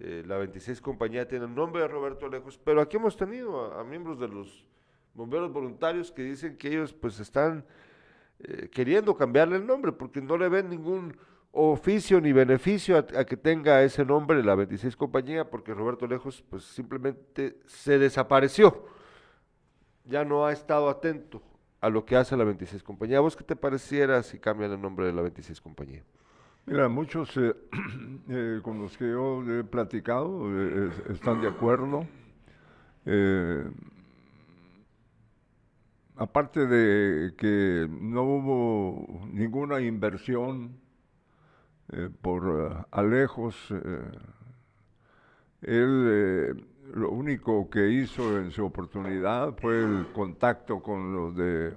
eh, 0.00 0.24
la 0.26 0.38
26 0.38 0.80
Compañía 0.80 1.28
tiene 1.28 1.44
el 1.44 1.54
nombre 1.54 1.82
de 1.82 1.86
Roberto 1.86 2.26
Alejos, 2.26 2.58
pero 2.58 2.80
aquí 2.80 2.96
hemos 2.96 3.16
tenido 3.16 3.72
a, 3.72 3.84
miembros 3.84 4.18
de 4.18 4.26
los 4.26 4.66
bomberos 5.14 5.52
voluntarios 5.52 6.10
que 6.10 6.24
dicen 6.24 6.56
que 6.56 6.66
ellos 6.66 6.92
pues 6.92 7.20
están 7.20 7.64
eh, 8.40 8.68
queriendo 8.68 9.16
cambiarle 9.16 9.58
el 9.58 9.64
nombre 9.64 9.92
porque 9.92 10.20
no 10.20 10.36
le 10.36 10.48
ven 10.48 10.68
ningún 10.68 11.16
oficio 11.52 12.20
ni 12.20 12.32
beneficio 12.32 12.98
a, 12.98 13.24
que 13.24 13.36
tenga 13.36 13.84
ese 13.84 14.04
nombre 14.04 14.42
la 14.42 14.56
26 14.56 14.96
compañía 14.96 15.48
porque 15.48 15.74
Roberto 15.74 16.08
Lejos 16.08 16.42
pues 16.50 16.64
simplemente 16.64 17.60
se 17.66 18.00
desapareció 18.00 18.91
ya 20.04 20.24
no 20.24 20.46
ha 20.46 20.52
estado 20.52 20.88
atento 20.88 21.42
a 21.80 21.88
lo 21.88 22.04
que 22.04 22.16
hace 22.16 22.36
la 22.36 22.44
26 22.44 22.82
compañía. 22.82 23.18
¿A 23.18 23.20
vos 23.20 23.36
qué 23.36 23.44
te 23.44 23.56
pareciera 23.56 24.22
si 24.22 24.38
cambian 24.38 24.72
el 24.72 24.80
nombre 24.80 25.06
de 25.06 25.12
la 25.12 25.22
26 25.22 25.60
compañía? 25.60 26.02
Mira, 26.66 26.88
muchos 26.88 27.36
eh, 27.36 27.54
eh, 28.28 28.60
con 28.62 28.80
los 28.80 28.96
que 28.96 29.10
yo 29.10 29.42
he 29.58 29.64
platicado 29.64 30.48
eh, 30.60 30.88
es- 30.88 31.10
están 31.16 31.40
de 31.40 31.48
acuerdo. 31.48 32.06
Aparte 36.16 36.66
de 36.66 37.34
que 37.36 37.88
no 37.90 38.22
hubo 38.22 39.26
ninguna 39.32 39.80
inversión 39.80 40.78
por 42.20 42.86
Alejos, 42.90 43.56
él 45.62 46.64
lo 46.92 47.10
único 47.10 47.68
que 47.70 47.88
hizo 47.90 48.38
en 48.38 48.50
su 48.50 48.64
oportunidad 48.64 49.54
fue 49.60 49.80
el 49.82 50.06
contacto 50.12 50.80
con 50.82 51.12
los 51.14 51.34
de 51.36 51.74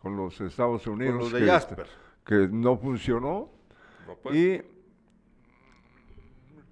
con 0.00 0.16
los 0.16 0.40
Estados 0.40 0.86
Unidos 0.86 1.18
los 1.18 1.32
de 1.32 1.40
que, 1.40 1.46
Jasper. 1.46 1.86
que 2.24 2.48
no 2.50 2.76
funcionó 2.76 3.50
No, 4.06 4.14
pues. 4.22 4.36
y 4.36 4.62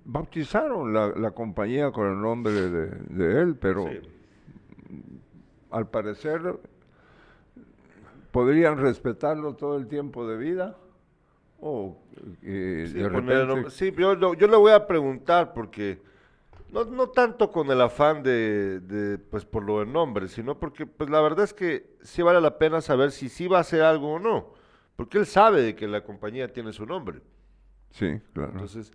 bautizaron 0.04 0.92
la, 0.92 1.08
la 1.08 1.30
compañía 1.30 1.90
con 1.92 2.08
el 2.08 2.20
nombre 2.20 2.52
de, 2.52 2.86
de 2.88 3.40
él, 3.40 3.56
pero 3.56 3.86
Sí. 3.88 4.00
al 5.70 5.88
parecer 5.88 6.58
podrían 8.30 8.78
respetarlo 8.78 9.54
todo 9.54 9.76
el 9.76 9.86
tiempo 9.88 10.26
de 10.26 10.36
vida 10.36 10.76
o 11.60 11.96
eh, 12.42 12.84
Sí, 12.88 12.94
de 12.94 13.00
el. 13.04 13.70
Sí, 13.70 13.92
yo, 13.96 14.34
yo 14.34 14.46
le 14.46 14.56
voy 14.56 14.72
a 14.72 14.86
preguntar 14.86 15.54
porque 15.54 16.02
no, 16.72 16.84
no 16.86 17.10
tanto 17.10 17.50
con 17.52 17.70
el 17.70 17.80
afán 17.80 18.22
de, 18.22 18.80
de, 18.80 19.18
pues 19.18 19.44
por 19.44 19.62
lo 19.62 19.80
del 19.80 19.92
nombre, 19.92 20.28
sino 20.28 20.58
porque 20.58 20.86
pues 20.86 21.10
la 21.10 21.20
verdad 21.20 21.44
es 21.44 21.52
que 21.54 21.96
sí 22.02 22.22
vale 22.22 22.40
la 22.40 22.58
pena 22.58 22.80
saber 22.80 23.12
si 23.12 23.28
sí 23.28 23.46
va 23.46 23.58
a 23.58 23.60
hacer 23.60 23.82
algo 23.82 24.14
o 24.14 24.18
no, 24.18 24.54
porque 24.96 25.18
él 25.18 25.26
sabe 25.26 25.62
de 25.62 25.76
que 25.76 25.86
la 25.86 26.02
compañía 26.02 26.52
tiene 26.52 26.72
su 26.72 26.86
nombre. 26.86 27.20
sí, 27.90 28.20
claro. 28.32 28.52
Entonces, 28.52 28.92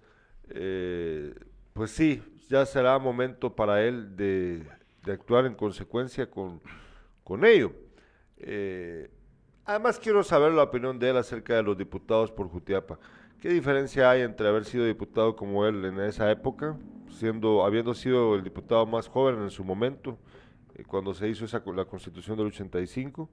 eh, 0.49 1.33
pues 1.73 1.91
sí, 1.91 2.21
ya 2.49 2.65
será 2.65 2.97
momento 2.99 3.55
para 3.55 3.83
él 3.83 4.15
de, 4.15 4.65
de 5.05 5.11
actuar 5.13 5.45
en 5.45 5.55
consecuencia 5.55 6.29
con, 6.29 6.61
con 7.23 7.45
ello. 7.45 7.73
Eh, 8.37 9.09
además, 9.65 9.99
quiero 9.99 10.23
saber 10.23 10.53
la 10.53 10.63
opinión 10.63 10.99
de 10.99 11.09
él 11.11 11.17
acerca 11.17 11.55
de 11.55 11.63
los 11.63 11.77
diputados 11.77 12.31
por 12.31 12.47
Jutiapa. 12.49 12.99
¿Qué 13.41 13.49
diferencia 13.49 14.09
hay 14.09 14.21
entre 14.21 14.47
haber 14.47 14.65
sido 14.65 14.85
diputado 14.85 15.35
como 15.35 15.65
él 15.65 15.85
en 15.85 15.99
esa 15.99 16.31
época, 16.31 16.75
siendo, 17.09 17.63
habiendo 17.65 17.93
sido 17.93 18.35
el 18.35 18.43
diputado 18.43 18.85
más 18.85 19.07
joven 19.07 19.41
en 19.41 19.49
su 19.51 19.63
momento, 19.63 20.17
eh, 20.75 20.83
cuando 20.87 21.13
se 21.13 21.27
hizo 21.29 21.45
esa, 21.45 21.61
la 21.67 21.85
constitución 21.85 22.37
del 22.37 22.47
85? 22.47 23.29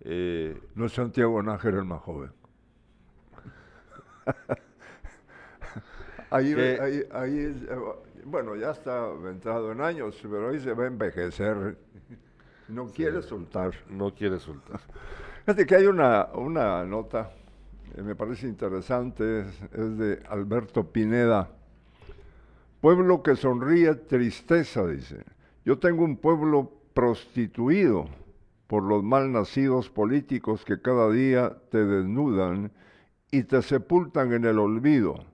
Eh, 0.00 0.60
No 0.74 0.86
es 0.86 0.92
Santiago 0.92 1.42
Nájera 1.42 1.78
el 1.78 1.84
más 1.84 2.00
joven. 2.02 2.30
ahí, 6.30 6.54
Que- 6.54 7.08
ahí, 7.12 7.36
eh, 7.68 7.78
bueno, 8.24 8.56
ya 8.56 8.70
está 8.72 9.08
entrado 9.30 9.72
en 9.72 9.80
años, 9.80 10.18
pero 10.22 10.50
ahí 10.50 10.60
se 10.60 10.72
va 10.74 10.84
a 10.84 10.86
envejecer. 10.88 11.78
No 12.68 12.86
quiere 12.88 13.22
soltar. 13.22 13.72
no 13.88 14.12
quiere 14.14 14.38
soltar. 14.38 14.80
Fíjate 15.46 15.64
que 15.64 15.74
hay 15.76 15.86
una, 15.86 16.26
una 16.34 16.84
nota 16.84 17.30
que 17.94 18.02
me 18.02 18.14
parece 18.14 18.46
interesante, 18.46 19.40
es, 19.40 19.98
de 19.98 20.22
Alberto 20.28 20.84
Pineda. 20.84 21.50
Pueblo 22.80 23.22
que 23.22 23.36
sonríe, 23.36 23.94
tristeza, 23.94 24.86
dice. 24.86 25.24
Yo 25.64 25.78
tengo 25.78 26.04
un 26.04 26.16
pueblo 26.16 26.72
prostituido 26.94 28.06
por 28.66 28.82
los 28.82 29.02
mal 29.02 29.32
nacidos 29.32 29.88
políticos 29.88 30.64
que 30.64 30.80
cada 30.80 31.10
día 31.10 31.56
te 31.70 31.84
desnudan 31.84 32.70
y 33.30 33.42
te 33.42 33.62
sepultan 33.62 34.32
en 34.32 34.44
el 34.44 34.58
olvido. 34.58 35.24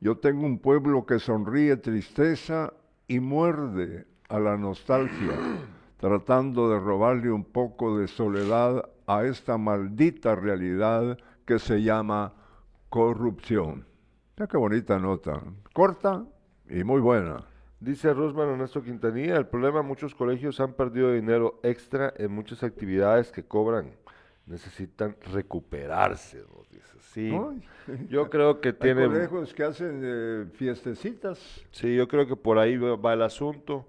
Yo 0.00 0.18
tengo 0.18 0.44
un 0.46 0.58
pueblo 0.58 1.06
que 1.06 1.18
sonríe 1.18 1.76
tristeza 1.76 2.72
y 3.06 3.20
muerde 3.20 4.06
a 4.28 4.38
la 4.38 4.56
nostalgia, 4.56 5.32
tratando 5.98 6.70
de 6.70 6.78
robarle 6.78 7.30
un 7.30 7.44
poco 7.44 7.98
de 7.98 8.08
soledad 8.08 8.88
a 9.08 9.24
esta 9.24 9.56
maldita 9.56 10.36
realidad 10.36 11.18
que 11.46 11.58
se 11.58 11.82
llama 11.82 12.34
corrupción. 12.90 13.86
Mira 14.36 14.46
qué 14.46 14.58
bonita 14.58 14.98
nota, 14.98 15.42
corta 15.72 16.24
y 16.68 16.84
muy 16.84 17.00
buena. 17.00 17.42
Dice 17.80 18.12
Rosman 18.12 18.50
Ernesto 18.50 18.82
Quintanilla, 18.82 19.36
el 19.36 19.46
problema 19.46 19.80
muchos 19.80 20.14
colegios 20.14 20.60
han 20.60 20.74
perdido 20.74 21.12
dinero 21.12 21.58
extra 21.62 22.12
en 22.16 22.32
muchas 22.32 22.62
actividades 22.62 23.32
que 23.32 23.44
cobran. 23.44 23.92
Necesitan 24.46 25.16
recuperarse, 25.32 26.44
nos 26.54 26.68
dice. 26.68 26.98
Sí, 27.00 27.30
Ay. 27.32 28.06
yo 28.10 28.28
creo 28.28 28.60
que 28.60 28.68
Hay 28.68 28.74
tiene... 28.74 29.06
colegios 29.06 29.54
que 29.54 29.64
hacen 29.64 30.00
eh, 30.04 30.46
fiestecitas. 30.52 31.64
Sí, 31.70 31.96
yo 31.96 32.06
creo 32.08 32.26
que 32.26 32.36
por 32.36 32.58
ahí 32.58 32.76
va 32.76 32.96
va 32.96 33.14
el 33.14 33.22
asunto. 33.22 33.86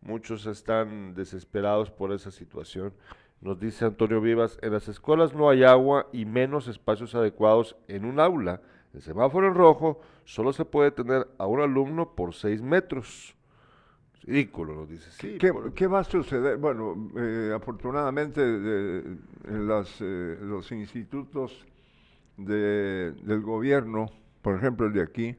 Muchos 0.00 0.46
están 0.46 1.14
desesperados 1.14 1.90
por 1.90 2.12
esa 2.12 2.30
situación. 2.30 2.92
Nos 3.40 3.58
dice 3.58 3.86
Antonio 3.86 4.20
Vivas, 4.20 4.58
en 4.60 4.72
las 4.72 4.86
escuelas 4.88 5.34
no 5.34 5.48
hay 5.48 5.64
agua 5.64 6.06
y 6.12 6.26
menos 6.26 6.68
espacios 6.68 7.14
adecuados 7.14 7.74
en 7.88 8.04
un 8.04 8.20
aula. 8.20 8.60
El 8.92 9.00
semáforo 9.00 9.46
en 9.48 9.54
rojo 9.54 10.00
solo 10.24 10.52
se 10.52 10.64
puede 10.66 10.90
tener 10.90 11.26
a 11.38 11.46
un 11.46 11.60
alumno 11.60 12.10
por 12.14 12.34
seis 12.34 12.60
metros. 12.60 13.34
Ridículo, 14.24 14.74
nos 14.74 14.88
dice. 14.90 15.10
Sí, 15.12 15.38
¿Qué, 15.38 15.52
por- 15.52 15.72
qué 15.72 15.86
va 15.86 16.00
a 16.00 16.04
suceder? 16.04 16.58
Bueno, 16.58 17.10
eh, 17.16 17.52
afortunadamente 17.56 18.42
de- 18.42 19.16
en 19.48 19.66
las, 19.66 19.96
eh, 20.02 20.36
los 20.42 20.70
institutos 20.72 21.64
de- 22.36 23.12
del 23.12 23.40
gobierno, 23.40 24.10
por 24.42 24.56
ejemplo 24.56 24.86
el 24.86 24.92
de 24.92 25.02
aquí, 25.02 25.36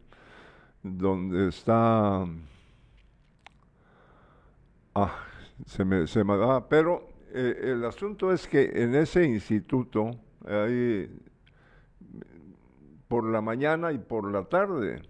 donde 0.82 1.50
está... 1.50 2.26
Ah, 4.96 5.16
se 5.68 5.86
me, 5.86 6.08
se 6.08 6.24
me 6.24 6.36
va, 6.36 6.68
pero 6.68 7.08
eh, 7.34 7.72
el 7.72 7.86
asunto 7.86 8.32
es 8.32 8.48
que 8.48 8.72
en 8.74 8.96
ese 8.96 9.26
instituto 9.26 10.12
hay 10.46 11.10
por 13.08 13.26
la 13.26 13.42
mañana 13.42 13.92
y 13.92 13.98
por 13.98 14.32
la 14.32 14.46
tarde, 14.46 15.02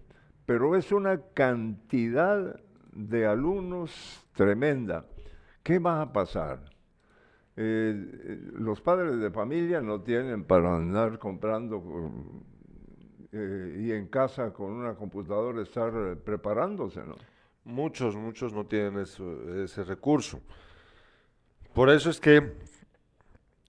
pero 0.45 0.76
es 0.76 0.91
una 0.91 1.22
cantidad 1.34 2.59
de 2.91 3.28
alumnos 3.28 4.26
tremenda. 4.34 5.05
¿Qué 5.61 5.78
va 5.78 6.01
a 6.01 6.11
pasar? 6.11 6.72
Eh, 7.55 8.49
los 8.53 8.82
padres 8.82 9.19
de 9.19 9.30
familia 9.30 9.82
no 9.82 10.01
tienen 10.01 10.45
para 10.45 10.76
andar 10.76 11.19
comprando 11.19 12.11
eh, 13.32 13.78
y 13.82 13.91
en 13.91 14.07
casa 14.07 14.51
con 14.51 14.72
una 14.72 14.95
computadora 14.95 15.61
estar 15.61 16.17
preparándose, 16.17 17.01
¿no? 17.05 17.15
Muchos, 17.63 18.15
muchos 18.15 18.51
no 18.51 18.65
tienen 18.65 18.97
ese 18.97 19.84
recurso. 19.84 20.41
Por 21.74 21.89
eso 21.89 22.09
es 22.09 22.19
que 22.19 22.53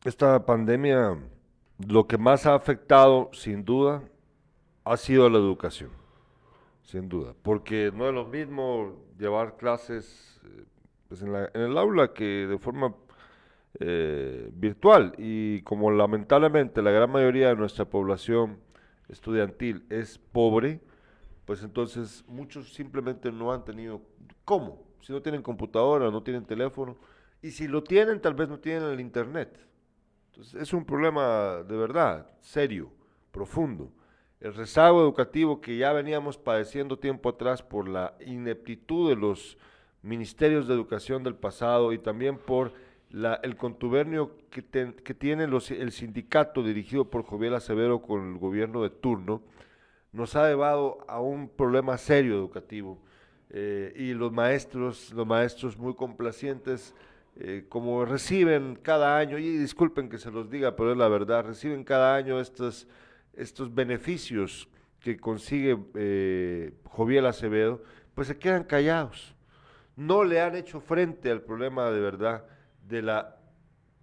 esta 0.04 0.44
pandemia 0.44 1.18
lo 1.86 2.06
que 2.06 2.18
más 2.18 2.46
ha 2.46 2.54
afectado, 2.54 3.30
sin 3.32 3.64
duda, 3.64 4.02
ha 4.84 4.96
sido 4.96 5.28
la 5.30 5.38
educación. 5.38 5.90
Sin 6.82 7.08
duda. 7.08 7.34
Porque 7.42 7.92
no 7.94 8.08
es 8.08 8.14
lo 8.14 8.26
mismo 8.26 8.96
llevar 9.18 9.56
clases 9.56 10.40
eh, 10.44 10.64
pues, 11.08 11.22
en, 11.22 11.32
la- 11.32 11.50
en 11.54 11.60
el 11.62 11.78
aula 11.78 12.12
que 12.12 12.24
de 12.48 12.58
forma 12.58 12.94
eh, 13.80 14.50
virtual. 14.52 15.14
Y 15.16 15.62
como 15.62 15.90
lamentablemente 15.92 16.82
la 16.82 16.90
gran 16.90 17.10
mayoría 17.10 17.48
de 17.48 17.56
nuestra 17.56 17.84
población 17.84 18.58
estudiantil 19.08 19.84
es 19.90 20.18
pobre, 20.18 20.80
pues 21.44 21.62
entonces 21.62 22.24
muchos 22.26 22.72
simplemente 22.74 23.30
no 23.30 23.52
han 23.52 23.64
tenido 23.64 24.02
cómo. 24.44 24.82
Si 25.02 25.12
no 25.12 25.22
tienen 25.22 25.42
computadora, 25.42 26.10
no 26.10 26.22
tienen 26.22 26.44
teléfono, 26.44 26.96
y 27.42 27.50
si 27.50 27.68
lo 27.68 27.82
tienen, 27.82 28.20
tal 28.20 28.34
vez 28.34 28.48
no 28.48 28.58
tienen 28.58 28.84
el 28.84 29.00
internet. 29.00 29.58
Entonces 30.30 30.62
es 30.62 30.72
un 30.72 30.84
problema 30.84 31.62
de 31.68 31.76
verdad, 31.76 32.30
serio, 32.40 32.90
profundo. 33.30 33.92
El 34.40 34.54
rezago 34.54 35.02
educativo 35.02 35.60
que 35.60 35.76
ya 35.76 35.92
veníamos 35.92 36.38
padeciendo 36.38 36.98
tiempo 36.98 37.28
atrás 37.28 37.62
por 37.62 37.88
la 37.88 38.14
ineptitud 38.26 39.08
de 39.08 39.16
los 39.16 39.58
ministerios 40.02 40.66
de 40.66 40.74
educación 40.74 41.22
del 41.22 41.34
pasado 41.34 41.92
y 41.92 41.98
también 41.98 42.38
por 42.38 42.72
la- 43.10 43.38
el 43.42 43.56
contubernio 43.56 44.36
que, 44.50 44.64
que 45.04 45.14
tiene 45.14 45.46
los- 45.46 45.70
el 45.70 45.92
sindicato 45.92 46.62
dirigido 46.62 47.04
por 47.10 47.24
Joviel 47.24 47.54
Acevedo 47.54 48.00
con 48.00 48.32
el 48.32 48.38
gobierno 48.38 48.82
de 48.82 48.90
turno, 48.90 49.42
nos 50.12 50.34
ha 50.34 50.48
llevado 50.48 50.98
a 51.08 51.20
un 51.20 51.48
problema 51.48 51.96
serio 51.98 52.34
educativo. 52.34 52.98
Eh, 53.50 53.92
y 53.96 54.14
los 54.14 54.32
maestros, 54.32 55.12
los 55.12 55.26
maestros 55.26 55.76
muy 55.76 55.94
complacientes, 55.94 56.94
eh, 57.36 57.64
como 57.68 58.04
reciben 58.04 58.78
cada 58.82 59.16
año, 59.16 59.38
y 59.38 59.56
disculpen 59.56 60.08
que 60.08 60.18
se 60.18 60.30
los 60.30 60.50
diga, 60.50 60.76
pero 60.76 60.92
es 60.92 60.98
la 60.98 61.08
verdad, 61.08 61.44
reciben 61.44 61.84
cada 61.84 62.14
año 62.14 62.40
estos, 62.40 62.86
estos 63.34 63.74
beneficios 63.74 64.68
que 65.00 65.16
consigue 65.16 65.78
eh, 65.94 66.74
Joviel 66.84 67.26
Acevedo, 67.26 67.82
pues 68.14 68.28
se 68.28 68.38
quedan 68.38 68.64
callados. 68.64 69.34
No 69.96 70.24
le 70.24 70.40
han 70.40 70.54
hecho 70.54 70.80
frente 70.80 71.30
al 71.30 71.42
problema 71.42 71.90
de 71.90 72.00
verdad 72.00 72.44
de 72.86 73.02
la 73.02 73.36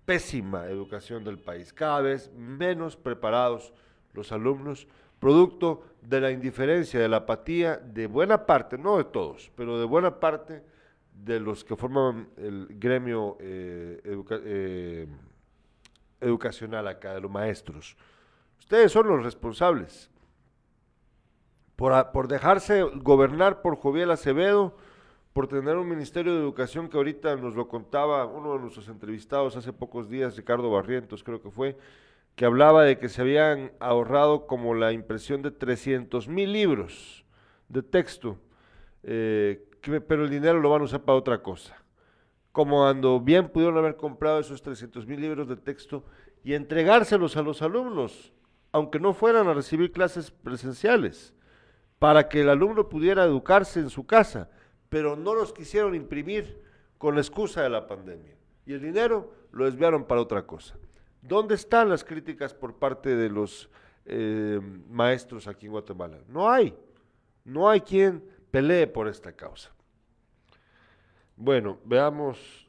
pésima 0.05 0.67
educación 0.67 1.23
del 1.23 1.39
país. 1.39 1.71
Cada 1.71 2.01
vez 2.01 2.31
menos 2.33 2.97
preparados 2.97 3.73
los 4.13 4.31
alumnos 4.31 4.87
producto 5.19 5.83
de 6.01 6.21
la 6.21 6.31
indiferencia, 6.31 6.99
de 6.99 7.07
la 7.07 7.17
apatía 7.17 7.77
de 7.77 8.07
buena 8.07 8.45
parte, 8.45 8.77
no 8.77 8.97
de 8.97 9.03
todos, 9.03 9.51
pero 9.55 9.79
de 9.79 9.85
buena 9.85 10.19
parte 10.19 10.63
de 11.23 11.39
los 11.39 11.63
que 11.63 11.75
forman 11.75 12.29
el 12.37 12.67
gremio 12.69 13.37
eh, 13.39 14.01
eh, 14.03 15.07
educacional 16.21 16.87
acá, 16.87 17.13
de 17.13 17.21
los 17.21 17.31
maestros. 17.31 17.97
Ustedes 18.59 18.91
son 18.91 19.07
los 19.07 19.23
responsables 19.23 20.09
por, 21.75 22.11
por 22.11 22.27
dejarse 22.27 22.83
gobernar 22.83 23.61
por 23.61 23.77
Joviel 23.77 24.11
Acevedo, 24.11 24.75
por 25.33 25.47
tener 25.47 25.77
un 25.77 25.87
Ministerio 25.87 26.33
de 26.33 26.39
Educación 26.39 26.89
que 26.89 26.97
ahorita 26.97 27.35
nos 27.35 27.55
lo 27.55 27.67
contaba 27.67 28.25
uno 28.25 28.53
de 28.53 28.59
nuestros 28.59 28.87
entrevistados 28.89 29.55
hace 29.55 29.71
pocos 29.71 30.09
días, 30.09 30.35
Ricardo 30.35 30.71
Barrientos 30.71 31.23
creo 31.23 31.41
que 31.41 31.51
fue, 31.51 31.77
que 32.35 32.45
hablaba 32.45 32.83
de 32.83 32.97
que 32.97 33.09
se 33.09 33.21
habían 33.21 33.71
ahorrado 33.79 34.47
como 34.47 34.73
la 34.73 34.91
impresión 34.91 35.41
de 35.41 35.51
300 35.51 36.27
mil 36.27 36.51
libros 36.51 37.25
de 37.67 37.83
texto, 37.83 38.37
eh, 39.03 39.68
pero 39.81 40.23
el 40.23 40.29
dinero 40.29 40.59
lo 40.59 40.69
van 40.69 40.81
a 40.81 40.85
usar 40.85 41.01
para 41.01 41.17
otra 41.17 41.41
cosa. 41.41 41.77
Como 42.51 42.77
cuando 42.77 43.19
bien 43.19 43.49
pudieron 43.49 43.77
haber 43.77 43.95
comprado 43.95 44.39
esos 44.39 44.61
300 44.61 45.05
mil 45.05 45.21
libros 45.21 45.47
de 45.47 45.55
texto 45.55 46.03
y 46.43 46.53
entregárselos 46.53 47.37
a 47.37 47.41
los 47.41 47.61
alumnos, 47.61 48.33
aunque 48.71 48.99
no 48.99 49.13
fueran 49.13 49.47
a 49.47 49.53
recibir 49.53 49.91
clases 49.91 50.31
presenciales, 50.31 51.33
para 51.99 52.29
que 52.29 52.41
el 52.41 52.49
alumno 52.49 52.89
pudiera 52.89 53.23
educarse 53.23 53.79
en 53.79 53.89
su 53.89 54.05
casa, 54.05 54.49
pero 54.89 55.15
no 55.15 55.35
los 55.35 55.53
quisieron 55.53 55.95
imprimir 55.95 56.61
con 56.97 57.15
la 57.15 57.21
excusa 57.21 57.61
de 57.61 57.69
la 57.69 57.87
pandemia. 57.87 58.35
Y 58.65 58.73
el 58.73 58.81
dinero 58.81 59.33
lo 59.51 59.65
desviaron 59.65 60.05
para 60.05 60.21
otra 60.21 60.45
cosa. 60.45 60.77
¿Dónde 61.21 61.55
están 61.55 61.89
las 61.89 62.03
críticas 62.03 62.53
por 62.53 62.75
parte 62.75 63.15
de 63.15 63.29
los 63.29 63.69
eh, 64.05 64.59
maestros 64.89 65.47
aquí 65.47 65.65
en 65.65 65.73
Guatemala? 65.73 66.19
No 66.27 66.49
hay. 66.49 66.75
No 67.43 67.69
hay 67.69 67.81
quien 67.81 68.23
pelee 68.51 68.87
por 68.87 69.07
esta 69.07 69.31
causa. 69.33 69.71
Bueno, 71.35 71.77
veamos. 71.85 72.67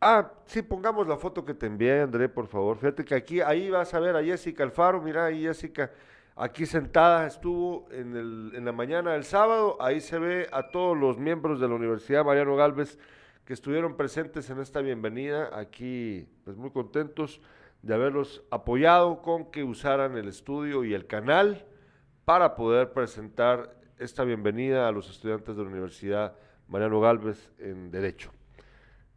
Ah, 0.00 0.30
sí, 0.46 0.62
pongamos 0.62 1.06
la 1.08 1.16
foto 1.16 1.44
que 1.44 1.54
te 1.54 1.66
envié, 1.66 2.02
André, 2.02 2.28
por 2.28 2.46
favor. 2.46 2.76
Fíjate 2.76 3.04
que 3.04 3.14
aquí, 3.14 3.40
ahí 3.40 3.70
vas 3.70 3.94
a 3.94 4.00
ver 4.00 4.16
a 4.16 4.22
Jessica 4.22 4.62
Alfaro, 4.62 5.00
mira 5.00 5.24
ahí 5.24 5.42
Jessica, 5.42 5.90
aquí 6.36 6.66
sentada 6.66 7.26
estuvo 7.26 7.88
en, 7.90 8.14
el, 8.14 8.52
en 8.54 8.64
la 8.64 8.72
mañana 8.72 9.12
del 9.12 9.24
sábado, 9.24 9.76
ahí 9.80 10.00
se 10.00 10.18
ve 10.18 10.48
a 10.52 10.70
todos 10.70 10.96
los 10.96 11.18
miembros 11.18 11.58
de 11.58 11.68
la 11.68 11.74
Universidad 11.74 12.24
Mariano 12.24 12.54
Galvez 12.54 12.98
que 13.44 13.52
estuvieron 13.52 13.96
presentes 13.96 14.48
en 14.50 14.60
esta 14.60 14.80
bienvenida, 14.80 15.50
aquí 15.58 16.28
pues 16.44 16.56
muy 16.56 16.70
contentos 16.70 17.40
de 17.82 17.94
haberlos 17.94 18.42
apoyado 18.50 19.20
con 19.20 19.50
que 19.50 19.64
usaran 19.64 20.16
el 20.16 20.28
estudio 20.28 20.84
y 20.84 20.94
el 20.94 21.06
canal 21.06 21.66
para 22.24 22.54
poder 22.54 22.92
presentar 22.92 23.73
esta 23.98 24.24
bienvenida 24.24 24.88
a 24.88 24.92
los 24.92 25.08
estudiantes 25.08 25.56
de 25.56 25.62
la 25.62 25.68
Universidad 25.68 26.36
Mariano 26.68 27.00
Galvez 27.00 27.52
en 27.58 27.90
Derecho. 27.90 28.30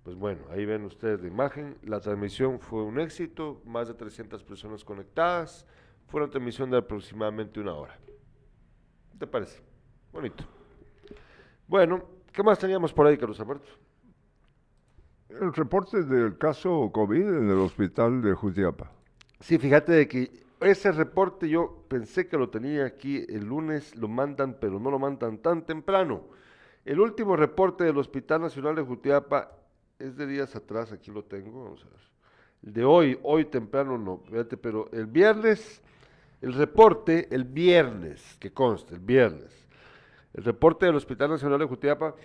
Pues 0.03 0.15
bueno, 0.15 0.41
ahí 0.51 0.65
ven 0.65 0.85
ustedes 0.85 1.21
la 1.21 1.27
imagen. 1.27 1.77
La 1.83 1.99
transmisión 1.99 2.59
fue 2.59 2.83
un 2.83 2.99
éxito, 2.99 3.61
más 3.65 3.87
de 3.87 3.93
300 3.93 4.43
personas 4.43 4.83
conectadas. 4.83 5.65
Fue 6.07 6.21
una 6.21 6.29
transmisión 6.29 6.69
de 6.69 6.77
aproximadamente 6.77 7.59
una 7.59 7.73
hora. 7.73 7.97
¿Qué 9.11 9.17
te 9.17 9.27
parece? 9.27 9.61
Bonito. 10.11 10.45
Bueno, 11.67 12.03
¿qué 12.31 12.43
más 12.43 12.59
teníamos 12.59 12.93
por 12.93 13.07
ahí, 13.07 13.17
Carlos 13.17 13.39
Alberto? 13.39 13.67
El 15.29 15.53
reporte 15.53 16.03
del 16.03 16.37
caso 16.37 16.89
COVID 16.93 17.27
en 17.27 17.49
el 17.49 17.57
hospital 17.57 18.21
de 18.21 18.33
Jutiapa. 18.33 18.91
Sí, 19.41 19.57
fíjate 19.57 19.91
de 19.91 20.07
que 20.07 20.46
ese 20.59 20.91
reporte 20.91 21.47
yo 21.47 21.83
pensé 21.87 22.27
que 22.27 22.37
lo 22.37 22.49
tenía 22.49 22.85
aquí 22.85 23.25
el 23.29 23.45
lunes, 23.45 23.95
lo 23.95 24.07
mandan, 24.07 24.57
pero 24.59 24.79
no 24.79 24.89
lo 24.89 24.99
mandan 24.99 25.37
tan 25.37 25.65
temprano. 25.65 26.23
El 26.83 26.99
último 26.99 27.35
reporte 27.35 27.83
del 27.83 27.97
Hospital 27.97 28.41
Nacional 28.41 28.75
de 28.75 28.81
Jutiapa 28.81 29.51
es 29.99 30.15
de 30.15 30.25
días 30.25 30.55
atrás, 30.55 30.91
aquí 30.91 31.11
lo 31.11 31.23
tengo, 31.23 31.65
vamos 31.65 31.83
a 31.83 31.89
ver. 31.89 31.99
El 32.63 32.73
de 32.73 32.85
hoy, 32.85 33.19
hoy 33.23 33.45
temprano 33.45 33.97
no, 33.97 34.19
fíjate, 34.19 34.57
pero 34.57 34.89
el 34.91 35.05
viernes, 35.05 35.81
el 36.41 36.53
reporte, 36.53 37.27
el 37.33 37.43
viernes, 37.43 38.37
que 38.39 38.51
conste, 38.51 38.95
el 38.95 39.01
viernes, 39.01 39.67
el 40.33 40.43
reporte 40.43 40.85
del 40.85 40.95
Hospital 40.95 41.31
Nacional 41.31 41.59
de 41.59 41.65
Jutiapa 41.65 42.15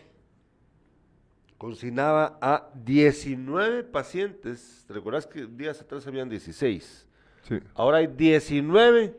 consignaba 1.58 2.38
a 2.40 2.70
19 2.74 3.84
pacientes, 3.84 4.84
¿te 4.86 4.94
recuerdas 4.94 5.26
que 5.26 5.46
días 5.46 5.80
atrás 5.80 6.06
habían 6.06 6.28
16? 6.28 7.06
Sí. 7.42 7.58
Ahora 7.74 7.98
hay 7.98 8.06
19 8.06 9.16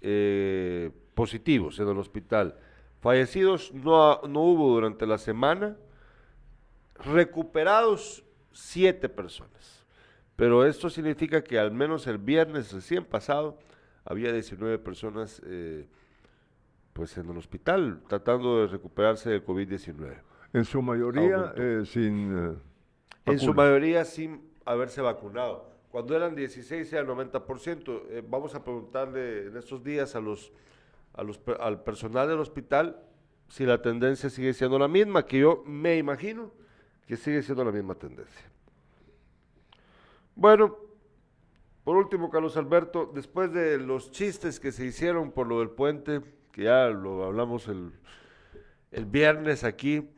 eh, 0.00 0.90
positivos 1.14 1.78
en 1.78 1.88
el 1.88 1.98
hospital. 1.98 2.56
Fallecidos 3.00 3.72
no, 3.72 4.20
no 4.22 4.40
hubo 4.42 4.74
durante 4.74 5.06
la 5.06 5.18
semana. 5.18 5.76
Recuperados 6.96 8.24
7 8.52 9.08
personas. 9.08 9.84
Pero 10.36 10.66
esto 10.66 10.90
significa 10.90 11.44
que 11.44 11.58
al 11.58 11.70
menos 11.70 12.06
el 12.06 12.18
viernes 12.18 12.72
recién 12.72 13.04
pasado 13.04 13.58
había 14.04 14.32
19 14.32 14.78
personas 14.78 15.40
eh, 15.46 15.86
pues 16.92 17.16
en 17.16 17.28
el 17.28 17.36
hospital 17.36 18.02
tratando 18.08 18.60
de 18.60 18.66
recuperarse 18.66 19.30
del 19.30 19.44
COVID-19. 19.44 20.16
En 20.52 20.64
su 20.64 20.82
mayoría 20.82 21.52
eh, 21.56 21.82
sin... 21.84 22.58
En 23.26 23.38
su 23.38 23.54
mayoría 23.54 24.04
sin 24.04 24.42
haberse 24.64 25.00
vacunado. 25.00 25.73
Cuando 25.94 26.16
eran 26.16 26.34
16 26.34 26.92
era 26.92 27.06
90%. 27.06 28.02
Eh, 28.08 28.24
vamos 28.28 28.52
a 28.56 28.64
preguntarle 28.64 29.46
en 29.46 29.56
estos 29.56 29.84
días 29.84 30.16
a 30.16 30.20
los, 30.20 30.50
a 31.12 31.22
los, 31.22 31.40
al 31.60 31.84
personal 31.84 32.26
del 32.26 32.40
hospital 32.40 33.00
si 33.46 33.64
la 33.64 33.80
tendencia 33.80 34.28
sigue 34.28 34.52
siendo 34.54 34.76
la 34.76 34.88
misma, 34.88 35.24
que 35.24 35.38
yo 35.38 35.62
me 35.64 35.96
imagino 35.96 36.50
que 37.06 37.16
sigue 37.16 37.44
siendo 37.44 37.64
la 37.64 37.70
misma 37.70 37.94
tendencia. 37.94 38.50
Bueno, 40.34 40.76
por 41.84 41.96
último, 41.96 42.28
Carlos 42.28 42.56
Alberto, 42.56 43.12
después 43.14 43.52
de 43.52 43.78
los 43.78 44.10
chistes 44.10 44.58
que 44.58 44.72
se 44.72 44.86
hicieron 44.86 45.30
por 45.30 45.46
lo 45.46 45.60
del 45.60 45.70
puente, 45.70 46.22
que 46.50 46.64
ya 46.64 46.88
lo 46.88 47.22
hablamos 47.22 47.68
el, 47.68 47.92
el 48.90 49.06
viernes 49.06 49.62
aquí, 49.62 50.10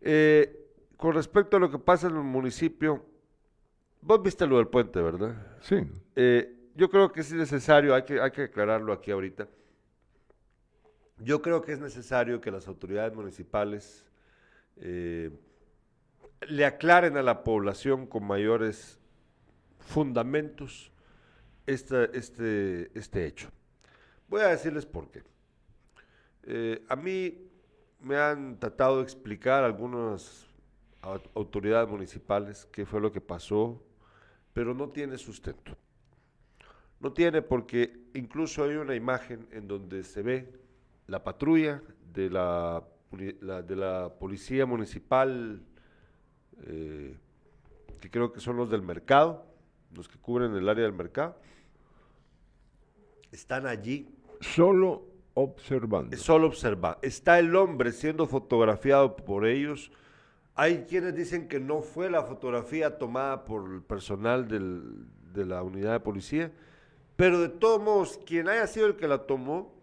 eh, 0.00 0.68
con 0.96 1.14
respecto 1.14 1.56
a 1.56 1.60
lo 1.60 1.70
que 1.70 1.78
pasa 1.78 2.08
en 2.08 2.16
el 2.16 2.24
municipio, 2.24 3.04
vos 4.06 4.22
viste 4.22 4.46
lo 4.46 4.56
del 4.58 4.68
puente, 4.68 5.00
¿verdad? 5.02 5.34
Sí. 5.60 5.76
Eh, 6.14 6.70
yo 6.74 6.88
creo 6.88 7.10
que 7.12 7.20
es 7.20 7.32
necesario, 7.32 7.94
hay 7.94 8.04
que, 8.04 8.20
hay 8.20 8.30
que 8.30 8.42
aclararlo 8.44 8.92
aquí 8.92 9.10
ahorita. 9.10 9.48
Yo 11.18 11.40
creo 11.42 11.62
que 11.62 11.72
es 11.72 11.80
necesario 11.80 12.40
que 12.40 12.50
las 12.50 12.68
autoridades 12.68 13.14
municipales 13.14 14.04
eh, 14.76 15.30
le 16.48 16.64
aclaren 16.66 17.16
a 17.16 17.22
la 17.22 17.42
población 17.42 18.06
con 18.06 18.24
mayores 18.24 19.00
fundamentos 19.78 20.92
esta- 21.66 22.04
este, 22.04 22.90
este 22.98 23.26
hecho. 23.26 23.48
Voy 24.28 24.42
a 24.42 24.48
decirles 24.48 24.84
por 24.84 25.10
qué. 25.10 25.22
Eh, 26.42 26.84
a 26.88 26.96
mí 26.96 27.48
me 28.00 28.16
han 28.18 28.58
tratado 28.60 28.98
de 28.98 29.02
explicar 29.04 29.64
algunas 29.64 30.46
au- 31.02 31.22
autoridades 31.34 31.88
municipales 31.88 32.68
qué 32.70 32.84
fue 32.84 33.00
lo 33.00 33.10
que 33.10 33.20
pasó, 33.22 33.82
pero 34.56 34.72
no 34.72 34.88
tiene 34.88 35.18
sustento. 35.18 35.76
No 36.98 37.12
tiene 37.12 37.42
porque 37.42 38.06
incluso 38.14 38.64
hay 38.64 38.76
una 38.76 38.94
imagen 38.94 39.46
en 39.50 39.68
donde 39.68 40.02
se 40.02 40.22
ve 40.22 40.50
la 41.08 41.22
patrulla 41.22 41.82
de 42.14 42.30
la, 42.30 42.82
de 43.10 43.76
la 43.76 44.14
policía 44.18 44.64
municipal, 44.64 45.60
eh, 46.62 47.18
que 48.00 48.10
creo 48.10 48.32
que 48.32 48.40
son 48.40 48.56
los 48.56 48.70
del 48.70 48.80
mercado, 48.80 49.44
los 49.92 50.08
que 50.08 50.18
cubren 50.18 50.54
el 50.54 50.66
área 50.70 50.84
del 50.84 50.94
mercado, 50.94 51.38
están 53.30 53.66
allí 53.66 54.08
Solo 54.40 55.02
observando. 55.34 56.16
Solo 56.16 56.46
observa. 56.46 56.98
Está 57.02 57.38
el 57.38 57.54
hombre 57.56 57.92
siendo 57.92 58.26
fotografiado 58.26 59.16
por 59.16 59.46
ellos. 59.46 59.92
Hay 60.56 60.84
quienes 60.88 61.14
dicen 61.14 61.48
que 61.48 61.60
no 61.60 61.82
fue 61.82 62.08
la 62.10 62.22
fotografía 62.22 62.98
tomada 62.98 63.44
por 63.44 63.70
el 63.70 63.82
personal 63.82 64.48
de 64.48 65.44
la 65.44 65.62
unidad 65.62 65.92
de 65.92 66.00
policía, 66.00 66.50
pero 67.14 67.38
de 67.40 67.50
todos 67.50 67.80
modos, 67.82 68.18
quien 68.24 68.48
haya 68.48 68.66
sido 68.66 68.86
el 68.86 68.96
que 68.96 69.06
la 69.06 69.26
tomó, 69.26 69.74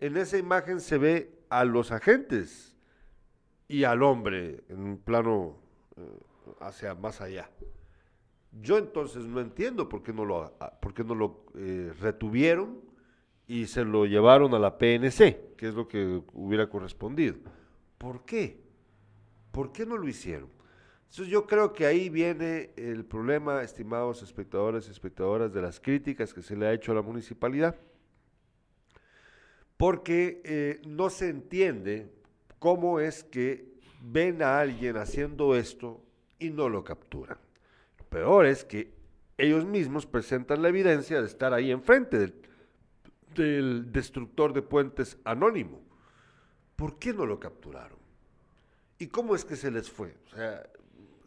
en 0.00 0.16
esa 0.16 0.36
imagen 0.36 0.80
se 0.80 0.98
ve 0.98 1.38
a 1.48 1.64
los 1.64 1.92
agentes 1.92 2.76
y 3.68 3.84
al 3.84 4.02
hombre 4.02 4.64
en 4.68 4.80
un 4.80 4.98
plano 4.98 5.56
eh, 5.96 6.02
hacia 6.60 6.94
más 6.94 7.20
allá. 7.20 7.48
Yo 8.60 8.78
entonces 8.78 9.24
no 9.24 9.40
entiendo 9.40 9.88
por 9.88 10.02
qué 10.02 10.12
no 10.12 10.24
lo, 10.24 10.42
a- 10.58 10.80
por 10.80 11.04
no 11.04 11.14
lo 11.14 11.44
eh, 11.54 11.92
retuvieron 12.00 12.80
y 13.46 13.66
se 13.66 13.84
lo 13.84 14.04
llevaron 14.06 14.52
a 14.54 14.58
la 14.58 14.78
PNC, 14.78 15.54
que 15.56 15.68
es 15.68 15.74
lo 15.74 15.86
que 15.86 16.22
hubiera 16.32 16.68
correspondido. 16.68 17.36
¿Por 17.98 18.24
qué? 18.24 18.67
¿Por 19.58 19.72
qué 19.72 19.84
no 19.84 19.96
lo 19.96 20.06
hicieron? 20.06 20.48
Entonces 21.10 21.26
yo 21.26 21.44
creo 21.44 21.72
que 21.72 21.84
ahí 21.84 22.10
viene 22.10 22.70
el 22.76 23.04
problema, 23.04 23.60
estimados 23.64 24.22
espectadores 24.22 24.86
y 24.86 24.92
espectadoras, 24.92 25.52
de 25.52 25.60
las 25.60 25.80
críticas 25.80 26.32
que 26.32 26.42
se 26.42 26.54
le 26.54 26.68
ha 26.68 26.72
hecho 26.72 26.92
a 26.92 26.94
la 26.94 27.02
municipalidad. 27.02 27.74
porque 29.76 30.42
eh, 30.44 30.80
no 30.86 31.10
se 31.10 31.28
entiende 31.28 32.08
cómo 32.60 33.00
es 33.00 33.24
que 33.24 33.74
ven 34.00 34.44
a 34.44 34.60
alguien 34.60 34.96
haciendo 34.96 35.56
esto 35.56 36.04
y 36.38 36.50
no 36.50 36.68
lo 36.68 36.84
capturan. 36.84 37.38
Lo 37.98 38.04
peor 38.04 38.46
es 38.46 38.64
que 38.64 38.92
ellos 39.38 39.64
mismos 39.64 40.06
presentan 40.06 40.62
la 40.62 40.68
evidencia 40.68 41.20
de 41.20 41.26
estar 41.26 41.52
ahí 41.52 41.72
enfrente 41.72 42.16
del, 42.16 42.42
del 43.34 43.90
destructor 43.90 44.52
de 44.52 44.62
puentes 44.62 45.18
anónimo. 45.24 45.82
¿Por 46.76 47.00
qué 47.00 47.12
no 47.12 47.26
lo 47.26 47.40
capturaron? 47.40 47.97
¿Y 48.98 49.06
cómo 49.08 49.34
es 49.34 49.44
que 49.44 49.56
se 49.56 49.70
les 49.70 49.90
fue? 49.90 50.14
O 50.26 50.36
sea, 50.36 50.66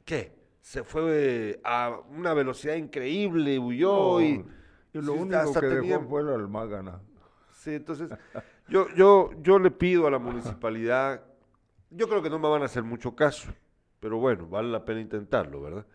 ¿qué? 0.05 0.33
Se 0.61 0.83
fue 0.83 1.59
a 1.63 1.99
una 2.09 2.33
velocidad 2.33 2.75
increíble, 2.75 3.57
huyó 3.57 3.91
No, 4.19 4.21
y... 4.21 4.45
y 4.93 5.01
lo 5.01 5.13
sí, 5.13 5.19
único 5.19 5.53
que 5.53 5.59
tenía- 5.61 5.97
dejó 5.97 6.09
fue 6.09 6.23
la 6.23 6.35
almágana. 6.35 7.01
Sí, 7.53 7.75
entonces 7.75 8.09
yo, 8.67 8.87
yo, 8.95 9.31
yo 9.41 9.59
le 9.59 9.71
pido 9.71 10.07
a 10.07 10.11
la 10.11 10.19
municipalidad, 10.19 11.23
yo 11.89 12.07
creo 12.07 12.21
que 12.21 12.29
no 12.29 12.39
me 12.39 12.49
van 12.49 12.61
a 12.63 12.65
hacer 12.65 12.83
mucho 12.83 13.15
caso, 13.15 13.51
pero 13.99 14.17
bueno, 14.17 14.47
vale 14.47 14.69
la 14.69 14.83
pena 14.83 14.99
intentarlo, 14.99 15.61
¿verdad? 15.61 15.85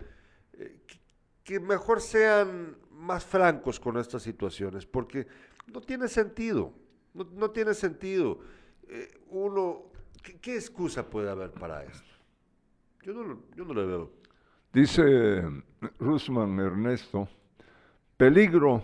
Eh, 0.54 0.80
que, 0.86 0.98
que 1.44 1.60
mejor 1.60 2.00
sean 2.00 2.76
más 2.90 3.24
francos 3.24 3.78
con 3.80 3.96
estas 3.98 4.22
situaciones, 4.22 4.86
porque 4.86 5.26
no 5.66 5.80
tiene 5.80 6.08
sentido, 6.08 6.72
no, 7.14 7.24
no 7.34 7.50
tiene 7.50 7.74
sentido. 7.74 8.38
Eh, 8.88 9.18
uno, 9.28 9.90
¿qué, 10.26 10.38
qué 10.40 10.54
excusa 10.56 11.08
puede 11.08 11.30
haber 11.30 11.50
para 11.52 11.84
esto? 11.84 12.04
Yo 13.02 13.12
no, 13.14 13.38
yo 13.54 13.64
no 13.64 13.74
le 13.74 13.86
veo. 13.86 14.10
Dice 14.72 15.42
Rusman 16.00 16.58
Ernesto, 16.58 17.28
peligro, 18.16 18.82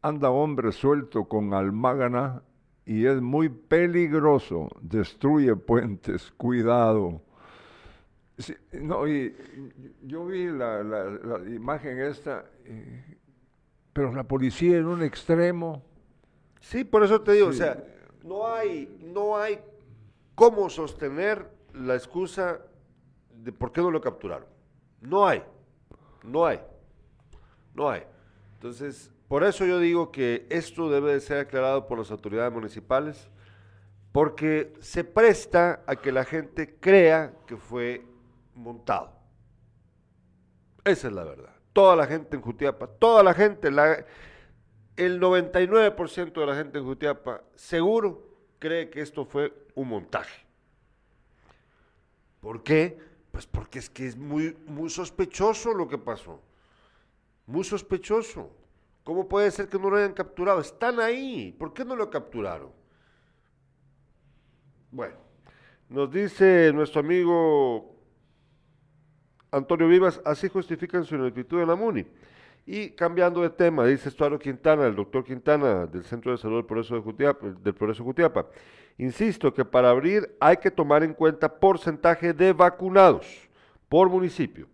anda 0.00 0.30
hombre 0.30 0.70
suelto 0.72 1.24
con 1.24 1.52
almágana 1.52 2.42
y 2.86 3.04
es 3.06 3.20
muy 3.20 3.48
peligroso, 3.48 4.68
destruye 4.80 5.56
puentes, 5.56 6.30
cuidado. 6.36 7.20
Sí, 8.38 8.54
no, 8.80 9.08
y 9.08 9.34
yo 10.04 10.26
vi 10.26 10.46
la, 10.46 10.82
la- 10.84 11.10
la 11.10 11.50
imagen 11.50 11.98
esta, 12.00 12.44
pero 13.92 14.12
la 14.12 14.22
policía 14.24 14.76
en 14.78 14.86
un 14.86 15.02
extremo. 15.02 15.82
Sí, 16.60 16.84
por 16.84 17.02
eso 17.02 17.20
te 17.20 17.32
digo, 17.32 17.52
Sí. 17.52 17.60
o 17.60 17.64
sea, 17.64 17.84
no 18.24 18.46
hay, 18.46 18.96
no 19.02 19.36
hay 19.36 19.58
cómo 20.36 20.70
sostener 20.70 21.50
la 21.72 21.96
excusa 21.96 22.60
de 23.30 23.52
por 23.52 23.72
qué 23.72 23.80
no 23.80 23.90
lo 23.90 24.00
capturaron. 24.00 24.46
No 25.00 25.26
hay, 25.26 25.42
no 26.22 26.46
hay, 26.46 26.60
no 27.74 27.90
hay. 27.90 28.04
Entonces, 28.54 29.10
por 29.28 29.42
eso 29.42 29.64
yo 29.64 29.80
digo 29.80 30.12
que 30.12 30.46
esto 30.50 30.88
debe 30.88 31.14
de 31.14 31.20
ser 31.20 31.38
aclarado 31.38 31.88
por 31.88 31.98
las 31.98 32.10
autoridades 32.10 32.52
municipales, 32.52 33.28
porque 34.12 34.74
se 34.80 35.04
presta 35.04 35.82
a 35.86 35.96
que 35.96 36.12
la 36.12 36.24
gente 36.24 36.78
crea 36.78 37.34
que 37.46 37.56
fue 37.56 38.04
montado. 38.54 39.12
Esa 40.84 41.08
es 41.08 41.14
la 41.14 41.24
verdad. 41.24 41.54
Toda 41.72 41.96
la 41.96 42.06
gente 42.06 42.36
en 42.36 42.42
Jutiapa, 42.42 42.86
toda 42.86 43.22
la 43.22 43.34
gente, 43.34 43.70
la, 43.70 44.04
el 44.96 45.20
99% 45.20 46.32
de 46.32 46.46
la 46.46 46.54
gente 46.54 46.78
en 46.78 46.84
Jutiapa 46.84 47.42
seguro 47.54 48.25
cree 48.66 48.90
que 48.90 49.00
esto 49.00 49.24
fue 49.24 49.52
un 49.76 49.88
montaje. 49.88 50.44
¿Por 52.40 52.64
qué? 52.64 52.98
Pues 53.30 53.46
porque 53.46 53.78
es 53.78 53.88
que 53.88 54.06
es 54.06 54.16
muy, 54.16 54.56
muy 54.66 54.90
sospechoso 54.90 55.72
lo 55.72 55.86
que 55.86 55.98
pasó. 55.98 56.40
Muy 57.46 57.62
sospechoso. 57.62 58.50
¿Cómo 59.04 59.28
puede 59.28 59.52
ser 59.52 59.68
que 59.68 59.78
no 59.78 59.88
lo 59.88 59.98
hayan 59.98 60.14
capturado? 60.14 60.60
Están 60.60 60.98
ahí. 60.98 61.54
¿Por 61.56 61.72
qué 61.72 61.84
no 61.84 61.94
lo 61.94 62.10
capturaron? 62.10 62.72
Bueno, 64.90 65.16
nos 65.88 66.10
dice 66.10 66.72
nuestro 66.74 67.00
amigo 67.00 67.94
Antonio 69.52 69.86
Vivas, 69.86 70.20
así 70.24 70.48
justifican 70.48 71.04
su 71.04 71.14
ineptitud 71.14 71.60
en 71.60 71.68
la 71.68 71.76
MUNI. 71.76 72.04
Y 72.68 72.90
cambiando 72.90 73.42
de 73.42 73.50
tema, 73.50 73.86
dice 73.86 74.08
Estuardo 74.08 74.40
Quintana, 74.40 74.88
el 74.88 74.96
doctor 74.96 75.22
Quintana 75.24 75.86
del 75.86 76.02
Centro 76.02 76.32
de 76.32 76.38
Salud 76.38 76.56
del 76.56 76.66
Progreso 76.66 76.96
de 76.96 77.00
Jutiapa, 77.00 77.46
del 77.62 77.74
Progreso 77.74 78.02
Jutiapa. 78.02 78.46
Insisto 78.98 79.54
que 79.54 79.64
para 79.64 79.90
abrir 79.90 80.36
hay 80.40 80.56
que 80.56 80.72
tomar 80.72 81.04
en 81.04 81.14
cuenta 81.14 81.60
porcentaje 81.60 82.32
de 82.32 82.52
vacunados 82.52 83.48
por 83.88 84.08
municipio. 84.08 84.66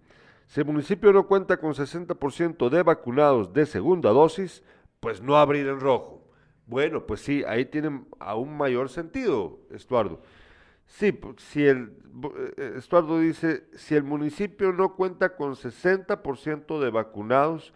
Si 0.47 0.61
el 0.61 0.67
municipio 0.67 1.13
no 1.13 1.27
cuenta 1.27 1.59
con 1.59 1.75
60% 1.75 2.71
de 2.71 2.83
vacunados 2.83 3.53
de 3.53 3.67
segunda 3.67 4.09
dosis, 4.09 4.63
pues 5.01 5.21
no 5.21 5.37
abrir 5.37 5.67
en 5.67 5.79
rojo. 5.79 6.23
Bueno, 6.67 7.07
pues 7.07 7.21
sí, 7.21 7.45
ahí 7.47 7.67
tiene 7.67 8.05
aún 8.19 8.57
mayor 8.57 8.89
sentido, 8.89 9.59
Estuardo. 9.71 10.23
Sí, 10.93 11.19
si 11.39 11.65
el, 11.67 11.97
bu- 12.05 12.35
eh, 12.59 12.75
Estuardo 12.77 13.19
dice, 13.19 13.65
si 13.75 13.95
el 13.95 14.05
municipio 14.05 14.73
no 14.73 14.95
cuenta 14.95 15.37
con 15.37 15.57
60% 15.57 16.81
de 16.81 16.91
vacunados 16.91 17.73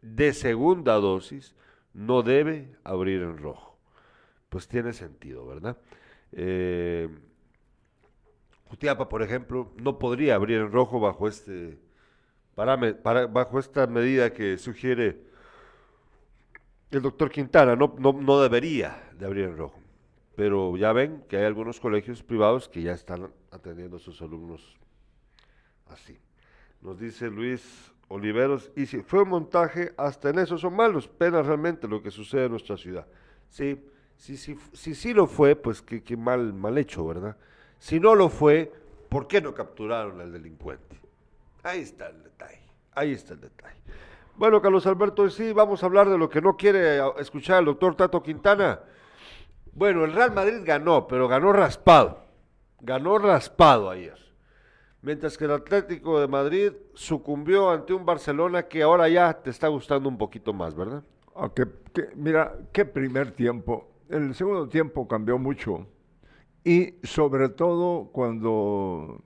de 0.00 0.32
segunda 0.32 0.94
dosis, 0.94 1.56
no 1.92 2.22
debe 2.22 2.76
abrir 2.84 3.22
en 3.22 3.36
rojo. 3.38 3.76
Pues 4.48 4.68
tiene 4.68 4.92
sentido, 4.92 5.44
¿verdad? 5.46 5.76
Eh, 6.32 7.08
por 9.08 9.22
ejemplo, 9.22 9.72
no 9.76 9.98
podría 9.98 10.34
abrir 10.36 10.58
en 10.58 10.72
rojo 10.72 11.00
bajo 11.00 11.28
este 11.28 11.78
para- 13.02 13.26
bajo 13.26 13.58
esta 13.58 13.86
medida 13.86 14.32
que 14.32 14.56
sugiere 14.58 15.20
el 16.92 17.02
doctor 17.02 17.30
Quintana, 17.30 17.74
no, 17.74 17.94
no, 17.98 18.12
no 18.12 18.40
debería 18.40 19.10
de 19.18 19.26
abrir 19.26 19.44
en 19.46 19.56
rojo. 19.56 19.81
Pero 20.34 20.76
ya 20.76 20.92
ven 20.92 21.24
que 21.28 21.36
hay 21.36 21.44
algunos 21.44 21.78
colegios 21.78 22.22
privados 22.22 22.68
que 22.68 22.82
ya 22.82 22.92
están 22.92 23.30
atendiendo 23.50 23.96
a 23.96 24.00
sus 24.00 24.22
alumnos 24.22 24.78
así. 25.88 26.18
Nos 26.80 26.98
dice 26.98 27.28
Luis 27.28 27.92
Oliveros, 28.08 28.70
y 28.76 28.86
si 28.86 29.00
fue 29.02 29.22
un 29.22 29.30
montaje, 29.30 29.92
hasta 29.96 30.30
en 30.30 30.38
eso 30.38 30.58
son 30.58 30.74
malos, 30.74 31.08
pena 31.08 31.42
realmente 31.42 31.88
lo 31.88 32.02
que 32.02 32.10
sucede 32.10 32.44
en 32.44 32.50
nuestra 32.50 32.76
ciudad. 32.76 33.06
Sí, 33.48 33.82
sí, 34.16 34.36
sí, 34.36 34.58
sí, 34.72 34.94
sí 34.94 35.14
lo 35.14 35.26
fue, 35.26 35.56
pues 35.56 35.80
qué, 35.80 36.16
mal, 36.16 36.52
mal 36.52 36.76
hecho, 36.76 37.06
¿verdad? 37.06 37.36
Si 37.78 38.00
no 38.00 38.14
lo 38.14 38.28
fue, 38.28 38.72
¿por 39.08 39.26
qué 39.26 39.40
no 39.40 39.54
capturaron 39.54 40.20
al 40.20 40.32
delincuente? 40.32 41.00
Ahí 41.62 41.80
está 41.80 42.08
el 42.08 42.22
detalle, 42.22 42.62
ahí 42.94 43.12
está 43.12 43.34
el 43.34 43.40
detalle. 43.40 43.80
Bueno, 44.36 44.60
Carlos 44.60 44.86
Alberto, 44.86 45.28
sí, 45.30 45.52
vamos 45.52 45.82
a 45.82 45.86
hablar 45.86 46.08
de 46.08 46.18
lo 46.18 46.28
que 46.28 46.40
no 46.40 46.56
quiere 46.56 46.98
escuchar 47.18 47.60
el 47.60 47.66
doctor 47.66 47.94
Tato 47.94 48.22
Quintana. 48.22 48.80
Bueno, 49.74 50.04
el 50.04 50.12
Real 50.12 50.32
Madrid 50.32 50.60
ganó, 50.64 51.06
pero 51.06 51.28
ganó 51.28 51.52
raspado. 51.52 52.18
Ganó 52.80 53.18
raspado 53.18 53.90
ayer. 53.90 54.18
Mientras 55.02 55.36
que 55.36 55.46
el 55.46 55.52
Atlético 55.52 56.20
de 56.20 56.28
Madrid 56.28 56.72
sucumbió 56.94 57.70
ante 57.70 57.92
un 57.92 58.04
Barcelona 58.04 58.64
que 58.64 58.82
ahora 58.82 59.08
ya 59.08 59.32
te 59.32 59.50
está 59.50 59.68
gustando 59.68 60.08
un 60.08 60.18
poquito 60.18 60.52
más, 60.52 60.74
¿verdad? 60.74 61.02
Ah, 61.34 61.50
que- 61.54 61.66
que- 61.92 62.08
mira, 62.14 62.54
qué 62.72 62.84
primer 62.84 63.32
tiempo. 63.32 63.88
El 64.08 64.34
segundo 64.34 64.68
tiempo 64.68 65.08
cambió 65.08 65.38
mucho. 65.38 65.86
Y 66.64 66.94
sobre 67.02 67.48
todo 67.48 68.10
cuando 68.12 69.24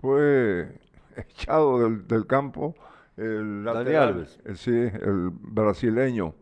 fue 0.00 0.78
echado 1.16 1.80
del, 1.80 2.06
del 2.06 2.26
campo 2.26 2.74
el 3.16 3.64
lateral, 3.64 4.08
Alves. 4.08 4.40
eh, 4.44 4.54
sí, 4.56 4.72
el 4.72 5.30
brasileño, 5.30 6.34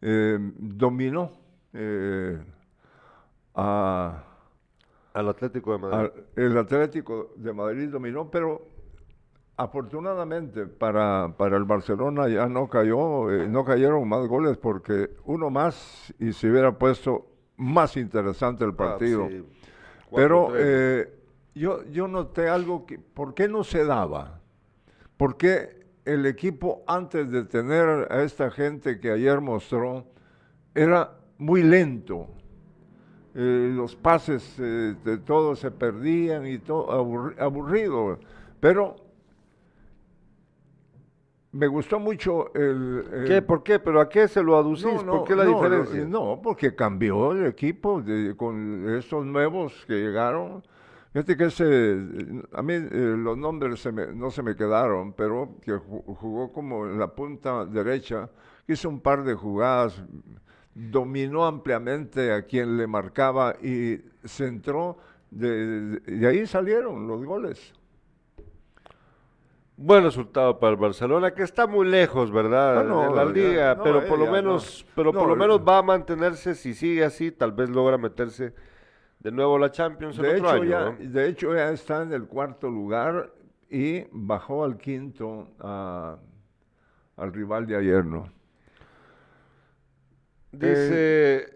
eh, 0.00 0.38
dominó 0.40 1.32
eh, 1.72 2.38
a, 3.54 4.24
Al 5.12 5.28
Atlético 5.28 5.72
de 5.72 5.78
Madrid. 5.78 6.10
el 6.36 6.58
Atlético 6.58 7.32
de 7.36 7.52
Madrid 7.52 7.88
dominó, 7.88 8.30
pero 8.30 8.66
afortunadamente 9.56 10.66
para, 10.66 11.34
para 11.36 11.56
el 11.56 11.64
Barcelona 11.64 12.28
ya 12.28 12.48
no 12.48 12.68
cayó, 12.68 13.30
eh, 13.30 13.48
no 13.48 13.64
cayeron 13.64 14.08
más 14.08 14.26
goles 14.26 14.56
porque 14.58 15.10
uno 15.24 15.50
más 15.50 16.12
y 16.18 16.32
se 16.32 16.50
hubiera 16.50 16.76
puesto 16.78 17.26
más 17.56 17.96
interesante 17.96 18.64
el 18.64 18.74
partido. 18.74 19.24
Ah, 19.24 19.28
sí. 19.30 19.44
Pero 20.12 20.48
4-3. 20.48 20.56
eh, 20.56 21.18
yo, 21.54 21.84
yo 21.84 22.08
noté 22.08 22.48
algo 22.48 22.84
que, 22.86 22.98
¿por 22.98 23.34
qué 23.34 23.48
no 23.48 23.62
se 23.64 23.84
daba? 23.84 24.40
¿Por 25.16 25.36
qué 25.36 25.86
el 26.04 26.26
equipo 26.26 26.82
antes 26.86 27.30
de 27.30 27.44
tener 27.44 28.08
a 28.10 28.22
esta 28.22 28.50
gente 28.50 28.98
que 29.00 29.10
ayer 29.10 29.40
mostró 29.40 30.06
era 30.74 31.16
muy 31.38 31.62
lento? 31.62 32.28
Eh, 33.36 33.72
los 33.74 33.96
pases 33.96 34.56
eh, 34.60 34.94
de 35.04 35.18
todos 35.18 35.58
se 35.58 35.70
perdían 35.70 36.46
y 36.46 36.58
todo 36.58 36.88
aburri- 36.90 37.38
aburrido. 37.40 38.18
Pero 38.60 38.96
me 41.52 41.66
gustó 41.68 41.98
mucho 42.00 42.52
el... 42.54 43.04
el- 43.12 43.24
¿Qué? 43.26 43.42
¿Por 43.42 43.62
qué? 43.62 43.78
¿Pero 43.78 44.00
a 44.00 44.08
qué 44.08 44.26
se 44.28 44.42
lo 44.42 44.56
aducís? 44.56 45.02
¿Por 45.04 45.24
qué 45.24 45.36
la 45.36 45.44
no, 45.44 45.54
diferencia? 45.54 46.04
No, 46.04 46.40
porque 46.42 46.74
cambió 46.74 47.32
el 47.32 47.46
equipo 47.46 48.00
de- 48.02 48.36
con 48.36 48.88
estos 48.96 49.24
nuevos 49.24 49.84
que 49.86 49.94
llegaron. 49.94 50.62
Fíjate 51.12 51.36
que 51.36 51.44
ese, 51.44 51.96
a 52.52 52.62
mí 52.62 52.72
eh, 52.74 53.14
los 53.16 53.38
nombres 53.38 53.80
se 53.80 53.92
me- 53.92 54.08
no 54.08 54.30
se 54.32 54.42
me 54.42 54.56
quedaron, 54.56 55.12
pero 55.12 55.56
que 55.62 55.72
ju- 55.74 56.04
jugó 56.16 56.52
como 56.52 56.86
en 56.86 56.98
la 56.98 57.08
punta 57.14 57.64
derecha, 57.64 58.28
hizo 58.66 58.88
un 58.88 58.98
par 59.00 59.22
de 59.22 59.34
jugadas 59.34 60.02
dominó 60.74 61.46
ampliamente 61.46 62.32
a 62.32 62.42
quien 62.46 62.76
le 62.76 62.86
marcaba 62.86 63.56
y 63.62 64.00
centró, 64.24 64.98
de, 65.30 66.00
de 66.00 66.26
ahí 66.26 66.46
salieron 66.46 67.06
los 67.08 67.24
goles. 67.24 67.72
Buen 69.76 70.04
resultado 70.04 70.60
para 70.60 70.70
el 70.72 70.76
Barcelona, 70.76 71.34
que 71.34 71.42
está 71.42 71.66
muy 71.66 71.86
lejos, 71.88 72.30
¿verdad? 72.30 72.78
Ah, 72.80 72.82
no, 72.84 73.04
en 73.08 73.14
la 73.16 73.24
liga, 73.24 73.74
no, 73.74 73.82
pero 73.82 73.98
eh, 73.98 74.06
por 74.08 74.18
lo 74.20 74.26
menos, 74.28 74.84
no. 74.86 74.92
pero 74.94 75.12
por 75.12 75.26
lo 75.26 75.32
el- 75.32 75.38
menos 75.40 75.60
va 75.66 75.78
a 75.78 75.82
mantenerse, 75.82 76.54
si 76.54 76.74
sigue 76.74 77.04
así, 77.04 77.32
tal 77.32 77.50
vez 77.52 77.70
logra 77.70 77.98
meterse 77.98 78.54
de 79.18 79.32
nuevo 79.32 79.56
a 79.56 79.58
la 79.58 79.70
Champions 79.72 80.16
el 80.18 80.22
De 80.22 80.30
otro 80.34 80.48
hecho, 80.48 80.62
año, 80.62 80.68
ya, 80.68 80.90
de 80.92 81.28
hecho, 81.28 81.54
ya 81.54 81.70
está 81.72 82.02
en 82.02 82.12
el 82.12 82.26
cuarto 82.28 82.70
lugar 82.70 83.32
y 83.68 84.04
bajó 84.12 84.62
al 84.64 84.76
quinto 84.78 85.48
a- 85.60 86.18
al 87.16 87.32
rival 87.32 87.66
de 87.66 87.76
ayer, 87.76 88.04
¿no? 88.04 88.28
Dice 90.58 91.48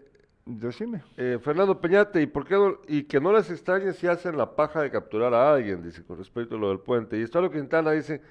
Decime. 0.45 1.03
eh, 1.17 1.37
Fernando 1.41 1.79
Peñate, 1.79 2.21
¿y 2.21 2.27
por 2.27 2.45
qué 2.45 2.55
no- 2.55 2.77
y 2.87 3.03
que 3.03 3.19
no 3.19 3.31
les 3.33 3.49
extrañe 3.51 3.93
si 3.93 4.07
hacen 4.07 4.35
la 4.37 4.55
paja 4.55 4.81
de 4.81 4.89
capturar 4.89 5.33
a 5.33 5.53
alguien? 5.53 5.83
Dice, 5.83 6.03
con 6.03 6.17
respecto 6.17 6.55
a 6.55 6.57
lo 6.59 6.69
del 6.69 6.79
puente. 6.79 7.17
Y 7.19 7.21
Estalo 7.21 7.51
Quintana 7.51 7.91
dice, 7.91 8.21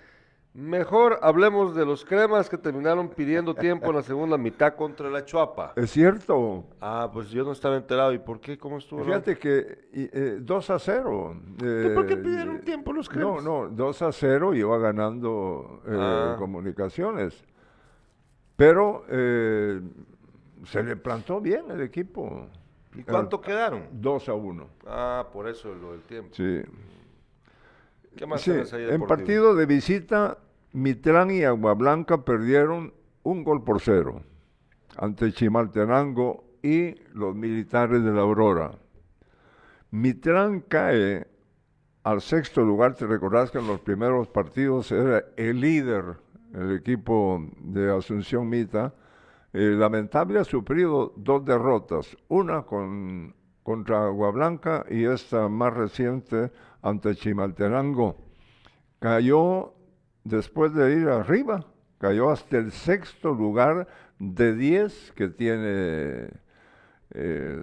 mejor 0.54 1.18
hablemos 1.22 1.76
de 1.76 1.86
los 1.86 2.04
cremas 2.04 2.48
que 2.50 2.58
terminaron 2.58 3.10
pidiendo 3.10 3.54
tiempo 3.54 3.90
en 3.90 3.96
la 3.96 4.02
segunda 4.02 4.36
mitad 4.36 4.74
contra 4.74 5.08
la 5.10 5.24
Chuapa. 5.24 5.74
Es 5.76 5.90
cierto. 5.92 6.64
Ah, 6.80 7.08
pues 7.12 7.30
yo 7.30 7.44
no 7.44 7.52
estaba 7.52 7.76
enterado. 7.76 8.12
¿Y 8.12 8.18
por 8.18 8.40
qué? 8.40 8.58
¿Cómo 8.58 8.78
estuvo? 8.78 8.98
no? 8.98 9.04
Fíjate 9.06 9.38
que 9.38 9.88
y, 9.92 10.02
eh, 10.12 10.38
2 10.40 10.70
a 10.70 10.78
0. 10.80 11.36
¿Y 11.58 11.88
por 11.94 12.04
qué 12.06 12.14
eh, 12.14 12.16
pidieron 12.16 12.60
tiempo 12.62 12.92
los 12.92 13.08
No, 13.10 13.14
cremas? 13.36 13.44
no, 13.44 13.68
2 13.68 14.02
a 14.02 14.10
0 14.10 14.54
iba 14.54 14.76
ganando 14.78 15.82
eh, 15.86 15.96
Ah. 15.96 16.34
comunicaciones. 16.36 17.44
Pero 18.56 19.04
eh, 19.08 19.80
se 20.64 20.82
le 20.82 20.96
plantó 20.96 21.40
bien 21.40 21.70
el 21.70 21.80
equipo. 21.80 22.46
¿Y 22.94 23.02
cuánto 23.02 23.40
quedaron? 23.40 23.86
2 23.92 24.28
a 24.28 24.34
1. 24.34 24.68
Ah, 24.86 25.26
por 25.32 25.48
eso 25.48 25.74
lo 25.74 25.92
del 25.92 26.02
tiempo. 26.02 26.34
Sí. 26.34 26.62
¿Qué 28.16 28.26
más 28.26 28.40
Sí, 28.40 28.50
ahí 28.50 28.88
en 28.90 29.06
partido 29.06 29.54
de 29.54 29.66
visita, 29.66 30.38
Mitrán 30.72 31.30
y 31.30 31.44
Aguablanca 31.44 32.24
perdieron 32.24 32.92
un 33.22 33.44
gol 33.44 33.62
por 33.62 33.80
cero 33.80 34.22
ante 34.96 35.32
Chimaltenango 35.32 36.44
y 36.62 36.94
los 37.12 37.34
militares 37.34 38.02
de 38.02 38.10
la 38.10 38.22
Aurora. 38.22 38.72
Mitrán 39.90 40.60
cae 40.60 41.26
al 42.02 42.20
sexto 42.20 42.62
lugar, 42.62 42.94
te 42.94 43.06
recordás 43.06 43.50
que 43.50 43.58
en 43.58 43.66
los 43.66 43.80
primeros 43.80 44.28
partidos 44.28 44.90
era 44.92 45.24
el 45.36 45.60
líder, 45.60 46.16
el 46.54 46.76
equipo 46.76 47.46
de 47.60 47.94
Asunción 47.94 48.48
Mita. 48.48 48.94
Eh, 49.52 49.74
lamentable 49.78 50.40
ha 50.40 50.44
sufrido 50.44 51.14
dos 51.16 51.44
derrotas, 51.44 52.16
una 52.28 52.62
con, 52.62 53.34
contra 53.62 54.06
Aguablanca 54.06 54.84
y 54.90 55.04
esta 55.04 55.48
más 55.48 55.72
reciente 55.72 56.52
ante 56.82 57.14
Chimaltenango. 57.14 58.16
Cayó 58.98 59.74
después 60.24 60.74
de 60.74 60.92
ir 60.92 61.08
arriba, 61.08 61.64
cayó 61.98 62.30
hasta 62.30 62.58
el 62.58 62.72
sexto 62.72 63.32
lugar 63.32 63.88
de 64.18 64.54
10 64.54 65.12
que 65.12 65.28
tiene 65.28 66.28
eh, 67.14 67.56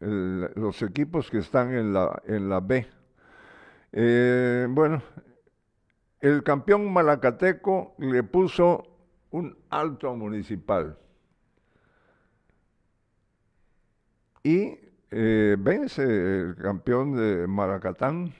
los 0.00 0.82
equipos 0.82 1.30
que 1.30 1.38
están 1.38 1.74
en 1.74 1.94
la, 1.94 2.22
en 2.26 2.48
la 2.48 2.60
B. 2.60 2.86
Eh, 3.92 4.66
bueno, 4.68 5.02
el 6.20 6.42
campeón 6.42 6.92
malacateco 6.92 7.94
le 7.98 8.22
puso 8.22 8.91
un 9.32 9.56
alto 9.70 10.14
municipal. 10.14 10.96
Y 14.42 14.78
eh, 15.10 15.56
vence 15.58 16.02
el 16.02 16.56
campeón 16.56 17.16
de 17.16 17.46
Maracatán, 17.46 18.32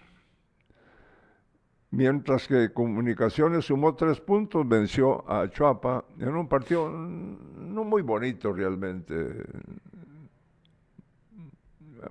mientras 1.91 2.47
que 2.47 2.73
Comunicaciones 2.73 3.67
sumó 3.67 3.95
tres 3.95 4.21
puntos, 4.21 4.69
venció 4.69 5.29
a 5.31 5.49
Chuapa 5.49 6.05
en 6.19 6.35
un 6.35 6.49
partido 6.49 6.89
no 6.91 7.85
muy 7.85 8.03
bonito 8.03 8.53
realmente. 8.53 9.45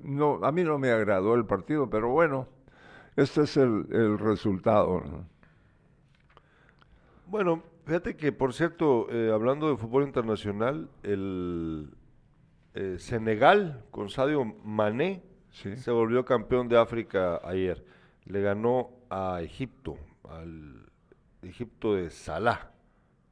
No, 0.04 0.40
a 0.44 0.52
mí 0.52 0.64
no 0.64 0.80
me 0.80 0.90
agradó 0.90 1.36
el 1.36 1.46
partido, 1.46 1.90
pero 1.90 2.10
bueno, 2.10 2.48
este 3.16 3.42
es 3.42 3.58
el, 3.58 3.86
el 3.92 4.18
resultado. 4.18 5.02
¿no? 5.02 5.26
Bueno, 7.28 7.62
fíjate 7.86 8.16
que, 8.16 8.32
por 8.32 8.54
cierto, 8.54 9.08
eh, 9.10 9.32
hablando 9.34 9.70
de 9.70 9.78
fútbol 9.78 10.04
internacional, 10.04 10.90
el 11.04 11.90
eh, 12.74 12.96
Senegal 13.00 13.84
con 13.92 14.10
Sadio 14.10 14.44
Mané 14.64 15.24
Sí. 15.50 15.76
se 15.76 15.92
volvió 15.92 16.24
campeón 16.24 16.70
de 16.70 16.78
África 16.78 17.42
ayer. 17.44 17.84
Le 18.26 18.42
ganó 18.42 18.92
a 19.10 19.42
Egipto, 19.42 19.98
al 20.30 20.90
Egipto 21.42 21.96
de 21.96 22.10
Salah. 22.10 22.72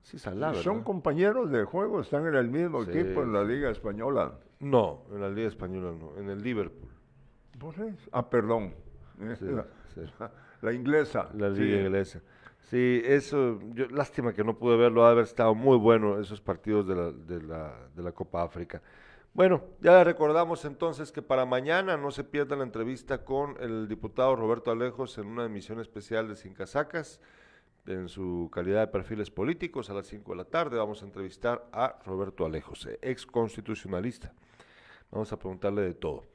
Sí, 0.01 0.19
Salah. 0.19 0.53
Son 0.55 0.83
compañeros 0.83 1.49
de 1.49 1.63
juego, 1.63 2.01
están 2.01 2.27
en 2.27 2.35
el 2.35 2.49
mismo 2.49 2.83
Sí, 2.83 2.91
equipo 2.91 3.21
en 3.23 3.31
la. 3.31 3.43
Liga 3.43 3.69
Española. 3.69 4.33
No, 4.59 5.03
en 5.13 5.21
la 5.21 5.29
Liga 5.29 5.47
Española 5.47 5.93
no, 5.97 6.17
en 6.17 6.29
el 6.29 6.41
Liverpool. 6.43 6.89
Ah, 8.11 8.29
perdón. 8.29 8.73
Sí, 9.37 9.45
la, 10.19 10.31
la 10.61 10.73
inglesa. 10.73 11.29
La. 11.35 11.49
Liga 11.49 11.81
Inglesa. 11.83 12.21
Sí, 12.59 13.01
eso, 13.03 13.59
yo, 13.73 13.87
lástima 13.87 14.33
que 14.33 14.43
no 14.43 14.57
pude 14.57 14.77
verlo, 14.77 15.05
ha 15.05 15.11
haber 15.11 15.23
estado 15.23 15.55
muy 15.55 15.77
bueno 15.77 16.19
esos 16.19 16.39
partidos 16.39 16.87
de 16.87 16.95
la, 16.95 17.11
de 17.11 17.41
la, 17.41 17.89
de 17.95 18.03
la 18.03 18.11
Copa 18.11 18.43
África. 18.43 18.81
Bueno, 19.33 19.63
ya 19.81 20.03
recordamos 20.03 20.65
entonces 20.65 21.11
que 21.11 21.21
para 21.21 21.45
mañana 21.45 21.97
no 21.97 22.11
se 22.11 22.23
pierda 22.23 22.55
la 22.55 22.63
entrevista 22.63 23.23
con 23.23 23.55
el 23.59 23.87
diputado 23.87 24.35
Roberto 24.35 24.71
Alejos 24.71 25.17
en 25.17 25.27
una 25.27 25.45
emisión 25.45 25.79
especial 25.79 26.27
de 26.27 26.35
Sin 26.35 26.53
Casacas, 26.53 27.19
en 27.85 28.09
su 28.09 28.49
calidad 28.53 28.81
de 28.81 28.87
perfiles 28.87 29.31
políticos, 29.31 29.89
a 29.89 29.93
las 29.93 30.07
5 30.07 30.31
de 30.31 30.37
la 30.37 30.45
tarde 30.45 30.77
vamos 30.77 31.01
a 31.01 31.05
entrevistar 31.05 31.65
a 31.71 31.99
Roberto 32.05 32.45
Alejos, 32.45 32.87
ex 33.01 33.25
constitucionalista. 33.25 34.33
Vamos 35.11 35.31
a 35.31 35.39
preguntarle 35.39 35.81
de 35.81 35.93
todo. 35.93 36.25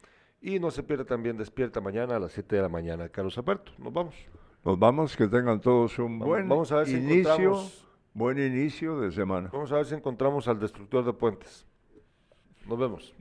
Y 0.41 0.59
no 0.59 0.71
se 0.71 0.83
pierda 0.83 1.05
también 1.05 1.37
Despierta 1.37 1.81
mañana 1.81 2.17
a 2.17 2.19
las 2.19 2.33
7 2.33 2.57
de 2.57 2.63
la 2.63 2.69
mañana. 2.69 3.09
Carlos 3.09 3.39
Alberto, 3.39 3.73
nos 3.79 3.93
vamos. 3.93 4.15
Nos 4.65 4.79
vamos, 4.79 5.15
que 5.15 5.29
tengan 5.29 5.61
todos 5.61 5.99
un 5.99 6.19
buen 6.19 6.49
vamos 6.49 6.73
a 6.73 6.77
ver 6.77 6.87
si 6.87 6.97
inicio, 6.97 7.63
buen 8.15 8.39
inicio 8.39 8.99
de 8.99 9.13
semana. 9.13 9.51
Vamos 9.53 9.71
a 9.73 9.77
ver 9.77 9.85
si 9.85 9.95
encontramos 9.95 10.49
al 10.49 10.59
destructor 10.59 11.05
de 11.05 11.13
puentes. 11.13 11.67
Nos 12.67 12.79
vemos. 12.79 13.15